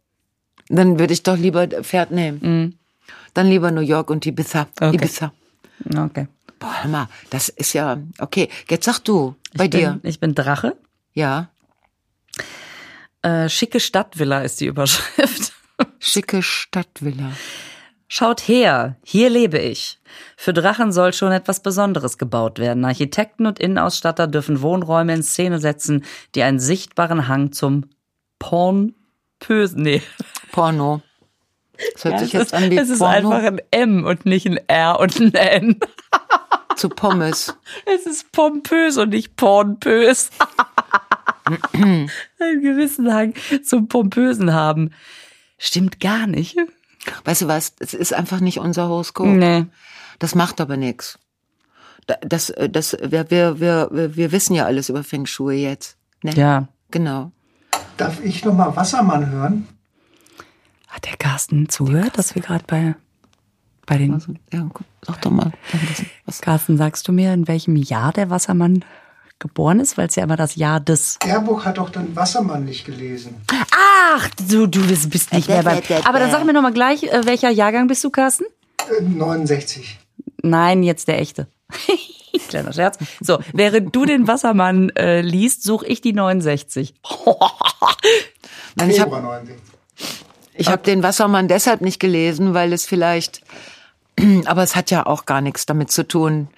Dann 0.68 1.00
würde 1.00 1.12
ich 1.12 1.24
doch 1.24 1.36
lieber 1.36 1.66
Pferd 1.66 2.12
nehmen. 2.12 2.78
Dann 3.34 3.48
lieber 3.48 3.72
New 3.72 3.80
York 3.80 4.08
und 4.10 4.24
Ibiza. 4.24 4.68
Okay. 4.80 4.94
Ibiza. 4.94 5.32
Okay. 5.96 6.28
Boah, 6.62 6.82
hör 6.84 6.90
mal, 6.90 7.08
das 7.30 7.48
ist 7.48 7.72
ja, 7.72 7.98
okay. 8.18 8.48
Jetzt 8.70 8.84
sag 8.84 9.00
du, 9.00 9.34
bei 9.54 9.64
ich 9.64 9.70
dir. 9.70 9.98
Bin, 10.00 10.08
ich 10.08 10.20
bin 10.20 10.34
Drache. 10.34 10.76
Ja. 11.12 11.50
Äh, 13.22 13.48
schicke 13.48 13.80
Stadtvilla 13.80 14.42
ist 14.42 14.60
die 14.60 14.66
Überschrift. 14.66 15.52
Schicke 15.98 16.40
Stadtvilla. 16.42 17.32
Schaut 18.06 18.46
her, 18.46 18.96
hier 19.02 19.28
lebe 19.30 19.58
ich. 19.58 19.98
Für 20.36 20.52
Drachen 20.52 20.92
soll 20.92 21.12
schon 21.14 21.32
etwas 21.32 21.60
Besonderes 21.60 22.18
gebaut 22.18 22.58
werden. 22.58 22.84
Architekten 22.84 23.46
und 23.46 23.58
Innenausstatter 23.58 24.26
dürfen 24.28 24.60
Wohnräume 24.62 25.14
in 25.14 25.22
Szene 25.22 25.58
setzen, 25.58 26.04
die 26.34 26.42
einen 26.42 26.60
sichtbaren 26.60 27.26
Hang 27.26 27.52
zum 27.52 27.88
Pornpösen. 28.38 29.82
Nee, 29.82 30.02
Porno. 30.52 31.00
Das 31.94 32.04
hört 32.04 32.14
Ja, 32.14 32.18
sich 32.20 32.34
es 32.34 32.40
jetzt 32.40 32.46
ist, 32.48 32.54
an 32.54 32.70
wie 32.70 32.76
es 32.76 32.90
ist 32.90 32.98
Porno 32.98 33.30
einfach 33.30 33.42
ein 33.48 33.60
M 33.70 34.04
und 34.04 34.26
nicht 34.26 34.46
ein 34.46 34.58
R 34.68 35.00
und 35.00 35.18
ein 35.18 35.34
N. 35.34 35.80
zu 36.82 36.88
Pommes. 36.88 37.54
Es 37.86 38.06
ist 38.06 38.32
pompös 38.32 38.98
und 38.98 39.10
nicht 39.10 39.36
pornpös. 39.36 40.30
einen 41.72 42.08
gewissen 42.38 43.12
Hang 43.12 43.34
zum 43.64 43.88
Pompösen 43.88 44.52
haben. 44.52 44.90
Stimmt 45.58 46.00
gar 46.00 46.26
nicht. 46.26 46.56
Weißt 47.24 47.42
du 47.42 47.48
was? 47.48 47.74
Es 47.78 47.94
ist 47.94 48.12
einfach 48.12 48.40
nicht 48.40 48.58
unser 48.58 48.88
Horoskop. 48.88 49.26
Nee. 49.26 49.66
Das 50.18 50.34
macht 50.34 50.60
aber 50.60 50.76
nichts. 50.76 51.18
Das, 52.20 52.50
äh, 52.50 52.68
das, 52.68 52.96
wir, 53.00 53.30
wir, 53.30 53.60
wir, 53.60 54.16
wir 54.16 54.32
wissen 54.32 54.54
ja 54.54 54.66
alles 54.66 54.88
über 54.88 55.04
Feng 55.04 55.26
Shui 55.26 55.62
jetzt. 55.62 55.96
Ne? 56.22 56.32
Ja. 56.34 56.68
Genau. 56.90 57.30
Darf 57.96 58.22
ich 58.24 58.44
noch 58.44 58.54
mal 58.54 58.74
Wassermann 58.74 59.30
hören? 59.30 59.68
Hat 60.88 61.06
der 61.06 61.16
Carsten 61.16 61.68
zugehört, 61.68 62.18
dass 62.18 62.34
wir 62.34 62.42
gerade 62.42 62.64
bei, 62.66 62.96
bei 63.86 63.98
den. 63.98 64.14
Also, 64.14 64.32
ja, 64.52 64.66
guck, 64.72 64.86
sag 65.02 65.20
doch 65.22 65.30
mal. 65.30 65.52
Was? 66.26 66.40
Carsten, 66.40 66.76
sagst 66.76 67.06
du 67.08 67.12
mir, 67.12 67.32
in 67.32 67.48
welchem 67.48 67.76
Jahr 67.76 68.12
der 68.12 68.30
Wassermann 68.30 68.84
geboren 69.38 69.80
ist? 69.80 69.98
Weil 69.98 70.08
es 70.08 70.16
ja 70.16 70.24
immer 70.24 70.36
das 70.36 70.56
Jahr 70.56 70.80
des. 70.80 71.18
Erburg 71.26 71.64
hat 71.64 71.78
doch 71.78 71.90
dann 71.90 72.14
Wassermann 72.14 72.64
nicht 72.64 72.84
gelesen. 72.84 73.36
Ach, 74.14 74.28
du, 74.48 74.66
du 74.66 74.80
bist 74.86 75.32
nicht 75.32 75.48
mehr 75.48 75.62
beim. 75.62 75.80
Aber 76.04 76.18
dann 76.18 76.30
sag 76.30 76.44
mir 76.44 76.52
noch 76.52 76.62
mal 76.62 76.72
gleich, 76.72 77.04
äh, 77.04 77.24
welcher 77.24 77.50
Jahrgang 77.50 77.86
bist 77.88 78.04
du, 78.04 78.10
Carsten? 78.10 78.44
Äh, 78.98 79.02
69. 79.02 79.98
Nein, 80.42 80.82
jetzt 80.82 81.08
der 81.08 81.20
echte. 81.20 81.46
Kleiner 82.48 82.72
Scherz. 82.72 82.98
So, 83.20 83.38
während 83.52 83.94
du 83.94 84.04
den 84.04 84.26
Wassermann 84.26 84.90
äh, 84.90 85.20
liest, 85.20 85.62
suche 85.62 85.86
ich 85.86 86.00
die 86.00 86.12
69. 86.12 86.94
Nein, 88.74 88.90
ich 88.90 89.00
habe 89.00 89.10
Februar 89.10 89.40
69. 89.40 89.62
ich 90.54 90.68
hab 90.68 90.82
den 90.84 91.02
Wassermann 91.02 91.48
deshalb 91.48 91.82
nicht 91.82 92.00
gelesen, 92.00 92.54
weil 92.54 92.72
es 92.72 92.86
vielleicht, 92.86 93.42
aber 94.46 94.62
es 94.62 94.76
hat 94.76 94.90
ja 94.90 95.06
auch 95.06 95.24
gar 95.26 95.40
nichts 95.40 95.66
damit 95.66 95.90
zu 95.90 96.06
tun, 96.06 96.48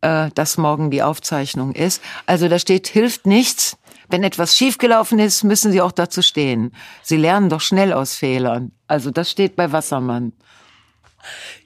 äh, 0.00 0.30
dass 0.34 0.56
morgen 0.58 0.90
die 0.90 1.02
Aufzeichnung 1.02 1.72
ist. 1.72 2.02
Also 2.26 2.48
da 2.48 2.58
steht, 2.58 2.88
hilft 2.88 3.26
nichts. 3.26 3.76
Wenn 4.08 4.22
etwas 4.22 4.56
schiefgelaufen 4.56 5.18
ist, 5.18 5.44
müssen 5.44 5.72
Sie 5.72 5.80
auch 5.80 5.92
dazu 5.92 6.20
stehen. 6.22 6.72
Sie 7.02 7.16
lernen 7.16 7.48
doch 7.48 7.60
schnell 7.62 7.92
aus 7.92 8.14
Fehlern. 8.14 8.70
Also 8.86 9.10
das 9.10 9.30
steht 9.30 9.56
bei 9.56 9.72
Wassermann. 9.72 10.32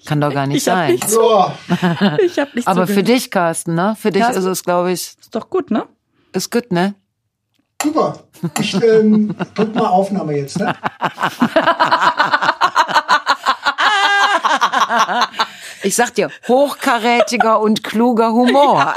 Kann 0.07 0.20
doch 0.20 0.32
gar 0.32 0.47
nicht 0.47 0.59
Ich 0.59 0.68
hab 0.68 0.76
sein. 0.76 0.93
nichts- 0.93 1.12
So, 1.12 1.51
Ich 2.24 2.39
habe 2.39 2.51
nichts 2.55 2.66
Aber 2.68 2.86
so 2.86 2.95
für 2.95 3.03
dich, 3.03 3.30
Carsten, 3.32 3.74
ne? 3.74 3.97
Für 3.99 4.12
dich 4.12 4.22
Carsten? 4.22 4.39
ist 4.43 4.47
es, 4.47 4.62
glaube 4.62 4.93
ich, 4.93 5.01
Ist 5.20 5.34
doch 5.34 5.51
gut, 5.51 5.70
ne? 5.72 5.84
ist 6.32 6.51
gut, 6.53 6.70
ne? 6.70 6.95
super. 7.82 8.24
Ich 8.61 8.74
ähm, 8.82 9.34
drück 9.55 9.74
mal 9.74 9.86
Aufnahme 9.89 10.36
jetzt, 10.36 10.59
ne? 10.61 10.74
Ich 15.82 15.94
sag 15.94 16.14
dir, 16.14 16.30
hochkarätiger 16.46 17.60
und 17.60 17.84
kluger 17.84 18.32
Humor. 18.32 18.94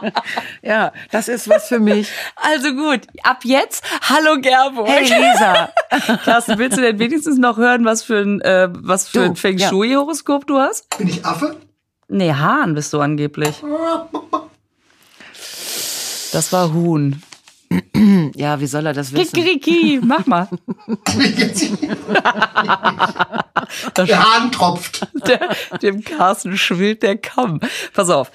ja, 0.62 0.92
das 1.10 1.28
ist 1.28 1.48
was 1.48 1.68
für 1.68 1.80
mich. 1.80 2.08
Also 2.36 2.72
gut, 2.74 3.00
ab 3.22 3.44
jetzt, 3.44 3.84
hallo 4.02 4.40
Gerburg. 4.40 4.88
Hey 4.88 5.02
Lisa, 5.04 5.70
Carsten, 6.24 6.58
willst 6.58 6.78
du 6.78 6.82
denn 6.82 6.98
wenigstens 6.98 7.38
noch 7.38 7.56
hören, 7.56 7.84
was 7.84 8.02
für 8.02 8.18
ein, 8.18 8.40
äh, 8.42 8.68
was 8.70 9.08
für 9.08 9.18
Du, 9.18 9.24
ein 9.24 9.36
Feng 9.36 9.58
ja. 9.58 9.68
Shui-Horoskop 9.68 10.46
du 10.46 10.58
hast? 10.58 10.96
Bin 10.98 11.08
ich 11.08 11.24
Affe? 11.24 11.56
Nee, 12.08 12.32
Hahn 12.32 12.74
bist 12.74 12.92
du 12.92 13.00
angeblich. 13.00 13.62
Das 16.32 16.52
war 16.52 16.72
Huhn. 16.72 17.22
ja, 18.34 18.60
wie 18.60 18.66
soll 18.66 18.86
er 18.86 18.92
das 18.92 19.12
wissen? 19.12 19.32
Kikeriki, 19.32 20.00
mach 20.02 20.26
mal. 20.26 20.48
Der 23.96 24.22
Hahn 24.22 24.52
tropft. 24.52 25.06
Der, 25.26 25.48
dem 25.80 26.04
Carsten 26.04 26.56
schwillt 26.56 27.02
der 27.02 27.16
Kamm. 27.16 27.60
Pass 27.92 28.10
auf. 28.10 28.30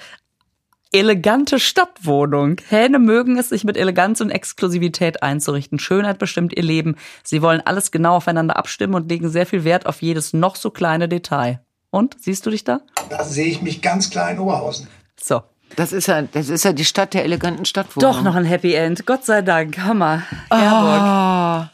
Elegante 0.92 1.60
Stadtwohnung. 1.60 2.56
Hähne 2.68 2.98
mögen 2.98 3.38
es, 3.38 3.50
sich 3.50 3.62
mit 3.62 3.76
Eleganz 3.76 4.20
und 4.20 4.30
Exklusivität 4.30 5.22
einzurichten. 5.22 5.78
Schönheit 5.78 6.18
bestimmt 6.18 6.52
ihr 6.56 6.64
Leben. 6.64 6.96
Sie 7.22 7.42
wollen 7.42 7.60
alles 7.64 7.92
genau 7.92 8.16
aufeinander 8.16 8.56
abstimmen 8.56 8.94
und 8.94 9.08
legen 9.08 9.28
sehr 9.28 9.46
viel 9.46 9.62
Wert 9.62 9.86
auf 9.86 10.02
jedes 10.02 10.32
noch 10.32 10.56
so 10.56 10.70
kleine 10.70 11.08
Detail. 11.08 11.60
Und, 11.90 12.16
siehst 12.20 12.44
du 12.44 12.50
dich 12.50 12.64
da? 12.64 12.80
Da 13.08 13.24
sehe 13.24 13.46
ich 13.46 13.62
mich 13.62 13.82
ganz 13.82 14.10
klar 14.10 14.32
in 14.32 14.40
Oberhausen. 14.40 14.88
So. 15.20 15.42
Das 15.76 15.92
ist 15.92 16.08
ja, 16.08 16.22
das 16.22 16.48
ist 16.48 16.64
ja 16.64 16.72
die 16.72 16.84
Stadt 16.84 17.14
der 17.14 17.24
eleganten 17.24 17.64
Stadtwohnung. 17.64 18.12
Doch 18.12 18.22
noch 18.22 18.34
ein 18.34 18.44
Happy 18.44 18.74
End. 18.74 19.06
Gott 19.06 19.24
sei 19.24 19.42
Dank. 19.42 19.78
Hammer. 19.78 20.22
Ah, 20.50 21.70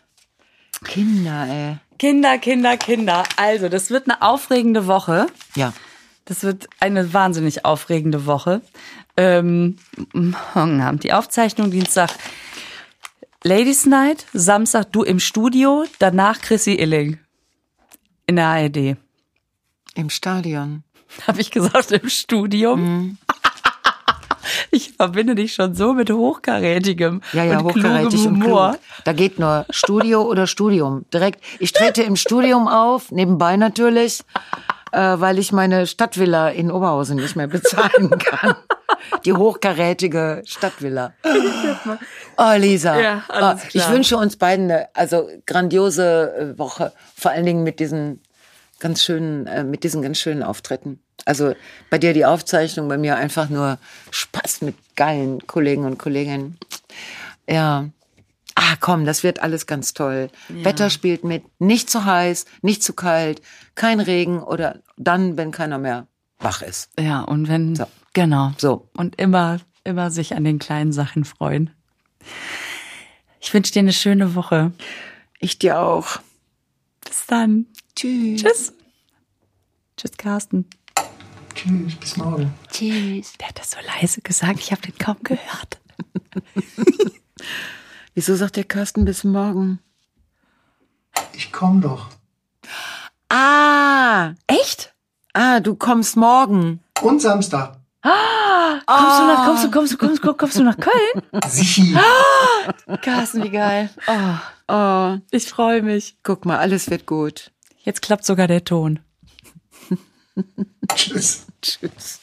Kinder, 0.84 1.46
ey. 1.48 1.76
Kinder, 1.98 2.38
Kinder, 2.38 2.76
Kinder. 2.76 3.24
Also, 3.36 3.68
das 3.68 3.90
wird 3.90 4.08
eine 4.08 4.20
aufregende 4.20 4.86
Woche. 4.86 5.26
Ja. 5.54 5.72
Das 6.26 6.42
wird 6.42 6.68
eine 6.80 7.14
wahnsinnig 7.14 7.64
aufregende 7.64 8.26
Woche. 8.26 8.60
Ähm, 9.16 9.78
morgen 10.12 10.82
Abend 10.82 11.04
die 11.04 11.12
Aufzeichnung, 11.12 11.70
Dienstag 11.70 12.10
Ladies 13.42 13.86
Night, 13.86 14.26
Samstag 14.32 14.92
du 14.92 15.04
im 15.04 15.20
Studio, 15.20 15.84
danach 16.00 16.40
Chrissy 16.40 16.74
Illing 16.74 17.18
in 18.26 18.36
der 18.36 18.46
ARD. 18.46 18.96
Im 19.94 20.10
Stadion. 20.10 20.82
Habe 21.26 21.40
ich 21.40 21.50
gesagt, 21.50 21.92
im 21.92 22.08
Studium? 22.08 22.80
Mhm. 22.80 23.18
Ich 24.70 24.92
verbinde 24.96 25.34
dich 25.34 25.54
schon 25.54 25.74
so 25.74 25.92
mit 25.92 26.10
hochkarätigem 26.10 27.20
Ja, 27.32 27.44
ja, 27.44 27.58
und 27.58 27.64
hochkarätig 27.64 28.22
klugem 28.22 28.40
und 28.40 28.44
Humor. 28.44 28.70
klug. 28.70 28.80
Da 29.04 29.12
geht 29.12 29.38
nur 29.38 29.66
Studio 29.70 30.22
oder 30.22 30.46
Studium. 30.46 31.04
Direkt. 31.12 31.42
Ich 31.58 31.72
trete 31.72 32.02
im 32.02 32.16
Studium 32.16 32.68
auf, 32.68 33.10
nebenbei 33.12 33.56
natürlich, 33.56 34.20
äh, 34.92 34.98
weil 34.98 35.38
ich 35.38 35.52
meine 35.52 35.86
Stadtvilla 35.86 36.48
in 36.48 36.70
Oberhausen 36.70 37.16
nicht 37.16 37.36
mehr 37.36 37.48
bezahlen 37.48 38.10
kann. 38.18 38.54
Die 39.24 39.32
hochkarätige 39.32 40.42
Stadtvilla. 40.44 41.12
Oh, 42.38 42.52
Lisa. 42.56 43.00
Ja, 43.00 43.24
oh, 43.28 43.60
ich 43.72 43.88
wünsche 43.90 44.16
uns 44.16 44.36
beiden 44.36 44.70
eine 44.70 44.88
also 44.94 45.28
grandiose 45.46 46.54
äh, 46.54 46.58
Woche. 46.58 46.92
Vor 47.14 47.30
allen 47.30 47.44
Dingen 47.46 47.62
mit 47.62 47.80
diesen 47.80 48.20
ganz 48.78 49.02
schönen, 49.02 49.46
äh, 49.46 49.64
mit 49.64 49.84
diesen 49.84 50.02
ganz 50.02 50.18
schönen 50.18 50.42
Auftritten. 50.42 51.00
Also 51.24 51.54
bei 51.90 51.98
dir 51.98 52.12
die 52.12 52.24
Aufzeichnung, 52.24 52.88
bei 52.88 52.98
mir 52.98 53.16
einfach 53.16 53.48
nur 53.48 53.78
Spaß 54.10 54.62
mit 54.62 54.76
geilen 54.96 55.46
Kollegen 55.46 55.84
und 55.84 55.98
Kolleginnen. 55.98 56.58
Ja. 57.48 57.88
Ah, 58.54 58.76
komm, 58.80 59.04
das 59.04 59.22
wird 59.22 59.40
alles 59.40 59.66
ganz 59.66 59.92
toll. 59.92 60.30
Wetter 60.48 60.88
spielt 60.88 61.24
mit, 61.24 61.44
nicht 61.60 61.90
zu 61.90 62.06
heiß, 62.06 62.46
nicht 62.62 62.82
zu 62.82 62.94
kalt, 62.94 63.42
kein 63.74 64.00
Regen 64.00 64.42
oder 64.42 64.80
dann, 64.96 65.36
wenn 65.36 65.50
keiner 65.50 65.76
mehr 65.78 66.06
wach 66.38 66.62
ist. 66.62 66.90
Ja, 66.98 67.20
und 67.20 67.48
wenn, 67.48 67.78
genau. 68.14 68.52
So. 68.56 68.88
Und 68.94 69.20
immer, 69.20 69.58
immer 69.84 70.10
sich 70.10 70.34
an 70.34 70.44
den 70.44 70.58
kleinen 70.58 70.92
Sachen 70.92 71.26
freuen. 71.26 71.70
Ich 73.40 73.52
wünsche 73.52 73.72
dir 73.72 73.80
eine 73.80 73.92
schöne 73.92 74.34
Woche. 74.34 74.72
Ich 75.38 75.58
dir 75.58 75.78
auch. 75.78 76.20
Bis 77.04 77.26
dann. 77.26 77.66
Tschüss. 77.94 78.42
Tschüss. 78.42 78.72
Tschüss, 79.96 80.16
Carsten. 80.16 80.66
Tschüss, 81.66 81.96
bis 81.96 82.16
morgen. 82.16 82.54
Tschüss. 82.70 83.32
Der 83.40 83.48
hat 83.48 83.58
das 83.58 83.72
so 83.72 83.78
leise 83.84 84.20
gesagt, 84.20 84.60
ich 84.60 84.70
habe 84.72 84.82
den 84.82 84.96
kaum 84.98 85.16
gehört. 85.22 85.80
Wieso 88.14 88.36
sagt 88.36 88.56
der 88.56 88.64
Carsten 88.64 89.04
bis 89.04 89.24
morgen? 89.24 89.80
Ich 91.32 91.50
komm 91.52 91.80
doch. 91.80 92.08
Ah, 93.28 94.32
Echt? 94.46 94.94
ah, 95.32 95.60
du 95.60 95.74
kommst 95.74 96.16
morgen. 96.16 96.80
Und 97.02 97.20
Samstag. 97.20 97.78
Kommst 98.02 99.18
du 99.18 99.26
nach, 99.26 99.44
kommst 99.46 99.64
du, 99.64 99.70
kommst 99.70 99.92
du, 99.92 99.96
kommst 99.98 100.24
du, 100.24 100.34
kommst 100.34 100.58
du 100.58 100.62
nach 100.62 100.76
Köln? 100.78 101.22
Sichi. 101.48 101.96
Carsten, 103.02 103.42
wie 103.42 103.50
geil. 103.50 103.90
Oh, 104.06 104.34
Oh, 104.68 105.16
ich 105.30 105.46
freue 105.48 105.82
mich. 105.82 106.16
guck 106.22 106.44
mal, 106.44 106.58
alles 106.58 106.90
wird 106.90 107.06
gut. 107.06 107.52
Jetzt 107.82 108.02
klappt 108.02 108.24
sogar 108.24 108.46
der 108.48 108.64
Ton. 108.64 108.98
Tschüss. 110.94 111.46
Tschüss. 111.66 112.20